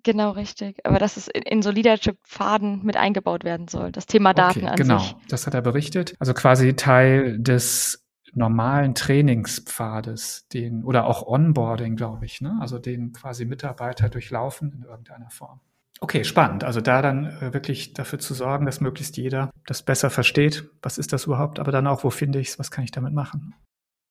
Genau, 0.05 0.31
richtig. 0.31 0.85
Aber 0.85 0.99
dass 0.99 1.17
es 1.17 1.27
in, 1.27 1.41
in 1.41 1.61
so 1.63 1.71
Leadership-Faden 1.71 2.85
mit 2.85 2.95
eingebaut 2.95 3.43
werden 3.43 3.67
soll. 3.67 3.91
Das 3.91 4.05
Thema 4.05 4.35
Daten 4.35 4.59
okay, 4.59 4.67
an 4.67 4.75
genau. 4.75 4.99
sich. 4.99 5.09
Genau, 5.09 5.21
das 5.29 5.47
hat 5.47 5.55
er 5.55 5.63
berichtet. 5.63 6.15
Also 6.19 6.35
quasi 6.35 6.75
Teil 6.75 7.39
des 7.39 8.04
normalen 8.35 8.95
Trainingspfades, 8.95 10.47
den 10.49 10.83
oder 10.83 11.05
auch 11.05 11.25
Onboarding, 11.25 11.95
glaube 11.95 12.25
ich, 12.25 12.41
ne? 12.41 12.57
also 12.61 12.79
den 12.79 13.13
quasi 13.13 13.45
Mitarbeiter 13.45 14.09
durchlaufen 14.09 14.73
in 14.73 14.83
irgendeiner 14.83 15.29
Form. 15.29 15.61
Okay, 16.01 16.25
spannend. 16.25 16.65
Also 16.65 16.81
da 16.81 17.01
dann 17.01 17.25
äh, 17.25 17.53
wirklich 17.53 17.93
dafür 17.93 18.19
zu 18.19 18.33
sorgen, 18.33 18.65
dass 18.65 18.81
möglichst 18.81 19.15
jeder 19.15 19.49
das 19.65 19.81
besser 19.81 20.09
versteht. 20.09 20.69
Was 20.81 20.97
ist 20.97 21.13
das 21.13 21.25
überhaupt? 21.25 21.57
Aber 21.59 21.71
dann 21.71 21.87
auch, 21.87 22.03
wo 22.03 22.09
finde 22.09 22.39
ich 22.39 22.49
es? 22.49 22.59
Was 22.59 22.69
kann 22.69 22.83
ich 22.83 22.91
damit 22.91 23.13
machen? 23.13 23.55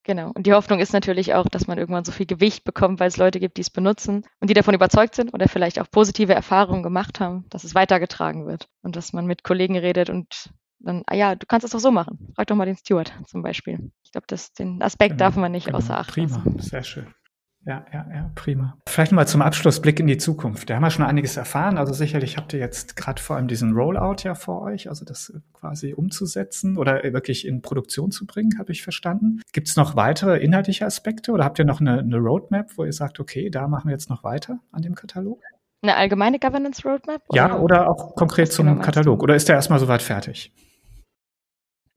Genau. 0.03 0.31
Und 0.35 0.47
die 0.47 0.53
Hoffnung 0.53 0.81
ist 0.81 0.93
natürlich 0.93 1.35
auch, 1.35 1.49
dass 1.49 1.67
man 1.67 1.79
irgendwann 1.79 2.05
so 2.05 2.13
viel 2.13 2.27
Gewicht 2.27 2.65
bekommt, 2.65 3.01
weil 3.01 3.09
es 3.09 3.17
Leute 3.17 3.41
gibt, 3.41 3.57
die 3.57 3.63
es 3.63 3.71
benutzen 3.71 4.27
und 4.41 4.51
die 4.51 4.55
davon 4.55 4.75
überzeugt 4.75 5.15
sind 5.15 5.33
oder 5.33 5.49
vielleicht 5.49 5.81
auch 5.81 5.91
positive 5.91 6.35
Erfahrungen 6.35 6.83
gemacht 6.83 7.21
haben, 7.21 7.45
dass 7.49 7.65
es 7.65 7.75
weitergetragen 7.75 8.47
wird 8.47 8.69
und 8.83 8.97
dass 8.97 9.13
man 9.13 9.27
mit 9.27 9.45
Kollegen 9.45 9.79
redet 9.79 10.11
und 10.11 10.51
dann, 10.81 11.03
ah 11.07 11.15
ja, 11.15 11.35
du 11.35 11.47
kannst 11.47 11.65
es 11.65 11.71
doch 11.71 11.81
so 11.81 11.91
machen. 11.91 12.33
Frag 12.35 12.47
doch 12.47 12.57
mal 12.57 12.67
den 12.67 12.77
Steward 12.77 13.13
zum 13.27 13.43
Beispiel. 13.43 13.91
Ich 14.05 14.13
glaube, 14.13 14.27
den 14.59 14.83
Aspekt 14.83 15.13
genau, 15.13 15.19
darf 15.25 15.37
man 15.37 15.53
nicht 15.53 15.67
genau, 15.67 15.79
außer 15.79 15.99
Acht 15.99 16.11
Prima, 16.11 16.43
lassen. 16.45 16.59
sehr 16.59 16.83
schön. 16.83 17.07
Ja, 17.67 17.87
ja, 17.95 18.07
ja, 18.13 18.31
prima. 18.35 18.77
Vielleicht 18.87 19.13
mal 19.13 19.27
zum 19.27 19.41
Abschluss 19.41 19.81
Blick 19.81 19.99
in 19.99 20.07
die 20.07 20.19
Zukunft. 20.19 20.69
Da 20.69 20.75
haben 20.75 20.83
wir 20.83 20.91
schon 20.91 21.05
einiges 21.05 21.39
erfahren. 21.39 21.79
Also 21.79 21.95
sicherlich 21.95 22.37
habt 22.37 22.53
ihr 22.53 22.59
jetzt 22.59 22.95
gerade 22.95 23.23
vor 23.23 23.37
allem 23.37 23.49
diesen 23.49 23.73
Rollout 23.73 24.17
ja 24.23 24.35
vor 24.35 24.61
euch, 24.61 24.91
also 24.91 25.07
das 25.07 25.33
quasi 25.55 25.95
umzusetzen 25.95 26.77
oder 26.77 27.03
wirklich 27.03 27.47
in 27.47 27.63
Produktion 27.63 28.11
zu 28.11 28.27
bringen, 28.27 28.59
habe 28.59 28.73
ich 28.73 28.83
verstanden. 28.83 29.41
Gibt 29.53 29.69
es 29.69 29.77
noch 29.77 29.97
weitere 29.97 30.39
inhaltliche 30.41 30.85
Aspekte 30.85 31.33
oder 31.33 31.45
habt 31.45 31.59
ihr 31.59 31.65
noch 31.65 31.81
eine, 31.81 32.01
eine 32.01 32.19
Roadmap, 32.19 32.77
wo 32.77 32.85
ihr 32.85 32.93
sagt, 32.93 33.19
okay, 33.19 33.49
da 33.49 33.67
machen 33.67 33.89
wir 33.89 33.93
jetzt 33.93 34.11
noch 34.11 34.25
weiter 34.25 34.59
an 34.71 34.83
dem 34.83 34.95
Katalog? 34.95 35.41
Eine 35.85 35.97
allgemeine 35.97 36.39
Governance 36.39 36.83
Roadmap? 36.83 37.21
Oder 37.29 37.37
ja, 37.37 37.59
oder 37.59 37.91
auch 37.91 38.15
konkret 38.15 38.51
zum 38.51 38.67
genau 38.67 38.81
Katalog. 38.81 39.23
Oder 39.23 39.35
ist 39.35 39.51
der 39.51 39.57
erstmal 39.57 39.79
soweit 39.79 40.01
fertig? 40.01 40.51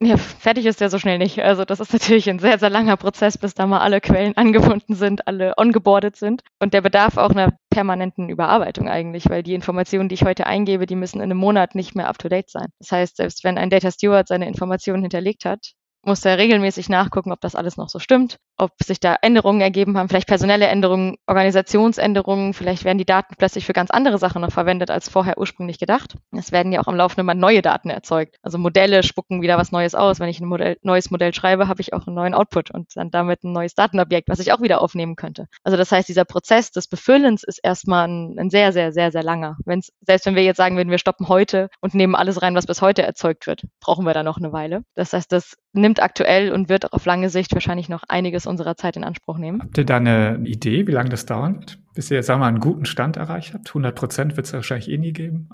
Ja, 0.02 0.18
fertig 0.18 0.66
ist 0.66 0.82
der 0.82 0.90
so 0.90 1.00
schnell 1.00 1.18
nicht. 1.18 1.40
Also 1.40 1.64
das 1.64 1.80
ist 1.80 1.94
natürlich 1.94 2.30
ein 2.30 2.40
sehr, 2.40 2.60
sehr 2.60 2.70
langer 2.70 2.98
Prozess, 2.98 3.38
bis 3.38 3.54
da 3.54 3.66
mal 3.66 3.80
alle 3.80 4.02
Quellen 4.02 4.36
angebunden 4.36 4.94
sind, 4.94 5.26
alle 5.26 5.54
ongeboardet 5.58 6.18
sind. 6.18 6.42
Und 6.60 6.74
der 6.74 6.82
bedarf 6.82 7.16
auch 7.16 7.30
einer 7.30 7.58
permanenten 7.70 8.28
Überarbeitung 8.28 8.90
eigentlich, 8.90 9.30
weil 9.30 9.42
die 9.42 9.54
Informationen, 9.54 10.10
die 10.10 10.16
ich 10.16 10.26
heute 10.26 10.48
eingebe, 10.48 10.86
die 10.86 10.98
müssen 10.98 11.20
in 11.20 11.24
einem 11.24 11.38
Monat 11.38 11.74
nicht 11.74 11.96
mehr 11.96 12.10
up-to-date 12.10 12.50
sein. 12.50 12.68
Das 12.80 12.92
heißt, 12.92 13.16
selbst 13.16 13.46
wenn 13.46 13.58
ein 13.58 13.70
Data 13.70 13.90
Steward 13.90 14.28
seine 14.28 14.50
Informationen 14.50 15.04
hinterlegt 15.04 15.46
hat, 15.46 15.72
muss 16.04 16.26
er 16.26 16.38
regelmäßig 16.38 16.90
nachgucken, 16.90 17.32
ob 17.32 17.40
das 17.40 17.56
alles 17.56 17.78
noch 17.78 17.88
so 17.88 18.00
stimmt, 18.00 18.38
ob 18.58 18.72
sich 18.84 19.00
da 19.00 19.16
Änderungen 19.22 19.62
ergeben 19.62 19.98
haben, 19.98 20.10
vielleicht 20.10 20.28
personelle 20.28 20.68
Änderungen, 20.68 21.18
Organisationsänderungen, 21.28 22.54
vielleicht 22.54 22.84
werden 22.84 22.98
die 22.98 23.06
Daten 23.06 23.36
plötzlich 23.38 23.66
für 23.66 23.74
ganz 23.74 23.92
andere 23.92 24.18
Sachen 24.18 24.42
noch 24.42 24.52
verwendet, 24.52 24.90
als 24.90 25.10
vorher 25.10 25.38
ursprünglich 25.38 25.80
gedacht. 25.80 26.16
Es 26.32 26.52
werden 26.52 26.72
ja 26.72 26.82
auch 26.82 26.88
am 26.88 26.96
laufenden 26.96 27.28
Band 27.28 27.40
neue 27.40 27.62
Daten 27.62 27.90
erzeugt. 27.90 28.38
Also 28.42 28.58
Modelle 28.58 29.04
spucken 29.04 29.42
wieder 29.42 29.58
was 29.58 29.72
Neues 29.72 29.96
aus. 29.96 30.20
Wenn 30.20 30.30
ich 30.30 30.40
ein 30.40 30.48
Modell, 30.48 30.78
neues 30.82 31.12
Modell 31.12 31.34
schreibe, 31.34 31.68
habe 31.68 31.82
ich 31.82 31.94
auch 31.94 32.08
einen 32.08 32.16
neuen 32.16 32.34
Output 32.34 32.72
und 32.72 32.90
dann 32.96 33.12
damit 33.12 33.44
ein 33.44 33.52
neues 33.52 33.76
Datenobjekt, 33.76 34.30
was 34.30 34.40
ich 34.40 34.52
auch 34.52 34.62
wieder 34.62 34.82
aufnehmen 34.82 35.16
könnte. 35.16 35.48
Also 35.64 35.78
das 35.78 35.92
heißt, 35.92 36.10
dieser 36.10 36.26
Prozess 36.26 36.72
des 36.72 36.88
Befüllens 36.88 37.44
ist 37.44 37.60
erstmal 37.62 38.08
ein, 38.08 38.40
ein 38.40 38.50
sehr, 38.50 38.74
sehr, 38.74 38.92
sehr, 38.92 39.12
sehr 39.12 39.24
langer. 39.24 39.58
Wenn's, 39.66 39.92
selbst 40.02 40.26
wenn 40.26 40.36
wir 40.36 40.44
jetzt 40.44 40.58
sagen 40.58 40.78
würden, 40.78 40.90
wir 40.90 40.98
stoppen 40.98 41.28
heute 41.28 41.70
und 41.82 41.94
nehmen 41.94 42.16
alles 42.16 42.42
rein, 42.42 42.56
was 42.56 42.66
bis 42.66 42.82
heute 42.82 43.04
erzeugt 43.04 43.46
wird, 43.46 43.64
brauchen 43.82 44.06
wir 44.06 44.14
da 44.14 44.24
noch 44.24 44.38
eine 44.38 44.52
Weile. 44.52 44.82
Das 44.96 45.14
heißt, 45.14 45.32
das 45.32 45.56
nimmt 45.74 46.02
aktuell 46.02 46.52
und 46.52 46.70
wird 46.70 46.92
auf 46.94 47.06
lange 47.06 47.30
Sicht 47.30 47.54
wahrscheinlich 47.54 47.88
noch 47.88 48.04
einiges 48.08 48.47
unserer 48.48 48.76
Zeit 48.76 48.98
in 48.98 49.04
Anspruch 49.04 49.38
nehmen. 49.38 49.62
Habt 49.62 49.78
ihr 49.78 49.86
da 49.86 49.98
eine 49.98 50.40
Idee, 50.46 50.88
wie 50.88 50.92
lange 50.92 51.10
das 51.10 51.26
dauern 51.26 51.56
wird? 51.58 51.80
Bis 51.98 52.12
ihr, 52.12 52.22
sagen 52.22 52.42
wir 52.42 52.44
mal, 52.44 52.50
einen 52.50 52.60
guten 52.60 52.86
Stand 52.86 53.18
erreicht 53.18 53.56
habt? 53.56 53.70
100 53.70 53.96
Prozent 53.96 54.38
wird 54.38 54.46
es 54.46 54.54
wahrscheinlich 54.54 54.88
eh 54.88 55.00
nie 55.00 55.14
geben. 55.14 55.50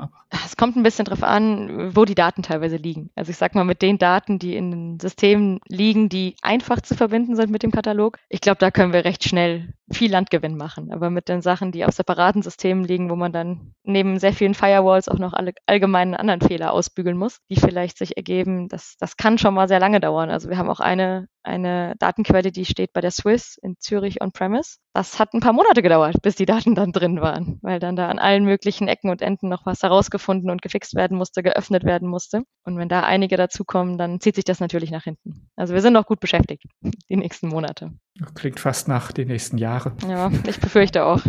Es 0.46 0.58
kommt 0.58 0.76
ein 0.76 0.84
bisschen 0.84 1.06
drauf 1.06 1.24
an, 1.24 1.96
wo 1.96 2.04
die 2.04 2.16
Daten 2.16 2.44
teilweise 2.44 2.76
liegen. 2.76 3.12
Also 3.16 3.30
ich 3.30 3.38
sag 3.38 3.56
mal, 3.56 3.64
mit 3.64 3.82
den 3.82 3.98
Daten, 3.98 4.40
die 4.40 4.58
in 4.58 4.70
den 4.70 5.00
Systemen 5.00 5.62
liegen, 5.70 6.10
die 6.10 6.36
einfach 6.42 6.82
zu 6.82 6.96
verbinden 6.96 7.38
sind 7.38 7.50
mit 7.50 7.64
dem 7.64 7.72
Katalog, 7.72 8.18
ich 8.28 8.42
glaube, 8.42 8.58
da 8.58 8.72
können 8.72 8.92
wir 8.92 9.06
recht 9.06 9.24
schnell 9.24 9.74
viel 9.90 10.12
Landgewinn 10.12 10.58
machen. 10.58 10.92
Aber 10.92 11.10
mit 11.10 11.30
den 11.30 11.42
Sachen, 11.42 11.72
die 11.72 11.86
auf 11.86 11.94
separaten 11.94 12.42
Systemen 12.42 12.84
liegen, 12.84 13.10
wo 13.10 13.16
man 13.16 13.32
dann 13.32 13.74
neben 13.84 14.20
sehr 14.20 14.34
vielen 14.34 14.54
Firewalls 14.54 15.08
auch 15.08 15.20
noch 15.20 15.32
alle 15.32 15.54
allgemeinen 15.66 16.14
anderen 16.14 16.42
Fehler 16.42 16.74
ausbügeln 16.74 17.18
muss, 17.18 17.40
die 17.50 17.56
vielleicht 17.56 17.98
sich 17.98 18.18
ergeben, 18.18 18.68
das, 18.68 18.98
das 19.00 19.16
kann 19.16 19.38
schon 19.38 19.54
mal 19.54 19.70
sehr 19.70 19.80
lange 19.80 20.02
dauern. 20.02 20.30
Also 20.30 20.50
wir 20.50 20.58
haben 20.58 20.70
auch 20.70 20.82
eine 20.82 21.30
eine 21.44 21.96
Datenquelle, 22.00 22.52
die 22.52 22.66
steht 22.66 22.94
bei 22.94 23.02
der 23.02 23.12
Swiss 23.12 23.58
in 23.62 23.76
Zürich 23.80 24.22
on-premise. 24.22 24.78
Das 24.94 25.20
hat 25.20 25.34
ein 25.34 25.42
paar 25.42 25.54
Monate 25.54 25.82
gedauert, 25.82 26.22
bis 26.22 26.33
die 26.36 26.46
Daten 26.46 26.76
dann 26.76 26.92
drin 26.92 27.22
waren, 27.22 27.60
weil 27.62 27.80
dann 27.80 27.96
da 27.96 28.10
an 28.10 28.20
allen 28.20 28.46
möglichen 28.46 28.88
Ecken 28.88 29.10
und 29.10 29.22
Enden 29.22 29.50
noch 29.50 29.66
was 29.66 29.84
herausgefunden 29.84 30.50
und 30.50 30.62
gefixt 30.62 30.96
werden 30.96 31.18
musste, 31.18 31.44
geöffnet 31.44 31.84
werden 31.84 32.08
musste. 32.08 32.44
Und 32.64 32.78
wenn 32.78 32.90
da 32.90 33.04
einige 33.04 33.38
dazukommen, 33.38 33.98
dann 33.98 34.20
zieht 34.20 34.36
sich 34.36 34.46
das 34.46 34.60
natürlich 34.60 34.92
nach 34.92 35.04
hinten. 35.04 35.50
Also 35.56 35.74
wir 35.74 35.82
sind 35.82 35.94
noch 35.94 36.06
gut 36.06 36.20
beschäftigt, 36.20 36.66
die 37.10 37.18
nächsten 37.18 37.48
Monate. 37.48 37.92
Klingt 38.36 38.60
fast 38.60 38.88
nach 38.88 39.12
den 39.12 39.28
nächsten 39.28 39.58
Jahren. 39.58 39.98
Ja, 40.08 40.32
ich 40.48 40.60
befürchte 40.60 41.06
auch. 41.06 41.22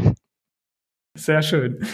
Sehr 1.17 1.43
schön. 1.43 1.87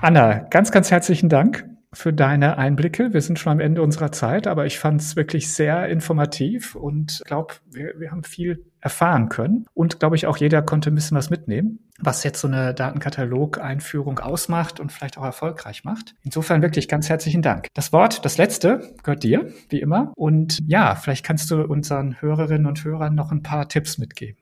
Anna, 0.00 0.38
ganz, 0.38 0.70
ganz 0.70 0.90
herzlichen 0.90 1.28
Dank 1.28 1.68
für 1.92 2.12
deine 2.12 2.58
Einblicke. 2.58 3.12
Wir 3.12 3.22
sind 3.22 3.38
schon 3.38 3.52
am 3.52 3.60
Ende 3.60 3.82
unserer 3.82 4.12
Zeit, 4.12 4.46
aber 4.46 4.66
ich 4.66 4.78
fand 4.78 5.00
es 5.00 5.16
wirklich 5.16 5.52
sehr 5.52 5.88
informativ 5.88 6.74
und 6.74 7.22
glaube, 7.24 7.54
wir, 7.66 7.98
wir 7.98 8.10
haben 8.10 8.24
viel 8.24 8.67
erfahren 8.80 9.28
können. 9.28 9.66
Und 9.74 10.00
glaube 10.00 10.16
ich, 10.16 10.26
auch 10.26 10.36
jeder 10.36 10.62
konnte 10.62 10.90
ein 10.90 10.94
bisschen 10.94 11.16
was 11.16 11.30
mitnehmen, 11.30 11.80
was 11.98 12.24
jetzt 12.24 12.40
so 12.40 12.48
eine 12.48 12.74
Datenkatalog-Einführung 12.74 14.18
ausmacht 14.18 14.80
und 14.80 14.92
vielleicht 14.92 15.18
auch 15.18 15.24
erfolgreich 15.24 15.84
macht. 15.84 16.14
Insofern 16.22 16.62
wirklich 16.62 16.88
ganz 16.88 17.08
herzlichen 17.08 17.42
Dank. 17.42 17.68
Das 17.74 17.92
Wort, 17.92 18.24
das 18.24 18.38
letzte, 18.38 18.94
gehört 19.02 19.22
dir, 19.22 19.52
wie 19.68 19.80
immer. 19.80 20.12
Und 20.16 20.58
ja, 20.66 20.94
vielleicht 20.94 21.24
kannst 21.24 21.50
du 21.50 21.62
unseren 21.62 22.20
Hörerinnen 22.20 22.66
und 22.66 22.84
Hörern 22.84 23.14
noch 23.14 23.32
ein 23.32 23.42
paar 23.42 23.68
Tipps 23.68 23.98
mitgeben. 23.98 24.38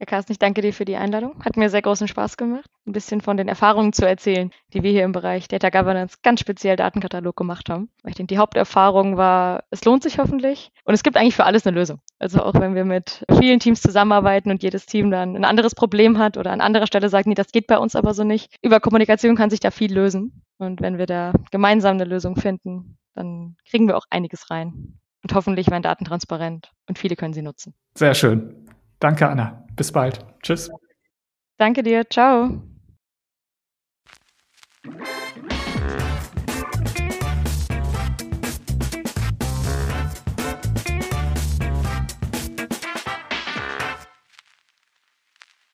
Herr 0.00 0.06
Carsten, 0.06 0.30
ich 0.30 0.38
danke 0.38 0.62
dir 0.62 0.72
für 0.72 0.84
die 0.84 0.94
Einladung. 0.94 1.44
Hat 1.44 1.56
mir 1.56 1.70
sehr 1.70 1.82
großen 1.82 2.06
Spaß 2.06 2.36
gemacht, 2.36 2.70
ein 2.86 2.92
bisschen 2.92 3.20
von 3.20 3.36
den 3.36 3.48
Erfahrungen 3.48 3.92
zu 3.92 4.06
erzählen, 4.06 4.52
die 4.72 4.84
wir 4.84 4.92
hier 4.92 5.02
im 5.02 5.10
Bereich 5.10 5.48
Data 5.48 5.70
Governance 5.70 6.18
ganz 6.22 6.38
speziell 6.38 6.76
Datenkatalog 6.76 7.34
gemacht 7.34 7.68
haben. 7.68 7.90
Ich 8.06 8.14
denke, 8.14 8.32
die 8.32 8.38
Haupterfahrung 8.38 9.16
war, 9.16 9.64
es 9.70 9.84
lohnt 9.84 10.04
sich 10.04 10.18
hoffentlich 10.20 10.70
und 10.84 10.94
es 10.94 11.02
gibt 11.02 11.16
eigentlich 11.16 11.34
für 11.34 11.42
alles 11.42 11.66
eine 11.66 11.76
Lösung. 11.76 12.00
Also 12.20 12.40
auch 12.44 12.54
wenn 12.54 12.76
wir 12.76 12.84
mit 12.84 13.24
vielen 13.40 13.58
Teams 13.58 13.82
zusammenarbeiten 13.82 14.52
und 14.52 14.62
jedes 14.62 14.86
Team 14.86 15.10
dann 15.10 15.34
ein 15.34 15.44
anderes 15.44 15.74
Problem 15.74 16.16
hat 16.16 16.36
oder 16.36 16.52
an 16.52 16.60
anderer 16.60 16.86
Stelle 16.86 17.08
sagt, 17.08 17.26
nee, 17.26 17.34
das 17.34 17.50
geht 17.50 17.66
bei 17.66 17.78
uns 17.78 17.96
aber 17.96 18.14
so 18.14 18.22
nicht. 18.22 18.54
Über 18.62 18.78
Kommunikation 18.78 19.34
kann 19.34 19.50
sich 19.50 19.58
da 19.58 19.72
viel 19.72 19.92
lösen. 19.92 20.44
Und 20.58 20.80
wenn 20.80 20.98
wir 20.98 21.06
da 21.06 21.32
gemeinsam 21.50 21.94
eine 21.94 22.04
Lösung 22.04 22.36
finden, 22.36 22.98
dann 23.14 23.56
kriegen 23.68 23.88
wir 23.88 23.96
auch 23.96 24.06
einiges 24.10 24.48
rein. 24.48 25.00
Und 25.24 25.34
hoffentlich 25.34 25.68
werden 25.68 25.82
Daten 25.82 26.04
transparent 26.04 26.70
und 26.88 27.00
viele 27.00 27.16
können 27.16 27.34
sie 27.34 27.42
nutzen. 27.42 27.74
Sehr 27.96 28.14
schön. 28.14 28.68
Danke, 29.00 29.28
Anna. 29.28 29.64
Bis 29.76 29.92
bald. 29.92 30.24
Tschüss. 30.42 30.70
Danke 31.56 31.82
dir. 31.82 32.08
Ciao. 32.08 32.62